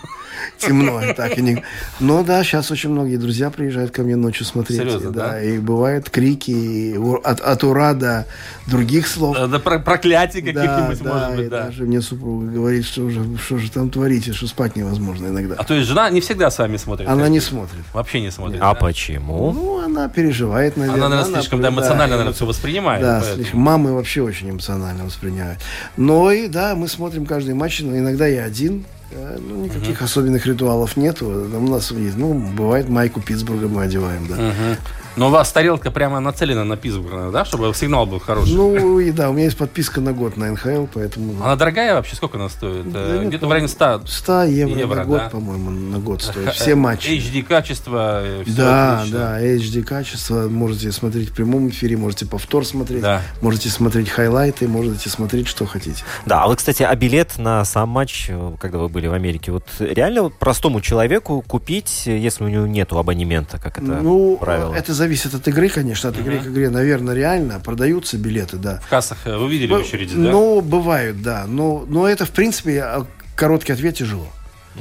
Темно, 0.57 1.01
так 1.15 1.37
и 1.37 1.41
не... 1.41 1.63
Но 1.99 2.23
да, 2.23 2.43
сейчас 2.43 2.71
очень 2.71 2.89
многие 2.89 3.17
друзья 3.17 3.49
приезжают 3.49 3.91
ко 3.91 4.03
мне 4.03 4.15
ночью 4.15 4.45
смотреть. 4.45 4.79
Серьезно, 4.79 5.11
да? 5.11 5.41
И 5.41 5.57
бывают 5.57 6.09
крики 6.09 6.51
и 6.51 6.97
от, 7.23 7.39
от 7.39 7.63
ура 7.63 7.93
до 7.93 8.25
других 8.67 9.07
слов. 9.07 9.37
Да, 9.37 9.59
про- 9.59 9.79
проклятий 9.79 10.41
каких-нибудь, 10.41 11.01
да, 11.01 11.13
может 11.13 11.29
да, 11.29 11.29
быть, 11.35 11.45
и 11.45 11.49
да. 11.49 11.63
даже 11.65 11.83
мне 11.83 12.01
супруга 12.01 12.45
говорит, 12.45 12.85
что 12.85 13.09
же, 13.09 13.37
что 13.37 13.57
же 13.57 13.71
там 13.71 13.89
творите, 13.89 14.33
что 14.33 14.47
спать 14.47 14.75
невозможно 14.75 15.27
иногда. 15.27 15.55
А 15.57 15.63
то 15.63 15.73
есть 15.73 15.87
жена 15.87 16.09
не 16.09 16.21
всегда 16.21 16.49
с 16.49 16.57
вами 16.57 16.77
смотрит? 16.77 17.07
Она 17.07 17.27
не 17.27 17.39
смотрит. 17.39 17.83
Вообще 17.93 18.21
не 18.21 18.31
смотрит. 18.31 18.59
А 18.61 18.73
да? 18.73 18.79
почему? 18.79 19.51
Ну, 19.51 19.83
она 19.83 20.07
переживает, 20.09 20.77
наверное. 20.77 21.05
Она, 21.05 21.09
наверное, 21.09 21.41
слишком 21.41 21.61
да, 21.61 21.69
да, 21.69 21.75
эмоционально, 21.75 22.13
и 22.13 22.17
наверное, 22.17 22.33
все 22.33 22.45
воспринимает. 22.45 23.01
Да, 23.01 23.19
поэтому. 23.19 23.35
слишком. 23.35 23.59
Мамы 23.59 23.93
вообще 23.93 24.21
очень 24.21 24.49
эмоционально 24.49 25.05
воспринимают. 25.05 25.59
Но 25.97 26.31
и 26.31 26.47
да, 26.47 26.75
мы 26.75 26.87
смотрим 26.87 27.25
каждый 27.25 27.53
матч, 27.53 27.81
но 27.81 27.97
иногда 27.97 28.27
я 28.27 28.43
один. 28.43 28.85
Э, 29.15 29.37
Ну, 29.39 29.65
никаких 29.65 30.01
особенных 30.01 30.45
ритуалов 30.45 30.97
нету. 30.97 31.27
У 31.27 31.67
нас 31.67 31.91
есть, 31.91 32.17
ну, 32.17 32.33
бывает 32.33 32.89
майку 32.89 33.21
Питтсбурга 33.21 33.67
мы 33.67 33.83
одеваем, 33.83 34.27
да. 34.27 34.35
Мгм. 34.35 34.77
Но 35.15 35.27
у 35.27 35.29
вас 35.29 35.51
тарелка 35.51 35.91
прямо 35.91 36.19
нацелена 36.19 36.63
на 36.63 36.75
Питтсбург, 36.75 37.31
да, 37.31 37.45
чтобы 37.45 37.71
сигнал 37.75 38.05
был 38.05 38.19
хороший? 38.19 38.55
Ну, 38.55 38.99
и 38.99 39.11
да, 39.11 39.29
у 39.29 39.33
меня 39.33 39.45
есть 39.45 39.57
подписка 39.57 40.01
на 40.01 40.11
год 40.11 40.37
на 40.37 40.51
НХЛ, 40.51 40.85
поэтому... 40.93 41.43
Она 41.43 41.55
дорогая 41.55 41.93
вообще? 41.93 42.15
Сколько 42.15 42.37
она 42.37 42.49
стоит? 42.49 42.91
Да 42.91 42.99
Э, 43.03 43.17
нет, 43.19 43.27
Где-то 43.27 43.47
в 43.47 43.51
районе 43.51 43.67
100. 43.67 44.03
100 44.07 44.43
евро, 44.43 44.79
Евро, 44.79 44.95
на 44.95 45.05
год, 45.05 45.17
да. 45.19 45.29
по-моему, 45.29 45.69
на 45.69 45.99
год 45.99 46.21
стоит. 46.23 46.53
Все 46.53 46.73
матчи. 46.75 47.09
HD 47.09 47.43
качество, 47.43 48.21
э, 48.23 48.43
Да, 48.47 48.99
отлично. 49.01 49.19
да, 49.19 49.41
HD 49.41 49.83
качество. 49.83 50.49
Можете 50.49 50.91
смотреть 50.91 51.29
в 51.29 51.33
прямом 51.33 51.69
эфире, 51.69 51.95
можете 51.97 52.25
повтор 52.25 52.65
смотреть, 52.65 53.01
Да. 53.01 53.21
можете 53.41 53.69
смотреть 53.69 54.09
хайлайты, 54.09 54.67
можете 54.67 55.09
смотреть, 55.09 55.47
что 55.47 55.65
хотите. 55.65 56.03
Да, 56.25 56.43
а 56.43 56.47
вы, 56.47 56.55
кстати, 56.55 56.81
а 56.83 56.95
билет 56.95 57.37
на 57.37 57.63
сам 57.65 57.89
матч, 57.89 58.27
э, 58.29 58.53
когда 58.59 58.79
вы 58.79 58.89
были 58.89 59.07
в 59.07 59.13
Америке, 59.13 59.51
вот 59.51 59.65
реально 59.79 60.23
вот 60.23 60.33
простому 60.39 60.81
человеку 60.81 61.43
купить, 61.47 62.03
если 62.05 62.43
у 62.43 62.47
него 62.47 62.65
нету 62.65 62.97
абонемента, 62.97 63.59
как 63.59 63.77
это 63.77 63.87
ну, 64.01 64.37
правило? 64.39 64.73
это 64.73 64.93
зависит 65.03 65.33
от 65.33 65.45
игры, 65.49 65.67
конечно, 65.67 66.09
от 66.11 66.17
игры 66.17 66.39
к 66.39 66.47
игре, 66.47 66.69
наверное, 66.69 67.13
реально 67.13 67.59
продаются 67.59 68.17
билеты, 68.17 68.55
да. 68.55 68.79
В 68.85 68.87
кассах 68.89 69.17
э, 69.25 69.35
вы 69.37 69.49
видели 69.51 69.69
Б- 69.71 69.79
очереди, 69.79 70.15
да? 70.15 70.31
Ну, 70.31 70.61
бывают, 70.61 71.21
да. 71.21 71.43
Но, 71.45 71.83
но 71.89 72.07
это, 72.07 72.25
в 72.25 72.29
принципе, 72.29 72.79
а, 72.81 73.05
короткий 73.35 73.73
ответ 73.73 73.97
тяжело. 73.97 74.27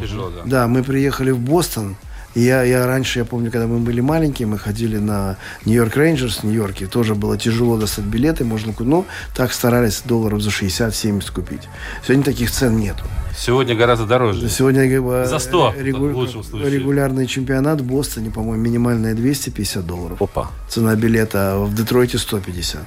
Тяжело, 0.01 0.31
да. 0.31 0.43
Да, 0.45 0.69
мы 0.69 0.85
приехали 0.85 1.33
в 1.33 1.41
Бостон. 1.41 1.97
Я, 2.35 2.63
я 2.63 2.87
раньше, 2.87 3.19
я 3.19 3.25
помню, 3.25 3.51
когда 3.51 3.67
мы 3.67 3.79
были 3.79 4.01
маленькие, 4.01 4.49
мы 4.49 4.59
ходили 4.59 4.97
на 4.97 5.37
Нью-Йорк 5.67 5.97
Рейнджерс 5.97 6.39
в 6.39 6.45
Нью-Йорке. 6.45 6.87
Тоже 6.87 7.15
было 7.15 7.37
тяжело 7.37 7.77
достать 7.77 8.05
билеты. 8.07 8.45
Можно, 8.45 8.73
ну, 8.79 9.05
так 9.37 9.53
старались 9.53 10.03
долларов 10.05 10.41
за 10.41 10.51
60-70 10.51 11.31
купить. 11.33 11.63
Сегодня 12.03 12.25
таких 12.25 12.51
цен 12.51 12.77
нету. 12.79 13.05
Сегодня 13.37 13.75
гораздо 13.75 14.07
дороже. 14.07 14.49
Сегодня 14.49 14.83
За 15.27 15.39
100, 15.39 15.75
э, 15.77 15.83
регу- 15.83 16.09
в 16.09 16.17
лучшем 16.17 16.43
случае. 16.45 16.71
регулярный 16.71 17.27
чемпионат 17.27 17.81
в 17.81 17.85
Бостоне, 17.85 18.31
по-моему, 18.31 18.63
минимальная 18.63 19.15
250 19.15 19.87
долларов. 19.87 20.21
Опа. 20.21 20.51
Цена 20.69 20.95
билета, 20.97 21.57
в 21.59 21.75
Детройте 21.75 22.19
150. 22.19 22.81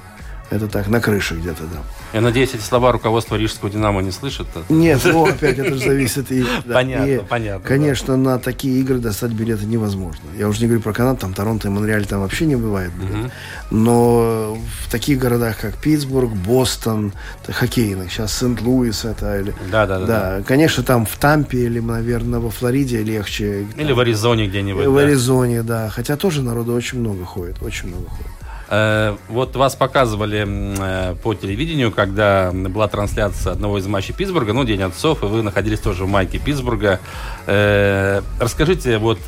Это 0.48 0.68
так, 0.68 0.86
на 0.88 1.00
крыше 1.00 1.34
где-то, 1.34 1.64
да. 1.64 1.78
Я 2.12 2.20
надеюсь, 2.20 2.54
эти 2.54 2.62
слова 2.62 2.92
руководства 2.92 3.34
Рижского 3.34 3.68
«Динамо» 3.68 4.00
не 4.00 4.12
слышат. 4.12 4.46
Нет, 4.68 5.00
ну 5.04 5.26
опять 5.26 5.58
это 5.58 5.74
же 5.74 5.84
зависит. 5.84 6.30
И, 6.30 6.46
да, 6.64 6.74
Понятно, 6.74 7.06
и, 7.06 7.18
понятно, 7.18 7.66
Конечно, 7.66 8.16
на 8.16 8.38
такие 8.38 8.80
игры 8.80 8.98
достать 8.98 9.32
билеты 9.32 9.66
невозможно. 9.66 10.22
Я 10.38 10.48
уже 10.48 10.60
не 10.60 10.66
говорю 10.66 10.82
про 10.82 10.92
Канаду, 10.92 11.18
там 11.20 11.34
Торонто 11.34 11.66
и 11.66 11.70
Монреаль, 11.70 12.06
там 12.06 12.20
вообще 12.20 12.46
не 12.46 12.54
бывает 12.54 12.92
билет. 12.94 13.32
Но 13.70 14.56
в 14.84 14.90
таких 14.90 15.18
городах, 15.18 15.58
как 15.58 15.74
Питтсбург, 15.76 16.30
Бостон, 16.30 17.12
хоккейных, 17.48 18.12
сейчас 18.12 18.32
Сент-Луис 18.38 19.04
это 19.04 19.40
или... 19.40 19.52
Да, 19.70 19.86
да, 19.86 19.98
да. 19.98 20.06
Да, 20.06 20.42
конечно, 20.46 20.84
там 20.84 21.06
в 21.06 21.16
Тампе 21.16 21.58
или, 21.58 21.80
наверное, 21.80 22.38
во 22.38 22.50
Флориде 22.50 23.02
легче. 23.02 23.66
Или 23.76 23.92
в 23.92 23.98
Аризоне 23.98 24.46
где-нибудь. 24.46 24.86
в 24.86 24.94
да. 24.94 25.00
Аризоне, 25.00 25.62
да. 25.62 25.88
Хотя 25.88 26.16
тоже 26.16 26.42
народу 26.42 26.72
очень 26.72 27.00
много 27.00 27.24
ходит, 27.24 27.62
очень 27.62 27.88
много 27.88 28.08
ходит. 28.08 28.45
Э, 28.68 29.16
Вот 29.28 29.56
вас 29.56 29.74
показывали 29.76 30.44
э, 30.46 31.14
по 31.22 31.34
телевидению, 31.34 31.92
когда 31.92 32.50
была 32.52 32.88
трансляция 32.88 33.52
одного 33.52 33.78
из 33.78 33.86
матчей 33.86 34.14
Питтсбурга, 34.14 34.52
ну, 34.52 34.64
День 34.64 34.82
отцов, 34.82 35.22
и 35.22 35.26
вы 35.26 35.42
находились 35.42 35.80
тоже 35.80 36.04
в 36.04 36.08
майке 36.08 36.38
Питтсбурга. 36.38 37.00
Э, 37.46 38.22
Расскажите, 38.40 38.98
вот 38.98 39.18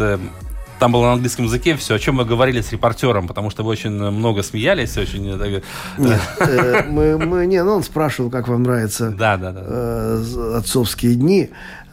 там 0.79 0.93
было 0.93 1.07
на 1.07 1.13
английском 1.15 1.47
языке 1.47 1.77
все, 1.77 1.95
о 1.95 1.99
чем 1.99 2.17
мы 2.17 2.25
говорили 2.25 2.61
с 2.61 2.71
репортером, 2.73 3.27
потому 3.27 3.51
что 3.51 3.63
вы 3.63 3.71
очень 3.71 3.91
много 3.91 4.43
смеялись, 4.43 4.97
очень... 4.97 5.25
Нет, 5.99 6.21
э, 6.39 6.85
мы, 6.89 7.19
мы, 7.19 7.47
не, 7.47 7.63
ну 7.65 7.73
он 7.77 7.83
спрашивал, 7.83 8.31
как 8.31 8.49
вам 8.49 8.63
нравится 8.63 9.11
Да, 9.11 9.37
да, 9.37 9.53
да. 9.53 9.65
э, 9.67 10.55
отцовские 10.57 11.15
дни. 11.17 11.51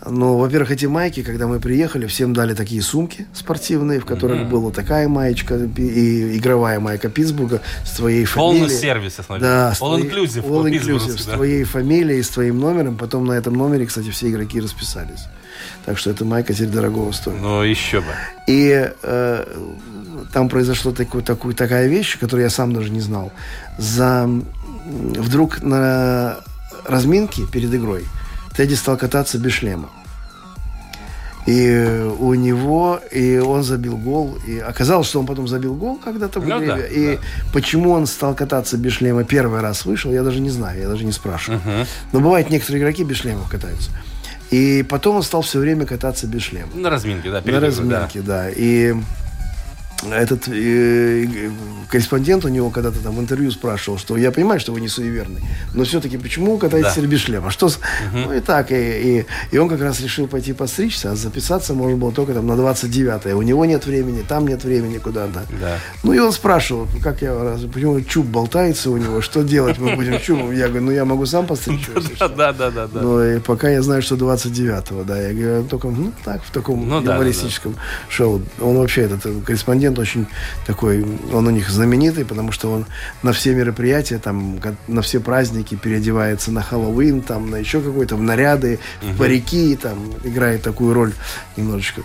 Но, 0.08 0.38
во-первых, 0.38 0.72
эти 0.72 0.86
майки, 0.86 1.24
когда 1.24 1.48
мы 1.48 1.60
приехали, 1.60 2.06
всем 2.06 2.34
дали 2.34 2.54
такие 2.54 2.82
сумки 2.82 3.26
спортивные, 3.34 4.00
в 4.00 4.06
которых 4.06 4.48
была 4.50 4.72
такая 4.72 5.08
маечка 5.08 5.56
и 5.56 6.38
игровая 6.38 6.80
майка 6.80 7.10
Питтсбурга 7.10 7.62
с 7.84 7.92
твоей 7.98 8.28
Полный 8.28 8.60
фамилией. 8.62 8.80
сервис, 8.80 9.16
я 9.18 9.24
смотрю. 9.24 9.44
Да, 9.48 9.72
All 9.72 9.98
твоей- 9.98 10.04
inclusive 10.06 10.48
all 10.48 10.70
inclusive, 10.70 11.18
с 11.18 11.26
да. 11.26 11.34
твоей 11.34 11.64
фамилией, 11.64 12.22
с 12.22 12.30
твоим 12.30 12.60
номером. 12.60 12.98
Потом 12.98 13.26
на 13.26 13.34
этом 13.34 13.54
номере, 13.56 13.86
кстати, 13.88 14.12
все 14.12 14.30
игроки 14.30 14.62
расписались. 14.62 15.26
Так 15.86 15.98
что 15.98 16.12
эта 16.12 16.24
майка 16.24 16.54
теперь 16.54 16.70
дорогого 16.70 17.12
стоит. 17.12 17.42
Ну, 17.42 17.64
еще 17.64 18.02
бы. 18.02 18.08
И 18.48 18.92
э, 19.02 19.46
там 20.34 20.50
произошла 20.50 20.92
такой, 20.92 21.24
такой, 21.24 21.54
такая 21.56 21.88
вещь, 21.88 22.20
которую 22.20 22.44
я 22.44 22.50
сам 22.52 22.74
даже 22.74 22.92
не 22.92 23.02
знал. 23.02 23.32
За, 23.80 24.30
вдруг 24.86 25.64
на 25.64 26.38
разминке 26.86 27.44
перед 27.52 27.74
игрой 27.74 28.04
Тедди 28.58 28.74
стал 28.76 28.98
кататься 28.98 29.38
без 29.38 29.52
шлема. 29.54 29.90
И 31.46 32.10
у 32.20 32.34
него, 32.34 33.00
и 33.12 33.38
он 33.38 33.62
забил 33.62 33.98
гол. 33.98 34.36
И 34.48 34.58
оказалось, 34.58 35.08
что 35.08 35.20
он 35.20 35.28
потом 35.28 35.48
забил 35.48 35.76
гол 35.76 36.00
когда-то 36.04 36.40
в 36.40 36.48
Ну 36.48 36.58
игре. 36.58 36.68
да, 36.68 36.88
и 36.88 37.16
да. 37.18 37.22
почему 37.54 37.92
он 37.92 38.08
стал 38.08 38.34
кататься 38.34 38.78
без 38.78 38.94
шлема 38.94 39.24
первый 39.26 39.62
раз 39.62 39.86
вышел, 39.86 40.12
я 40.12 40.24
даже 40.24 40.40
не 40.40 40.50
знаю, 40.50 40.80
я 40.82 40.88
даже 40.88 41.06
не 41.06 41.12
спрашиваю. 41.12 41.62
Но 42.12 42.20
бывает, 42.20 42.50
некоторые 42.50 42.82
игроки 42.82 43.04
без 43.04 43.18
шлемов 43.18 43.48
катаются. 43.48 43.92
И 44.50 44.84
потом 44.90 45.18
он 45.18 45.24
стал 45.24 45.42
все 45.44 45.60
время 45.60 45.86
кататься 45.86 46.26
без 46.26 46.42
шлема. 46.42 46.70
На 46.74 46.90
разминке, 46.90 47.30
да, 47.30 47.38
На 47.38 47.42
игрой, 47.42 47.60
да. 47.60 47.68
разминке, 47.68 48.22
да. 48.22 48.50
И 48.50 48.96
этот 50.12 50.48
э, 50.50 51.26
корреспондент 51.90 52.46
у 52.46 52.50
него 52.50 52.70
когда-то 52.70 53.00
там 53.00 53.16
в 53.16 53.20
интервью 53.20 53.50
спрашивал, 53.52 53.98
что 53.98 54.18
я 54.18 54.32
понимаю, 54.32 54.60
что 54.60 54.72
вы 54.74 54.82
не 54.82 54.88
суеверный, 54.88 55.42
но 55.74 55.84
все-таки 55.84 56.18
почему 56.18 56.58
катаетесь 56.58 56.96
Да. 56.96 57.02
без 57.08 57.20
шлема? 57.22 57.50
Что 57.50 57.70
с- 57.70 57.80
Ну 58.14 58.34
и 58.34 58.40
так, 58.42 58.72
и, 58.72 58.76
и, 58.76 59.26
и 59.52 59.58
он 59.58 59.70
как 59.70 59.82
раз 59.82 60.02
решил 60.02 60.28
пойти 60.28 60.54
постричься, 60.54 61.12
а 61.12 61.16
записаться 61.16 61.74
можно 61.74 61.98
было 61.98 62.12
только 62.12 62.34
там 62.34 62.46
на 62.46 62.54
29-е. 62.54 63.36
У 63.36 63.42
него 63.42 63.66
нет 63.66 63.86
времени, 63.86 64.22
там 64.28 64.48
нет 64.48 64.64
времени 64.64 64.98
куда-то. 64.98 65.44
Да. 65.62 65.78
Ну 66.04 66.14
и 66.14 66.20
он 66.20 66.32
спрашивал, 66.34 66.88
как 67.02 67.22
я, 67.22 67.58
почему 67.74 68.02
чуб 68.02 68.26
болтается 68.26 68.90
у 68.92 68.98
него, 68.98 69.22
что 69.22 69.44
делать 69.44 69.80
мы 69.80 69.96
будем 69.96 70.20
чубом? 70.20 70.52
Я 70.52 70.68
говорю, 70.68 70.86
ну 70.86 70.92
я 70.92 71.06
могу 71.06 71.26
сам 71.26 71.48
постричь. 71.48 71.88
его, 71.88 72.00
если 72.00 72.16
что». 72.16 72.30
Да, 72.30 72.52
да, 72.54 72.70
да, 72.70 72.88
да. 72.88 73.02
Ну, 73.02 73.24
и 73.24 73.40
пока 73.40 73.70
я 73.70 73.82
знаю, 73.82 74.02
что 74.02 74.16
29-го, 74.16 75.04
да. 75.04 75.20
Я 75.22 75.34
говорю, 75.34 75.64
только, 75.64 75.88
ну, 75.88 76.12
так, 76.24 76.44
в 76.44 76.52
таком 76.52 76.88
Ну, 76.88 77.02
юмористическом 77.02 77.76
шоу. 78.10 78.42
Он 78.60 78.78
вообще, 78.78 79.02
этот 79.04 79.26
э, 79.26 79.32
корреспондент 79.86 80.00
очень 80.00 80.28
такой, 80.66 81.06
он 81.34 81.48
у 81.48 81.50
них 81.50 81.70
знаменитый, 81.70 82.26
потому 82.26 82.52
что 82.52 82.72
он 82.72 82.86
на 83.24 83.32
все 83.32 83.54
мероприятия, 83.54 84.20
там, 84.20 84.60
на 84.88 85.02
все 85.02 85.20
праздники 85.20 85.76
переодевается 85.76 86.52
на 86.52 86.62
Хэллоуин, 86.62 87.22
там, 87.22 87.50
на 87.50 87.58
еще 87.58 87.82
какой-то, 87.82 88.16
в 88.16 88.22
наряды, 88.22 88.80
в 89.02 89.18
парики, 89.18 89.76
там, 89.76 90.14
играет 90.24 90.62
такую 90.62 90.94
роль 90.94 91.12
немножечко. 91.58 92.02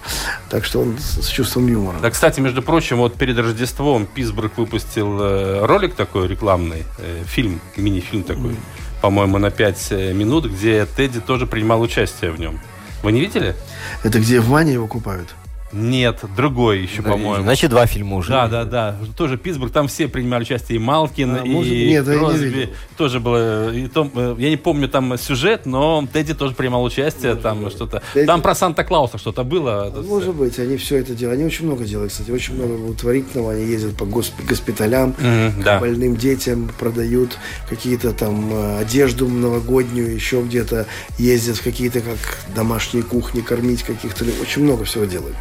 Так 0.49 0.65
что 0.65 0.81
он 0.81 0.97
с, 0.99 1.29
чувством 1.29 1.69
юмора. 1.69 1.99
Да, 2.03 2.11
кстати, 2.11 2.41
между 2.41 2.63
прочим, 2.63 2.99
вот 2.99 3.15
перед 3.15 3.39
Рождеством 3.39 4.07
Питтсбург 4.07 4.59
выпустил 4.59 5.21
э, 5.21 5.67
ролик 5.67 5.95
такой 5.95 6.29
рекламный, 6.29 6.85
э, 6.99 7.23
фильм, 7.27 7.61
мини-фильм 7.77 8.25
такой, 8.25 8.57
по-моему, 9.01 9.39
на 9.39 9.51
5 9.51 9.93
минут, 10.15 10.47
где 10.47 10.87
Тедди 10.97 11.21
тоже 11.21 11.47
принимал 11.47 11.81
участие 11.81 12.31
в 12.31 12.41
нем. 12.41 12.61
Вы 13.03 13.13
не 13.13 13.21
видели? 13.21 13.55
Это 14.03 14.19
где 14.19 14.41
в 14.41 14.51
Мане 14.51 14.75
его 14.75 14.87
купают? 14.87 15.35
Нет, 15.73 16.21
другой 16.37 16.81
еще, 16.83 17.03
по-моему. 17.03 17.43
Значит, 17.45 17.71
два 17.71 17.87
фильма 17.87 18.17
уже. 18.17 18.31
Да, 18.31 18.49
да, 18.49 18.65
да. 18.65 18.97
Тоже 19.17 19.39
Питтсбург, 19.39 19.73
там 19.73 19.89
все 19.89 20.09
принимали 20.09 20.43
участие. 20.43 20.77
И 20.77 20.79
Малкин, 20.79 21.31
А, 21.37 21.45
может, 21.45 21.73
и 21.73 21.89
нет, 21.89 22.07
я 22.07 22.13
не 22.15 22.19
Кросби. 22.19 22.45
видел. 22.47 22.71
тоже 22.97 23.21
было. 23.21 23.73
И 23.73 23.87
том, 23.87 24.11
э, 24.15 24.35
я 24.39 24.51
не 24.51 24.57
помню 24.57 24.89
там 24.89 25.17
сюжет, 25.17 25.67
но 25.67 26.07
Тедди 26.13 26.35
тоже 26.35 26.55
принимал 26.55 26.83
участие. 26.85 27.35
там 27.37 27.71
что-то. 27.71 28.03
Тедди- 28.15 28.27
Там 28.27 28.43
про 28.43 28.55
Санта-Клауса 28.55 29.19
что-то 29.19 29.45
было. 29.45 29.93
Может 30.07 30.35
быть, 30.35 30.59
они 30.59 30.77
все 30.77 30.97
это 30.97 31.15
делают. 31.15 31.39
Они 31.39 31.47
очень 31.47 31.67
много 31.67 31.85
делают, 31.85 32.13
кстати. 32.13 32.31
Очень 32.31 32.55
много 32.55 32.77
благотворительного. 32.77 33.53
Они 33.53 33.65
ездят 33.65 33.97
по 33.97 34.05
госп- 34.05 34.45
госпиталям, 34.47 35.13
к 35.15 35.63
да. 35.65 35.79
больным 35.79 36.17
детям, 36.17 36.71
продают 36.79 37.39
какие-то 37.69 38.13
там 38.13 38.53
э, 38.53 38.79
одежду 38.81 39.29
новогоднюю, 39.29 40.13
еще 40.15 40.43
где-то 40.43 40.87
ездят 41.19 41.57
в 41.59 41.63
какие-то 41.65 42.01
как 42.01 42.19
домашние 42.55 43.03
кухни 43.05 43.41
кормить 43.41 43.83
каких-то. 43.83 44.25
Очень 44.43 44.65
много 44.65 44.85
всего 44.85 45.05
делают. 45.05 45.37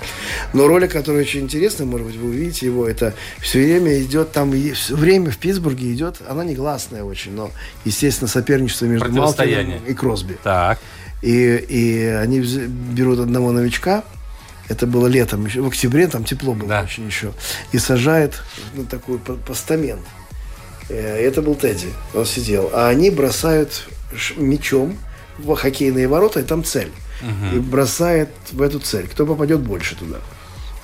Но 0.54 0.68
ролик, 0.68 0.92
который 0.92 1.22
очень 1.22 1.42
интересный, 1.42 1.86
может 1.86 2.08
быть, 2.08 2.16
вы 2.16 2.30
увидите 2.30 2.66
его, 2.66 2.88
это 2.88 3.14
все 3.42 3.60
время 3.64 4.00
идет 4.02 4.32
там, 4.32 4.52
все 4.74 4.96
время 4.96 5.32
в 5.32 5.38
Питтсбурге 5.38 5.94
идет, 5.94 6.18
она 6.28 6.44
негласная 6.44 7.04
очень, 7.04 7.34
но, 7.34 7.52
естественно, 7.86 8.28
соперничество 8.28 8.86
между. 8.86 9.12
Малкиным 9.12 9.86
и 9.88 9.94
Кросби. 9.94 10.38
Так. 10.44 10.80
И, 11.22 11.56
и 11.56 12.06
они 12.06 12.40
берут 12.40 13.20
одного 13.20 13.52
новичка, 13.52 14.04
это 14.70 14.86
было 14.88 15.08
летом, 15.08 15.46
еще, 15.46 15.62
в 15.62 15.68
октябре, 15.68 16.08
там 16.08 16.24
тепло 16.24 16.54
было 16.54 16.70
Да. 16.70 16.82
очень 16.84 17.06
еще, 17.08 17.34
и 17.72 17.80
сажает 17.80 18.42
на 18.76 18.86
такой 18.86 19.18
по- 19.18 19.34
постамент. 19.34 20.02
Э, 20.90 21.18
Это 21.28 21.42
был 21.42 21.56
Тедди, 21.56 21.88
он 22.14 22.26
сидел. 22.26 22.70
А 22.74 22.88
они 22.88 23.10
бросают 23.12 23.88
мячом 24.38 24.98
в 25.38 25.56
хоккейные 25.56 26.08
ворота, 26.08 26.40
и 26.40 26.44
там 26.44 26.64
цель. 26.64 26.92
И 27.54 27.60
бросает 27.60 28.30
в 28.52 28.62
эту 28.62 28.80
цель. 28.80 29.08
Кто 29.08 29.26
попадет 29.26 29.60
больше 29.60 29.96
туда? 29.96 30.18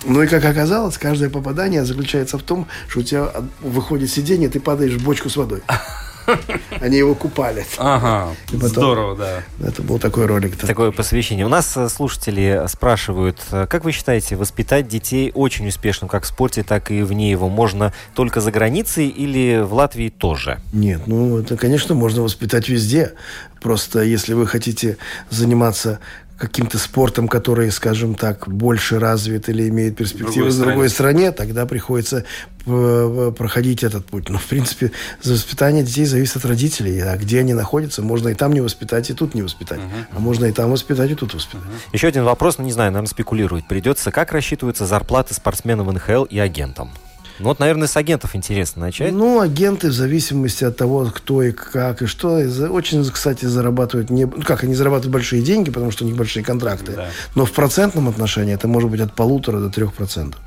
Ну 0.07 0.21
и 0.21 0.27
как 0.27 0.45
оказалось, 0.45 0.97
каждое 0.97 1.29
попадание 1.29 1.83
заключается 1.83 2.37
в 2.37 2.43
том, 2.43 2.67
что 2.87 2.99
у 2.99 3.03
тебя 3.03 3.31
выходит 3.61 4.09
сиденье, 4.11 4.49
ты 4.49 4.59
падаешь 4.59 4.93
в 4.93 5.03
бочку 5.03 5.29
с 5.29 5.35
водой. 5.37 5.61
Они 6.81 6.97
его 6.97 7.15
купали. 7.15 7.65
Ага. 7.77 8.33
И 8.51 8.55
потом- 8.55 8.69
Здорово, 8.69 9.15
да. 9.15 9.43
Это 9.65 9.81
был 9.81 9.99
такой 9.99 10.25
ролик. 10.25 10.57
Такое 10.57 10.91
посвящение. 10.91 11.45
У 11.45 11.49
нас 11.49 11.75
э, 11.77 11.87
слушатели 11.89 12.63
спрашивают, 12.67 13.39
э, 13.51 13.67
как 13.67 13.83
вы 13.83 13.91
считаете, 13.91 14.35
воспитать 14.35 14.87
детей 14.87 15.31
очень 15.33 15.67
успешно 15.67 16.07
как 16.07 16.23
в 16.23 16.27
спорте, 16.27 16.63
так 16.63 16.91
и 16.91 17.01
вне 17.03 17.29
его 17.31 17.49
можно 17.49 17.93
только 18.15 18.41
за 18.41 18.51
границей 18.51 19.07
или 19.07 19.61
в 19.63 19.73
Латвии 19.73 20.09
тоже? 20.09 20.59
Нет, 20.73 21.01
ну 21.07 21.37
это, 21.39 21.57
конечно, 21.57 21.95
можно 21.95 22.21
воспитать 22.23 22.69
везде. 22.69 23.13
Просто 23.61 24.01
если 24.03 24.33
вы 24.33 24.45
хотите 24.45 24.97
заниматься 25.29 25.99
каким-то 26.37 26.77
спортом, 26.77 27.27
который, 27.27 27.71
скажем 27.71 28.15
так, 28.15 28.47
больше 28.47 28.99
развит 28.99 29.47
или 29.47 29.69
имеет 29.69 29.95
перспективы 29.95 30.49
другой 30.49 30.51
в 30.51 30.59
другой 30.59 30.89
стране, 30.89 31.31
тогда 31.31 31.65
приходится 31.65 32.25
э, 32.65 33.33
проходить 33.37 33.83
этот 33.83 34.05
путь. 34.05 34.29
Но, 34.29 34.37
в 34.37 34.45
принципе, 34.45 34.91
за 35.21 35.33
воспитание 35.33 35.83
детей 35.83 36.05
зависит 36.05 36.37
от 36.37 36.45
родителей. 36.45 36.99
А 36.99 37.15
где 37.17 37.39
они 37.39 37.53
находятся, 37.53 38.01
можно 38.01 38.29
и 38.29 38.33
там 38.33 38.51
не 38.51 38.61
воспитать, 38.61 39.09
и 39.09 39.13
тут 39.13 39.33
не 39.33 39.43
воспитать. 39.43 39.79
А 40.11 40.19
можно 40.19 40.45
и 40.45 40.51
там 40.51 40.71
воспитать, 40.71 41.11
и 41.11 41.15
тут 41.15 41.33
воспитать. 41.33 41.61
Еще 41.93 42.07
один 42.07 42.25
вопрос, 42.25 42.57
ну 42.57 42.65
не 42.65 42.73
знаю, 42.73 42.91
наверное, 42.91 43.09
спекулировать 43.09 43.67
придется. 43.67 44.11
Как 44.11 44.33
рассчитываются 44.33 44.85
зарплаты 44.85 45.33
спортсменам 45.33 45.87
НХЛ 45.87 46.25
и 46.25 46.37
агентам? 46.39 46.91
Ну 47.39 47.45
вот, 47.49 47.59
наверное, 47.59 47.87
с 47.87 47.97
агентов 47.97 48.35
интересно 48.35 48.83
начать. 48.83 49.11
Ну, 49.11 49.39
агенты 49.39 49.89
в 49.89 49.93
зависимости 49.93 50.63
от 50.63 50.77
того, 50.77 51.11
кто 51.13 51.43
и 51.43 51.51
как 51.51 52.01
и 52.01 52.05
что, 52.05 52.35
очень, 52.69 53.03
кстати, 53.09 53.45
зарабатывают 53.45 54.09
не, 54.09 54.25
ну 54.25 54.41
как 54.43 54.63
они 54.63 54.75
зарабатывают 54.75 55.11
большие 55.11 55.41
деньги, 55.41 55.71
потому 55.71 55.91
что 55.91 56.03
у 56.05 56.07
них 56.07 56.15
большие 56.15 56.43
контракты. 56.43 56.93
Да. 56.93 57.09
Но 57.35 57.45
в 57.45 57.51
процентном 57.51 58.07
отношении 58.07 58.53
это 58.53 58.67
может 58.67 58.89
быть 58.89 59.01
от 59.01 59.13
полутора 59.13 59.59
до 59.59 59.69
трех 59.69 59.93
процентов. 59.93 60.41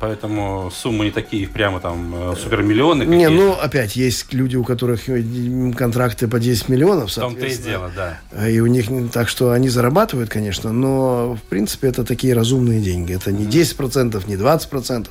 Поэтому 0.00 0.70
суммы 0.70 1.06
не 1.06 1.10
такие 1.10 1.48
прямо 1.48 1.80
там 1.80 2.32
э, 2.32 2.34
супермиллионы. 2.36 3.04
Не, 3.04 3.30
ну 3.30 3.52
опять 3.52 3.96
есть 3.96 4.32
люди, 4.34 4.56
у 4.56 4.64
которых 4.64 5.08
э, 5.08 5.72
контракты 5.74 6.28
по 6.28 6.38
10 6.38 6.68
миллионов, 6.68 7.10
В 7.10 7.14
том-то 7.14 7.38
и 7.38 7.50
соответственно. 7.50 7.70
дело, 7.70 7.90
да. 7.96 8.18
А 8.32 8.48
И 8.48 8.60
у 8.60 8.66
них 8.66 8.88
так 9.12 9.30
что 9.30 9.52
они 9.52 9.70
зарабатывают, 9.70 10.28
конечно, 10.28 10.72
но 10.72 11.36
в 11.36 11.42
принципе 11.48 11.88
это 11.88 12.04
такие 12.04 12.34
разумные 12.34 12.80
деньги. 12.82 13.14
Это 13.14 13.32
не 13.32 13.46
10%, 13.46 14.22
не 14.28 14.34
20%. 14.34 15.08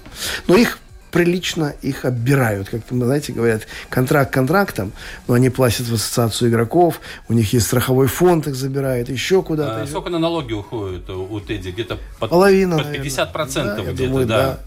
Но 0.48 0.56
их 0.56 0.78
прилично 1.12 1.76
их 1.82 2.06
оббирают. 2.06 2.70
Как, 2.70 2.82
знаете, 2.90 3.34
говорят, 3.34 3.68
контракт 3.90 4.34
контрактом, 4.34 4.94
но 5.28 5.36
они 5.36 5.50
платят 5.50 5.88
в 5.88 5.94
ассоциацию 5.94 6.50
игроков, 6.50 7.02
у 7.28 7.34
них 7.34 7.54
есть 7.54 7.68
страховой 7.68 8.08
фонд, 8.08 8.48
их 8.48 8.56
забирает 8.56 9.10
еще 9.10 9.44
куда-то. 9.44 9.84
А 9.84 9.88
сколько 9.88 10.10
на 10.10 10.20
налоги 10.20 10.54
уходит 10.54 11.10
у, 11.10 11.40
Тедди? 11.40 11.70
Где-то 11.70 11.98
под, 12.20 12.30
Половина, 12.30 12.78
под 12.78 12.86
наверное. 12.86 13.04
50 13.04 13.34
процентов 13.34 13.78
Да, 13.78 13.84
я 13.84 13.92
где-то, 13.92 14.10
думаю, 14.10 14.28
да. 14.28 14.60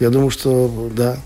Я 0.00 0.10
думаю, 0.10 0.30
что 0.30 0.90
да. 0.94 1.16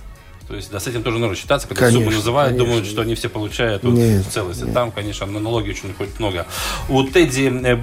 То 0.48 0.54
есть, 0.54 0.70
да, 0.70 0.80
с 0.80 0.86
этим 0.86 1.02
тоже 1.02 1.18
нужно 1.18 1.36
считаться, 1.36 1.68
когда 1.68 1.82
Конечно, 1.82 2.04
сумму 2.04 2.16
называют, 2.16 2.52
конечно. 2.52 2.66
думают, 2.66 2.88
что 2.88 3.02
они 3.02 3.14
все 3.14 3.28
получают 3.28 3.82
вот 3.84 3.92
Нет, 3.92 4.24
в 4.24 4.30
целости. 4.30 4.64
Там, 4.72 4.92
конечно, 4.92 5.26
на 5.26 5.40
налоги 5.40 5.70
очень 5.70 5.90
уходит 5.90 6.18
много. 6.18 6.46
У 6.88 7.02
Тедди 7.04 7.52
э, 7.64 7.78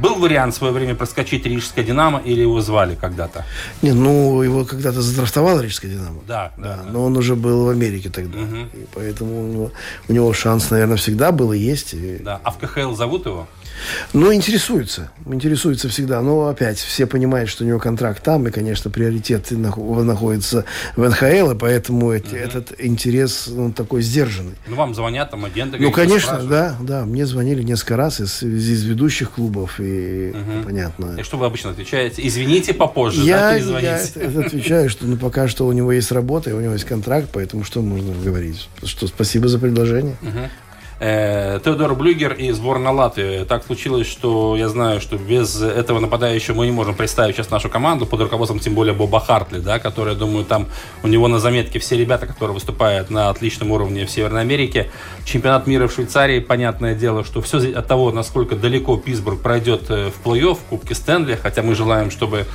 был 0.00 0.16
вариант 0.16 0.54
в 0.54 0.56
свое 0.56 0.72
время 0.72 0.94
проскочить 0.94 1.46
Рижское 1.46 1.84
Динамо 1.84 2.20
или 2.24 2.40
его 2.42 2.60
звали 2.60 2.94
когда-то? 3.00 3.44
Не, 3.82 3.92
ну, 3.92 4.42
его 4.42 4.64
когда-то 4.64 5.02
задрафтовал 5.02 5.60
Рижская 5.60 5.90
Динамо. 5.90 6.20
Да, 6.26 6.52
да. 6.56 6.76
Да, 6.84 6.90
но 6.90 7.04
он 7.04 7.16
уже 7.16 7.34
был 7.36 7.64
в 7.66 7.68
Америке 7.68 8.10
тогда. 8.10 8.38
И 8.38 8.86
поэтому 8.94 9.42
у 9.44 9.46
него, 9.52 9.72
у 10.08 10.12
него 10.12 10.32
шанс, 10.32 10.70
наверное, 10.70 10.96
всегда 10.96 11.32
был 11.32 11.52
и 11.52 11.58
есть. 11.58 11.94
Да. 12.22 12.40
А 12.44 12.50
в 12.50 12.58
КХЛ 12.58 12.94
зовут 12.94 13.26
его? 13.26 13.46
Ну, 14.14 14.32
интересуется. 14.32 15.10
Интересуется 15.26 15.88
всегда. 15.90 16.22
Но 16.22 16.48
опять, 16.48 16.78
все 16.78 17.06
понимают, 17.06 17.50
что 17.50 17.62
у 17.64 17.66
него 17.66 17.78
контракт 17.78 18.22
там, 18.22 18.46
и, 18.46 18.50
конечно, 18.50 18.90
приоритет 18.90 19.50
нах- 19.52 20.02
находится 20.02 20.64
в 20.96 21.06
НХЛ, 21.06 21.50
и 21.50 21.54
поэтому 21.54 22.10
эти- 22.12 22.34
этот 22.34 22.72
интерес, 22.78 23.48
он 23.48 23.72
такой 23.72 24.00
сдержанный. 24.02 24.54
Ну, 24.66 24.76
вам 24.76 24.94
звонят 24.94 25.30
там 25.30 25.44
агенты. 25.44 25.76
Ну, 25.78 25.90
конечно, 25.90 26.38
да, 26.42 26.76
да. 26.80 27.04
Мне 27.04 27.26
звонили 27.26 27.62
несколько 27.62 27.96
раз 27.96 28.20
из, 28.20 28.42
из 28.42 28.82
ведущих 28.84 29.32
клубов, 29.32 29.78
и 29.86 30.34
понятно. 30.64 31.16
И 31.18 31.22
что 31.22 31.36
вы 31.36 31.46
обычно 31.46 31.70
отвечаете? 31.70 32.26
Извините, 32.26 32.74
попозже, 32.74 33.20
да, 33.20 33.26
Я, 33.26 33.50
я 33.50 33.58
перезвоните. 33.58 34.20
это 34.20 34.40
отвечаю, 34.46 34.90
что 34.90 35.06
ну, 35.06 35.16
пока 35.16 35.48
что 35.48 35.66
у 35.66 35.72
него 35.72 35.92
есть 35.92 36.10
работа, 36.12 36.50
и 36.50 36.52
у 36.52 36.60
него 36.60 36.72
есть 36.72 36.84
контракт, 36.84 37.28
поэтому 37.32 37.64
что 37.64 37.82
можно 37.82 38.12
говорить? 38.14 38.68
Что 38.84 39.06
спасибо 39.06 39.48
за 39.48 39.58
предложение. 39.58 40.16
Э, 40.98 41.60
Теодор 41.62 41.94
Блюгер 41.94 42.32
и 42.32 42.50
сборная 42.52 42.92
Латвии. 42.92 43.44
Так 43.44 43.64
случилось, 43.64 44.06
что 44.06 44.56
я 44.56 44.68
знаю, 44.68 45.00
что 45.00 45.18
без 45.18 45.60
этого 45.60 46.00
нападающего 46.00 46.54
мы 46.54 46.66
не 46.66 46.72
можем 46.72 46.94
представить 46.94 47.36
сейчас 47.36 47.50
нашу 47.50 47.68
команду 47.68 48.06
под 48.06 48.22
руководством, 48.22 48.60
тем 48.60 48.74
более 48.74 48.94
Боба 48.94 49.20
Хартли, 49.20 49.58
да, 49.58 49.78
который, 49.78 50.14
я 50.14 50.18
думаю, 50.18 50.46
там 50.46 50.68
у 51.02 51.08
него 51.08 51.28
на 51.28 51.38
заметке 51.38 51.78
все 51.80 51.98
ребята, 51.98 52.26
которые 52.26 52.54
выступают 52.54 53.10
на 53.10 53.28
отличном 53.28 53.72
уровне 53.72 54.06
в 54.06 54.10
Северной 54.10 54.40
Америке. 54.40 54.90
Чемпионат 55.26 55.66
мира 55.66 55.86
в 55.86 55.92
Швейцарии, 55.92 56.40
понятное 56.40 56.94
дело, 56.94 57.24
что 57.24 57.42
все 57.42 57.58
от 57.58 57.86
того, 57.86 58.10
насколько 58.10 58.56
далеко 58.56 58.96
Питтсбург 58.96 59.42
пройдет 59.42 59.90
э, 59.90 60.10
в 60.10 60.26
плей-офф 60.26 60.54
в 60.54 60.64
Кубке 60.70 60.94
Стэнли, 60.94 61.38
хотя 61.40 61.62
мы 61.62 61.74
желаем, 61.74 62.10
чтобы 62.10 62.46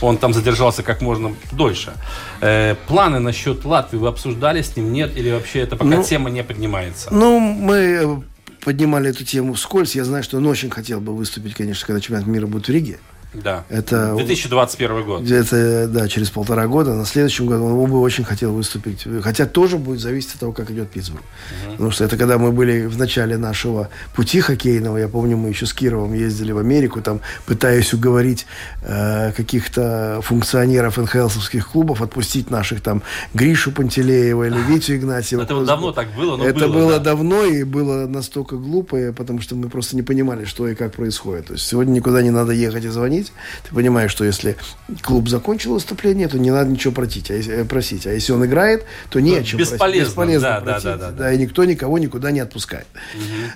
он 0.00 0.18
там 0.18 0.32
задержался 0.32 0.82
как 0.82 1.00
можно 1.00 1.34
дольше. 1.52 1.92
Э, 2.40 2.74
планы 2.86 3.18
насчет 3.18 3.64
Латвии 3.64 3.98
вы 3.98 4.08
обсуждали 4.08 4.62
с 4.62 4.76
ним, 4.76 4.92
нет? 4.92 5.16
Или 5.16 5.30
вообще 5.30 5.60
это 5.60 5.76
пока 5.76 5.90
Ну, 5.90 6.02
тема 6.02 6.30
не 6.30 6.42
поднимается? 6.44 7.12
Ну, 7.12 7.38
мы 7.40 7.76
э, 7.76 8.16
поднимали 8.64 9.10
эту 9.10 9.24
тему 9.24 9.54
вскользь. 9.54 9.96
Я 9.96 10.04
знаю, 10.04 10.22
что 10.22 10.36
он 10.38 10.46
очень 10.46 10.70
хотел 10.70 11.00
бы 11.00 11.14
выступить, 11.14 11.54
конечно, 11.54 11.86
когда 11.86 12.00
чемпионат 12.00 12.26
мира 12.26 12.46
будет 12.46 12.68
в 12.68 12.70
Риге. 12.70 12.98
Да. 13.34 13.64
Это 13.68 14.14
2021 14.14 15.04
год. 15.04 15.30
Это, 15.30 15.86
да, 15.88 16.08
через 16.08 16.30
полтора 16.30 16.66
года. 16.66 16.94
На 16.94 17.04
следующем 17.04 17.46
году 17.46 17.64
он 17.64 17.90
бы 17.90 18.00
очень 18.00 18.24
хотел 18.24 18.52
выступить. 18.52 19.06
Хотя 19.22 19.46
тоже 19.46 19.76
будет 19.76 20.00
зависеть 20.00 20.34
от 20.34 20.40
того, 20.40 20.52
как 20.52 20.70
идет 20.70 20.90
Питтсбург. 20.90 21.22
Угу. 21.22 21.72
Потому 21.72 21.90
что 21.90 22.04
это 22.04 22.16
когда 22.16 22.38
мы 22.38 22.52
были 22.52 22.86
в 22.86 22.98
начале 22.98 23.36
нашего 23.36 23.90
пути 24.14 24.40
хоккейного, 24.40 24.96
я 24.96 25.08
помню, 25.08 25.36
мы 25.36 25.50
еще 25.50 25.66
с 25.66 25.72
Кировым 25.72 26.14
ездили 26.14 26.52
в 26.52 26.58
Америку, 26.58 27.02
там 27.02 27.20
пытаясь 27.46 27.92
уговорить 27.92 28.46
э, 28.82 29.32
каких-то 29.32 30.20
функционеров 30.22 30.96
НХЛовских 30.96 31.68
клубов 31.68 32.00
отпустить 32.02 32.50
наших 32.50 32.80
там 32.80 33.02
Гришу 33.34 33.72
Пантелеева 33.72 34.44
или 34.44 34.58
Витю 34.68 34.96
Игнатьева. 34.96 35.42
Это 35.42 35.64
давно 35.64 35.92
так 35.92 36.08
было, 36.16 36.36
но 36.36 36.44
Это 36.44 36.66
было, 36.66 36.72
было 36.72 36.92
да. 36.92 36.98
давно 36.98 37.44
и 37.44 37.64
было 37.64 38.06
настолько 38.06 38.56
глупо, 38.56 39.12
потому 39.12 39.40
что 39.40 39.54
мы 39.54 39.68
просто 39.68 39.96
не 39.96 40.02
понимали, 40.02 40.44
что 40.44 40.66
и 40.66 40.74
как 40.74 40.94
происходит. 40.94 41.46
То 41.46 41.52
есть 41.54 41.66
сегодня 41.66 41.92
никуда 41.92 42.22
не 42.22 42.30
надо 42.30 42.52
ехать 42.52 42.84
и 42.84 42.88
звонить, 42.88 43.17
звонить. 43.18 43.32
Ты 43.68 43.74
понимаешь, 43.74 44.10
что 44.10 44.24
если 44.24 44.56
клуб 45.02 45.28
закончил 45.28 45.74
выступление, 45.74 46.28
то 46.28 46.38
не 46.38 46.50
надо 46.50 46.70
ничего 46.70 46.92
просить. 46.92 47.30
А 47.30 47.34
если, 47.34 47.62
просить. 47.62 48.06
А 48.06 48.12
если 48.12 48.32
он 48.32 48.44
играет, 48.44 48.84
то 49.10 49.20
не 49.20 49.32
Ну, 49.32 49.38
о 49.38 49.42
чем 49.42 49.58
бесполезно, 49.60 49.86
просить. 49.88 50.08
Бесполезно 50.08 50.48
да, 50.48 50.60
просить. 50.60 50.84
да, 50.84 50.96
да, 50.96 51.10
да, 51.10 51.16
да, 51.16 51.32
и 51.32 51.38
никто 51.38 51.64
никого 51.64 51.98
никуда 51.98 52.30
не 52.30 52.40
отпускает. 52.40 52.86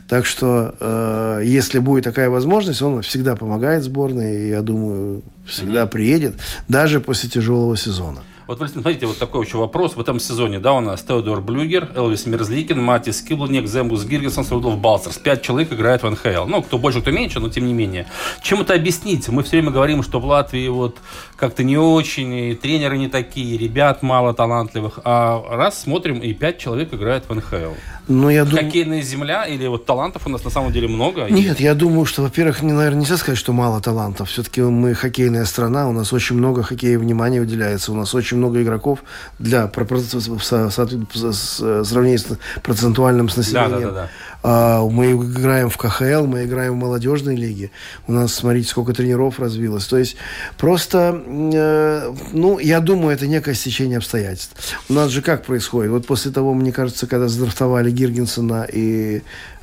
Так 0.08 0.26
что, 0.26 0.74
э, 0.80 1.42
если 1.44 1.78
будет 1.78 2.04
такая 2.04 2.28
возможность, 2.30 2.82
он 2.82 3.02
всегда 3.02 3.36
помогает 3.36 3.82
сборной. 3.82 4.46
И, 4.46 4.48
я 4.48 4.62
думаю, 4.62 5.22
всегда 5.46 5.86
приедет, 5.86 6.34
даже 6.68 7.00
после 7.00 7.28
тяжелого 7.28 7.76
сезона. 7.76 8.20
Вот, 8.52 8.58
Валентин, 8.58 8.82
смотрите, 8.82 9.06
вот 9.06 9.16
такой 9.16 9.46
еще 9.46 9.56
вопрос. 9.56 9.96
В 9.96 10.00
этом 10.00 10.20
сезоне, 10.20 10.58
да, 10.58 10.74
у 10.74 10.80
нас 10.80 11.00
Теодор 11.00 11.40
Блюгер, 11.40 11.90
Элвис 11.94 12.26
Мерзликин, 12.26 12.82
Матис 12.82 13.22
Киблунек, 13.22 13.66
Зембус 13.66 14.04
Гиргенсон, 14.04 14.44
Рудolf 14.44 14.76
Балцерс. 14.76 15.16
Пять 15.16 15.40
человек 15.40 15.72
играет 15.72 16.02
в 16.02 16.10
НХЛ. 16.10 16.44
Ну, 16.46 16.60
кто 16.60 16.76
больше, 16.76 17.00
кто 17.00 17.10
меньше, 17.12 17.40
но 17.40 17.48
тем 17.48 17.66
не 17.66 17.72
менее. 17.72 18.08
Чем 18.42 18.60
это 18.60 18.74
объяснить? 18.74 19.26
Мы 19.28 19.42
все 19.42 19.52
время 19.52 19.70
говорим, 19.70 20.02
что 20.02 20.20
в 20.20 20.26
Латвии 20.26 20.68
вот 20.68 20.98
как-то 21.36 21.64
не 21.64 21.78
очень, 21.78 22.34
и 22.34 22.54
тренеры 22.54 22.98
не 22.98 23.08
такие, 23.08 23.56
ребят 23.56 24.02
мало 24.02 24.34
талантливых. 24.34 24.98
А 25.02 25.42
раз 25.56 25.80
смотрим, 25.80 26.18
и 26.18 26.34
пять 26.34 26.58
человек 26.58 26.92
играет 26.92 27.24
в 27.30 27.34
НХЛ. 27.34 27.72
Но 28.08 28.30
я 28.30 28.44
дум... 28.44 28.58
Хоккейная 28.58 29.00
земля 29.00 29.46
или 29.46 29.66
вот 29.66 29.86
талантов 29.86 30.26
у 30.26 30.28
нас 30.28 30.44
на 30.44 30.50
самом 30.50 30.72
деле 30.72 30.88
много? 30.88 31.26
Нет, 31.30 31.60
я 31.60 31.74
думаю, 31.74 32.04
что, 32.04 32.22
во-первых, 32.22 32.60
не, 32.62 32.72
наверное, 32.72 33.00
нельзя 33.00 33.16
сказать, 33.16 33.38
что 33.38 33.52
мало 33.52 33.80
талантов. 33.80 34.28
Все-таки 34.28 34.60
мы 34.60 34.92
хоккейная 34.94 35.44
страна, 35.44 35.88
у 35.88 35.92
нас 35.92 36.12
очень 36.12 36.36
много 36.36 36.62
хоккея 36.62 36.98
внимания 36.98 37.40
уделяется, 37.40 37.92
у 37.92 37.94
нас 37.94 38.12
очень 38.14 38.41
много 38.42 38.62
игроков 38.62 39.04
для 39.38 39.68
сравнения 39.68 42.18
с 42.18 42.26
процентуальным 42.62 43.28
с 43.28 43.36
населением. 43.36 43.70
Да, 43.70 43.78
да, 43.78 43.86
да, 43.86 43.92
да. 43.92 44.08
А, 44.42 44.84
мы 44.84 45.12
играем 45.12 45.70
в 45.70 45.76
КХЛ, 45.76 46.26
мы 46.26 46.44
играем 46.44 46.72
в 46.72 46.76
молодежной 46.76 47.36
лиге. 47.36 47.70
У 48.08 48.12
нас, 48.12 48.34
смотрите, 48.34 48.68
сколько 48.68 48.92
тренеров 48.92 49.38
развилось. 49.38 49.86
То 49.86 49.98
есть 49.98 50.16
просто, 50.58 51.22
э, 51.26 52.14
ну, 52.32 52.58
я 52.58 52.80
думаю, 52.80 53.14
это 53.14 53.26
некое 53.26 53.54
стечение 53.54 53.98
обстоятельств. 53.98 54.76
У 54.88 54.94
нас 54.94 55.10
же 55.10 55.22
как 55.22 55.44
происходит? 55.44 55.92
Вот 55.92 56.06
после 56.06 56.32
того, 56.32 56.54
мне 56.54 56.72
кажется, 56.72 57.06
когда 57.06 57.28
задрафтовали 57.28 57.90
Гиргенсона 57.90 58.66
и 58.72 59.22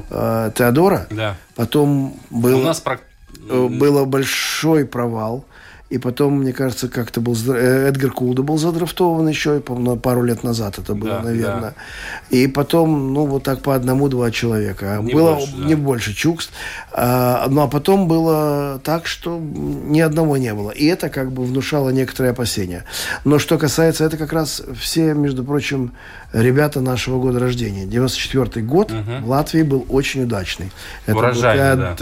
э, 0.10 0.52
Теодора, 0.56 1.08
да. 1.10 1.36
потом 1.56 2.18
был, 2.30 2.60
у 2.60 2.64
нас 2.64 2.80
про... 2.80 3.00
было 3.50 4.06
большой 4.06 4.86
провал. 4.86 5.46
И 5.90 5.98
потом, 5.98 6.40
мне 6.40 6.54
кажется, 6.54 6.88
как-то 6.88 7.20
был 7.20 7.36
Эдгар 7.52 8.12
Кулда 8.12 8.44
был 8.44 8.58
задрафтован 8.58 9.28
еще 9.28 9.60
пару 9.60 10.24
лет 10.24 10.44
назад 10.44 10.78
это 10.78 10.94
было, 10.94 11.18
да, 11.18 11.22
наверное. 11.24 11.74
Да. 12.30 12.38
И 12.38 12.48
потом, 12.48 13.14
ну, 13.14 13.26
вот 13.26 13.44
так 13.44 13.62
по 13.62 13.74
одному-два 13.74 14.30
человека. 14.30 15.00
Не 15.02 15.14
было 15.14 15.36
больше, 15.36 15.56
да. 15.58 15.66
не 15.66 15.76
больше 15.76 16.14
Чукс. 16.14 16.52
А, 16.92 17.48
ну, 17.50 17.62
а 17.62 17.68
потом 17.68 18.08
было 18.08 18.80
так, 18.84 19.08
что 19.08 19.40
ни 19.40 20.00
одного 20.00 20.38
не 20.38 20.54
было. 20.54 20.70
И 20.70 20.86
это 20.86 21.10
как 21.10 21.32
бы 21.32 21.44
внушало 21.44 21.90
некоторые 21.90 22.32
опасения. 22.32 22.86
Но 23.24 23.40
что 23.40 23.58
касается, 23.58 24.04
это 24.06 24.18
как 24.18 24.32
раз 24.32 24.62
все, 24.80 25.16
между 25.16 25.44
прочим, 25.44 25.94
ребята 26.34 26.82
нашего 26.82 27.20
года 27.20 27.40
рождения. 27.40 27.86
94 27.86 28.64
год 28.64 28.92
угу. 28.92 29.26
в 29.26 29.30
Латвии 29.30 29.64
был 29.64 29.86
очень 29.90 30.24
удачный. 30.24 30.72
Это 31.08 31.18
Урожайный, 31.18 31.76
был 31.76 31.82
да. 31.82 31.96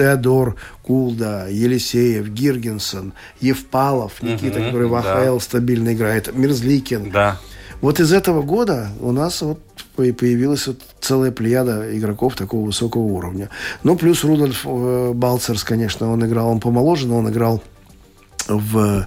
Кулда, 0.87 1.47
Елисеев, 1.49 2.29
Гиргенсон, 2.29 3.11
Евпалов, 3.41 4.23
Никита, 4.23 4.59
Мгм, 4.59 4.67
который 4.67 4.87
в 4.87 4.91
да. 5.03 5.21
АХЛ 5.21 5.39
стабильно 5.39 5.93
играет, 5.93 6.33
Мерзликин. 6.33 7.11
Да. 7.11 7.37
Вот 7.81 7.99
из 7.99 8.13
этого 8.13 8.41
года 8.41 8.87
у 9.01 9.11
нас 9.11 9.41
вот 9.41 9.59
по- 9.97 10.13
появилась 10.13 10.65
вот 10.67 10.79
целая 11.01 11.31
плеяда 11.31 11.95
игроков 11.97 12.35
такого 12.35 12.65
высокого 12.65 13.01
уровня. 13.03 13.49
Ну, 13.83 13.97
плюс 13.97 14.23
Рудольф 14.23 14.61
э, 14.65 15.11
Балцерс, 15.13 15.63
конечно, 15.65 16.09
он 16.11 16.25
играл, 16.25 16.47
он 16.49 16.59
помоложе, 16.61 17.05
но 17.07 17.17
он 17.17 17.29
играл 17.29 17.61
в 18.47 19.05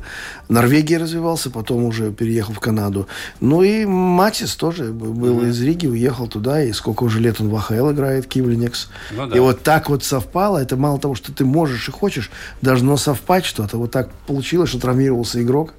Норвегии 0.48 0.94
развивался, 0.94 1.50
потом 1.50 1.84
уже 1.84 2.12
переехал 2.12 2.54
в 2.54 2.60
Канаду. 2.60 3.08
Ну 3.40 3.62
и 3.62 3.84
Матис 3.84 4.56
тоже 4.56 4.92
был 4.92 5.44
из 5.44 5.60
Риги, 5.62 5.86
уехал 5.86 6.26
туда, 6.26 6.62
и 6.62 6.72
сколько 6.72 7.04
уже 7.04 7.20
лет 7.20 7.40
он 7.40 7.48
в 7.48 7.56
АХЛ 7.56 7.92
играет, 7.92 8.26
Кивленекс. 8.26 8.88
Ну 9.12 9.26
да. 9.26 9.36
И 9.36 9.40
вот 9.40 9.62
так 9.62 9.88
вот 9.88 10.04
совпало, 10.04 10.58
это 10.58 10.76
мало 10.76 10.98
того, 10.98 11.14
что 11.14 11.32
ты 11.32 11.44
можешь 11.44 11.88
и 11.88 11.92
хочешь, 11.92 12.30
должно 12.62 12.96
совпать 12.96 13.44
что-то. 13.44 13.78
Вот 13.78 13.90
так 13.90 14.10
получилось, 14.26 14.70
что 14.70 14.78
травмировался 14.78 15.42
игрок, 15.42 15.74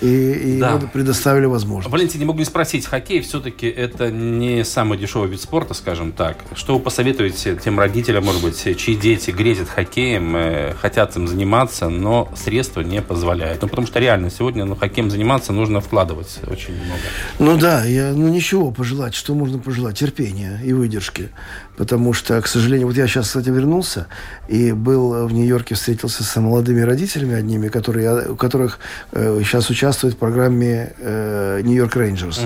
и, 0.00 0.32
и 0.56 0.58
Да. 0.60 0.72
ему 0.72 0.88
предоставили 0.88 1.46
возможность. 1.46 1.92
Валентин, 1.92 2.20
не 2.20 2.26
могу 2.26 2.38
не 2.38 2.44
спросить, 2.44 2.86
хоккей 2.86 3.20
все-таки 3.20 3.66
это 3.66 4.10
не 4.10 4.64
самый 4.64 4.98
дешевый 4.98 5.28
вид 5.28 5.40
спорта, 5.40 5.74
скажем 5.74 6.12
так. 6.12 6.38
Что 6.54 6.74
вы 6.74 6.80
посоветуете 6.80 7.56
тем 7.56 7.78
родителям, 7.78 8.24
может 8.24 8.42
быть, 8.42 8.78
чьи 8.78 8.94
дети 8.94 9.30
грезят 9.30 9.68
хоккеем, 9.68 10.36
э, 10.36 10.74
хотят 10.80 11.16
им 11.16 11.26
заниматься, 11.26 11.88
но 11.88 12.30
средства 12.36 12.82
не 12.82 13.02
позволяют? 13.02 13.62
Ну, 13.62 13.68
потому 13.68 13.86
что 13.86 13.98
реально 13.98 14.30
сегодня 14.30 14.64
ну, 14.64 14.76
хоккеем 14.76 15.10
заниматься 15.10 15.52
нужно 15.52 15.80
вкладывать 15.80 16.38
очень 16.46 16.74
много. 16.74 17.00
Ну 17.38 17.58
да, 17.58 17.84
я, 17.84 18.12
ну 18.12 18.28
ничего 18.28 18.70
пожелать. 18.70 19.14
Что 19.14 19.34
можно 19.34 19.58
пожелать? 19.58 19.98
Терпения 19.98 20.60
и 20.64 20.72
выдержки. 20.72 21.30
Потому 21.76 22.12
что, 22.12 22.40
к 22.42 22.46
сожалению, 22.46 22.88
вот 22.88 22.96
я 22.96 23.06
сейчас, 23.06 23.28
кстати, 23.28 23.48
вернулся 23.50 24.06
и 24.48 24.72
был 24.72 25.26
в 25.26 25.32
Нью-Йорке, 25.32 25.74
встретился 25.74 26.24
с 26.24 26.40
молодыми 26.40 26.80
родителями 26.80 27.34
одними, 27.34 27.68
которые, 27.68 28.30
у 28.30 28.36
которых 28.36 28.78
э, 29.12 29.40
сейчас 29.44 29.70
участвуют 29.70 29.87
в 29.92 30.16
программе 30.16 30.92
э, 30.98 31.60
Нью-Йорк 31.64 31.96
Рейнджерс. 31.96 32.40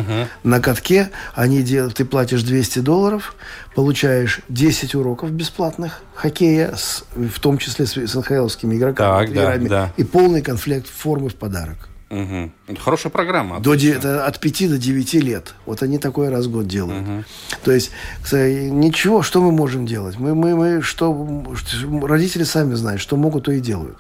На 0.45 0.61
катке 0.61 1.11
они 1.34 1.62
делают, 1.62 1.95
ты 1.95 2.05
платишь 2.05 2.43
200 2.43 2.78
долларов, 2.80 3.34
получаешь 3.74 4.40
10 4.49 4.95
уроков 4.95 5.30
бесплатных 5.32 6.01
хоккея, 6.14 6.74
с- 6.76 7.05
в 7.14 7.40
том 7.40 7.59
числе 7.59 7.86
с, 7.86 7.97
с 7.97 8.14
НХЛовскими 8.14 8.76
игроками, 8.76 9.26
Так, 9.26 9.34
да, 9.34 9.47
тренерами, 9.53 9.68
да. 9.68 9.93
и 9.97 10.05
полный 10.05 10.43
комплект 10.43 10.86
формы 10.88 11.28
в 11.28 11.34
подарок. 11.34 11.88
Мгм. 12.11 12.53
Это 12.72 12.82
Хорошая 12.82 13.10
программа. 13.10 13.60
До, 13.60 13.74
это 13.74 14.26
от 14.26 14.38
5 14.40 14.70
до 14.70 14.78
9 14.78 15.14
лет. 15.14 15.54
Вот 15.66 15.82
они 15.82 15.98
такой 15.98 16.28
раз 16.28 16.46
в 16.46 16.52
год 16.52 16.66
делают. 16.66 17.26
То 17.64 17.72
есть, 17.72 17.90
кстати, 18.22 18.68
ничего, 18.68 19.22
что 19.22 19.40
мы 19.40 19.52
можем 19.52 19.86
делать? 19.86 20.18
Мы, 20.18 20.34
мы, 20.34 20.54
мы 20.54 20.82
что, 20.82 21.44
родители 22.02 22.44
сами 22.44 22.74
знают, 22.74 23.00
что 23.00 23.16
могут, 23.16 23.44
то 23.44 23.52
и 23.52 23.60
делают. 23.60 23.96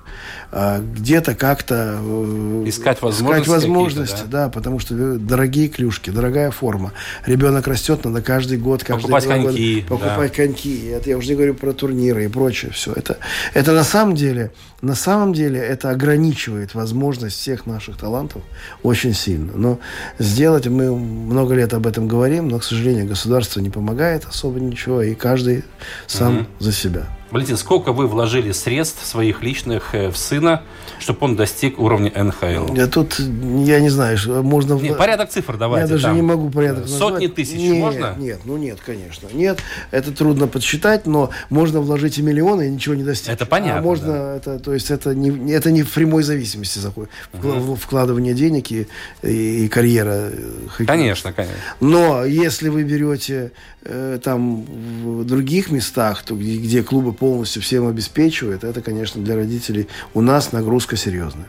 А, 0.54 0.80
где-то 0.80 1.34
как-то 1.34 1.98
э, 1.98 2.64
Искать 2.66 3.00
возможности 3.00 3.48
искать 3.48 3.62
возможности, 3.62 4.12
какие-то, 4.12 4.30
да? 4.30 4.48
потому 4.50 4.78
что 4.80 4.94
э, 4.94 5.16
дорогие 5.16 5.68
клюшки, 5.68 6.10
дорогая 6.10 6.50
форма. 6.50 6.92
Ребенок 7.24 7.66
растет, 7.66 8.04
надо 8.04 8.20
каждый 8.20 8.58
год, 8.58 8.84
каждый 8.84 9.02
Покупать 9.02 9.24
года 9.24 9.44
коньки, 9.44 9.80
покупать 9.88 10.32
коньки. 10.32 10.88
Это 10.88 11.08
я 11.08 11.16
уже 11.16 11.28
не 11.28 11.34
говорю 11.36 11.54
про 11.54 11.72
турниры 11.72 12.26
и 12.26 12.28
прочее. 12.28 12.70
Все 12.72 12.92
это, 12.92 13.16
это 13.54 13.72
на 13.72 13.84
самом 13.84 14.14
деле, 14.14 14.52
на 14.82 14.94
самом 14.94 15.32
деле 15.32 15.58
это 15.58 15.88
ограничивает 15.88 16.74
возможность 16.74 17.38
всех 17.38 17.64
наших 17.64 17.96
талантов 17.96 18.42
очень 18.82 19.14
сильно. 19.14 19.52
Но 19.54 19.78
сделать 20.18 20.66
мы 20.66 20.94
много 20.94 21.54
лет 21.54 21.74
об 21.74 21.86
этом 21.86 22.08
говорим, 22.08 22.48
но, 22.48 22.58
к 22.58 22.64
сожалению, 22.64 23.06
государство 23.06 23.60
не 23.60 23.70
помогает 23.70 24.24
особо 24.24 24.60
ничего, 24.60 25.02
и 25.02 25.14
каждый 25.14 25.64
сам 26.06 26.46
за 26.58 26.72
себя. 26.72 27.06
Валентин, 27.32 27.56
сколько 27.56 27.92
вы 27.92 28.06
вложили 28.06 28.52
средств 28.52 29.06
своих 29.06 29.42
личных 29.42 29.94
э, 29.94 30.10
в 30.10 30.16
сына, 30.18 30.62
чтобы 30.98 31.20
он 31.22 31.34
достиг 31.34 31.78
уровня 31.78 32.12
НХЛ? 32.14 32.74
Я 32.74 32.86
тут, 32.86 33.18
я 33.18 33.80
не 33.80 33.88
знаю, 33.88 34.18
можно... 34.42 34.74
Не, 34.74 34.92
порядок 34.94 35.30
цифр 35.30 35.56
давайте. 35.56 35.86
Я 35.86 35.92
даже 35.94 36.04
там. 36.08 36.16
не 36.16 36.20
могу 36.22 36.50
порядок 36.50 36.86
Сотни 36.86 37.12
назвать. 37.26 37.34
тысяч 37.34 37.54
нет, 37.58 37.76
можно? 37.78 38.14
Нет, 38.18 38.40
ну 38.44 38.58
нет, 38.58 38.78
конечно. 38.84 39.28
Нет, 39.32 39.60
это 39.90 40.12
трудно 40.12 40.46
подсчитать, 40.46 41.06
но 41.06 41.30
можно 41.48 41.80
вложить 41.80 42.18
и 42.18 42.22
миллионы 42.22 42.66
и 42.66 42.70
ничего 42.70 42.94
не 42.94 43.02
достичь. 43.02 43.30
Это 43.32 43.46
понятно, 43.46 43.78
А 43.80 43.82
можно, 43.82 44.06
да. 44.12 44.36
это, 44.36 44.58
то 44.58 44.74
есть 44.74 44.90
это 44.90 45.14
не, 45.14 45.52
это 45.52 45.70
не 45.70 45.84
в 45.84 45.90
прямой 45.90 46.24
зависимости 46.24 46.78
заходит. 46.80 47.10
Вкла- 47.32 47.76
Вкладывание 47.76 48.34
денег 48.34 48.70
и, 48.70 48.86
и, 49.22 49.64
и 49.64 49.68
карьера. 49.68 50.30
э. 50.32 50.84
Конечно, 50.86 51.32
конечно. 51.32 51.56
Но 51.80 52.26
если 52.26 52.68
вы 52.68 52.82
берете 52.84 53.52
э, 53.84 54.18
там 54.22 54.64
в 54.64 55.24
других 55.24 55.70
местах, 55.70 56.22
то 56.24 56.34
где, 56.34 56.58
где 56.58 56.82
клубы 56.82 57.12
полностью 57.22 57.62
всем 57.62 57.86
обеспечивают, 57.86 58.64
это, 58.64 58.82
конечно, 58.82 59.22
для 59.22 59.36
родителей 59.36 59.86
у 60.12 60.20
нас 60.20 60.50
нагрузка 60.50 60.96
серьезная. 60.96 61.46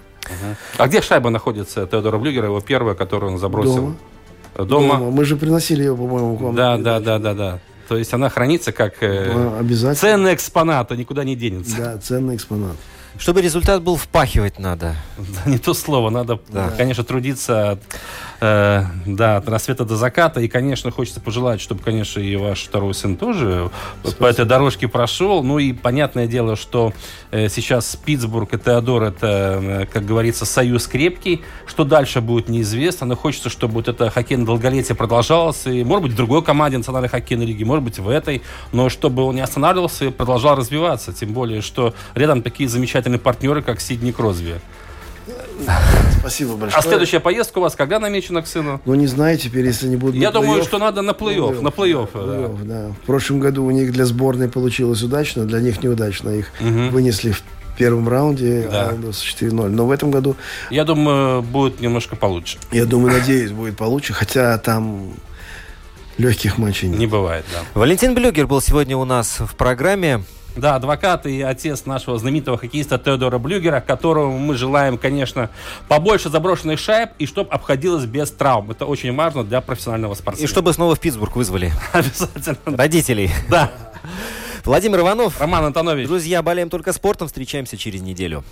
А 0.77 0.87
где 0.87 1.01
шайба 1.01 1.31
находится 1.31 1.87
Теодора 1.87 2.19
Блюгера, 2.19 2.45
его 2.45 2.61
первая, 2.61 2.93
которую 2.93 3.31
он 3.33 3.39
забросил? 3.39 3.75
Дома. 3.75 3.95
Э, 4.55 4.63
Дома? 4.65 4.97
Мы 4.99 5.25
же 5.25 5.35
приносили 5.35 5.81
ее, 5.81 5.95
по-моему, 5.95 6.37
к 6.37 6.41
вам. 6.41 6.55
Да, 6.55 6.77
да, 6.77 6.99
да, 6.99 7.17
да, 7.17 7.33
да. 7.33 7.59
То 7.87 7.97
есть 7.97 8.13
она 8.13 8.29
хранится 8.29 8.71
как 8.71 9.01
э, 9.01 9.31
А, 9.33 9.57
Обязательно. 9.59 9.95
ценный 9.95 10.33
экспонат, 10.35 10.91
а 10.91 10.95
никуда 10.95 11.23
не 11.23 11.35
денется. 11.35 11.75
Да, 11.77 11.97
ценный 11.97 12.35
экспонат. 12.35 12.75
Чтобы 13.17 13.41
результат 13.41 13.81
был, 13.81 13.95
впахивать 13.95 14.59
надо. 14.59 14.95
Да, 15.17 15.49
не 15.51 15.57
то 15.57 15.73
слово. 15.73 16.11
Надо, 16.11 16.39
Да. 16.49 16.69
конечно, 16.77 17.03
трудиться 17.03 17.79
э, 18.43 18.83
да, 19.05 19.37
от 19.37 19.47
рассвета 19.47 19.85
до 19.85 19.95
заката. 19.95 20.41
И, 20.41 20.47
конечно, 20.47 20.91
хочется 20.91 21.21
пожелать, 21.21 21.61
чтобы, 21.61 21.81
конечно, 21.81 22.19
и 22.19 22.35
ваш 22.35 22.63
второй 22.63 22.93
сын 22.93 23.15
тоже 23.15 23.69
по 24.19 24.25
этой 24.25 24.45
дорожке 24.45 24.87
прошел. 24.87 25.43
Ну 25.43 25.59
и 25.59 25.71
понятное 25.71 26.27
дело, 26.27 26.55
что 26.55 26.93
э, 27.31 27.47
сейчас 27.47 27.95
Питтсбург 27.95 28.53
и 28.53 28.57
Теодор 28.57 29.03
это, 29.03 29.59
э, 29.61 29.85
как 29.85 30.05
говорится, 30.05 30.45
союз 30.45 30.87
крепкий. 30.87 31.41
Что 31.65 31.85
дальше 31.85 32.21
будет 32.21 32.49
неизвестно. 32.49 33.07
Но 33.07 33.15
хочется, 33.15 33.49
чтобы 33.49 33.75
вот 33.75 33.87
это 33.87 34.09
хоккейное 34.09 34.45
долголетие 34.45 34.95
продолжалось. 34.95 35.65
И, 35.65 35.83
может 35.83 36.03
быть, 36.03 36.11
в 36.13 36.17
другой 36.17 36.43
команде 36.43 36.77
национальной 36.77 37.09
хоккейной 37.09 37.45
лиги, 37.45 37.63
может 37.63 37.83
быть, 37.83 37.99
в 37.99 38.09
этой. 38.09 38.41
Но 38.73 38.89
чтобы 38.89 39.23
он 39.23 39.35
не 39.35 39.41
останавливался 39.41 40.05
и 40.05 40.11
продолжал 40.11 40.55
развиваться. 40.55 41.13
Тем 41.13 41.33
более, 41.33 41.61
что 41.61 41.93
рядом 42.13 42.41
такие 42.41 42.67
замечательные 42.67 43.19
партнеры, 43.19 43.61
как 43.61 43.79
Сидни 43.79 44.11
Кросби. 44.11 44.59
Спасибо 46.19 46.55
большое. 46.55 46.79
А 46.79 46.81
следующая 46.81 47.19
поездка 47.19 47.59
у 47.59 47.61
вас 47.61 47.75
когда 47.75 47.99
намечена 47.99 48.41
к 48.41 48.47
сыну? 48.47 48.81
Ну, 48.85 48.95
не 48.95 49.07
знаю 49.07 49.37
теперь, 49.37 49.65
если 49.65 49.87
не 49.87 49.95
будут 49.97 50.15
Я 50.15 50.29
на 50.31 50.39
думаю, 50.41 50.63
что 50.63 50.77
надо 50.77 51.01
на 51.01 51.11
плей-офф. 51.11 51.61
На 51.61 51.67
плей-офф. 51.67 52.09
да. 52.13 52.19
Плей-офф, 52.19 52.63
да. 52.63 52.87
В 53.03 53.05
прошлом 53.05 53.39
году 53.39 53.65
у 53.65 53.71
них 53.71 53.91
для 53.91 54.05
сборной 54.05 54.47
получилось 54.49 55.01
удачно, 55.03 55.45
для 55.45 55.59
них 55.59 55.83
неудачно. 55.83 56.29
Их 56.29 56.51
вынесли 56.61 57.31
в 57.31 57.43
первом 57.77 58.07
раунде 58.07 58.67
Да. 58.71 58.89
а, 58.91 59.11
с 59.11 59.21
4-0. 59.23 59.67
Но 59.69 59.85
в 59.85 59.91
этом 59.91 60.11
году, 60.11 60.35
Я 60.69 60.83
думаю, 60.85 61.41
будет 61.41 61.81
немножко 61.81 62.15
получше. 62.15 62.57
я 62.71 62.85
думаю, 62.85 63.13
надеюсь, 63.19 63.51
будет 63.51 63.75
получше. 63.77 64.13
Хотя 64.13 64.57
там 64.59 65.13
легких 66.17 66.57
матчей 66.57 66.87
нет. 66.89 66.99
Не 66.99 67.07
бывает, 67.07 67.45
да. 67.51 67.59
Валентин 67.73 68.13
Блюгер 68.13 68.47
был 68.47 68.61
сегодня 68.61 68.95
у 68.95 69.05
нас 69.05 69.39
в 69.39 69.55
программе. 69.55 70.23
Да, 70.55 70.75
адвокат 70.75 71.25
и 71.25 71.41
отец 71.41 71.85
нашего 71.85 72.17
знаменитого 72.19 72.57
хоккеиста 72.57 72.99
Теодора 72.99 73.39
Блюгера, 73.39 73.81
которому 73.81 74.37
мы 74.37 74.55
желаем, 74.55 74.97
конечно, 74.99 75.49
побольше 75.87 76.29
заброшенных 76.29 76.79
шайб 76.79 77.09
и 77.17 77.25
чтобы 77.25 77.49
обходилось 77.49 78.05
без 78.05 78.29
травм. 78.31 78.69
Это 78.71 78.85
очень 78.85 79.15
важно 79.15 79.43
для 79.43 79.61
профессионального 79.61 80.13
И 80.13 80.15
спортсмена. 80.17 80.47
чтобы 80.47 80.73
снова 80.73 80.95
в 80.95 80.99
Питтсбург 80.99 81.35
вызвали 81.35 81.71
Обязательно. 81.93 82.77
родителей. 82.77 83.31
Да. 83.49 83.71
Владимир 84.63 84.99
Иванов. 84.99 85.41
Роман 85.41 85.65
Антонович. 85.65 86.07
Друзья, 86.07 86.41
болеем 86.41 86.69
только 86.69 86.93
спортом. 86.93 87.27
Встречаемся 87.27 87.75
через 87.75 88.01
неделю. 88.01 88.43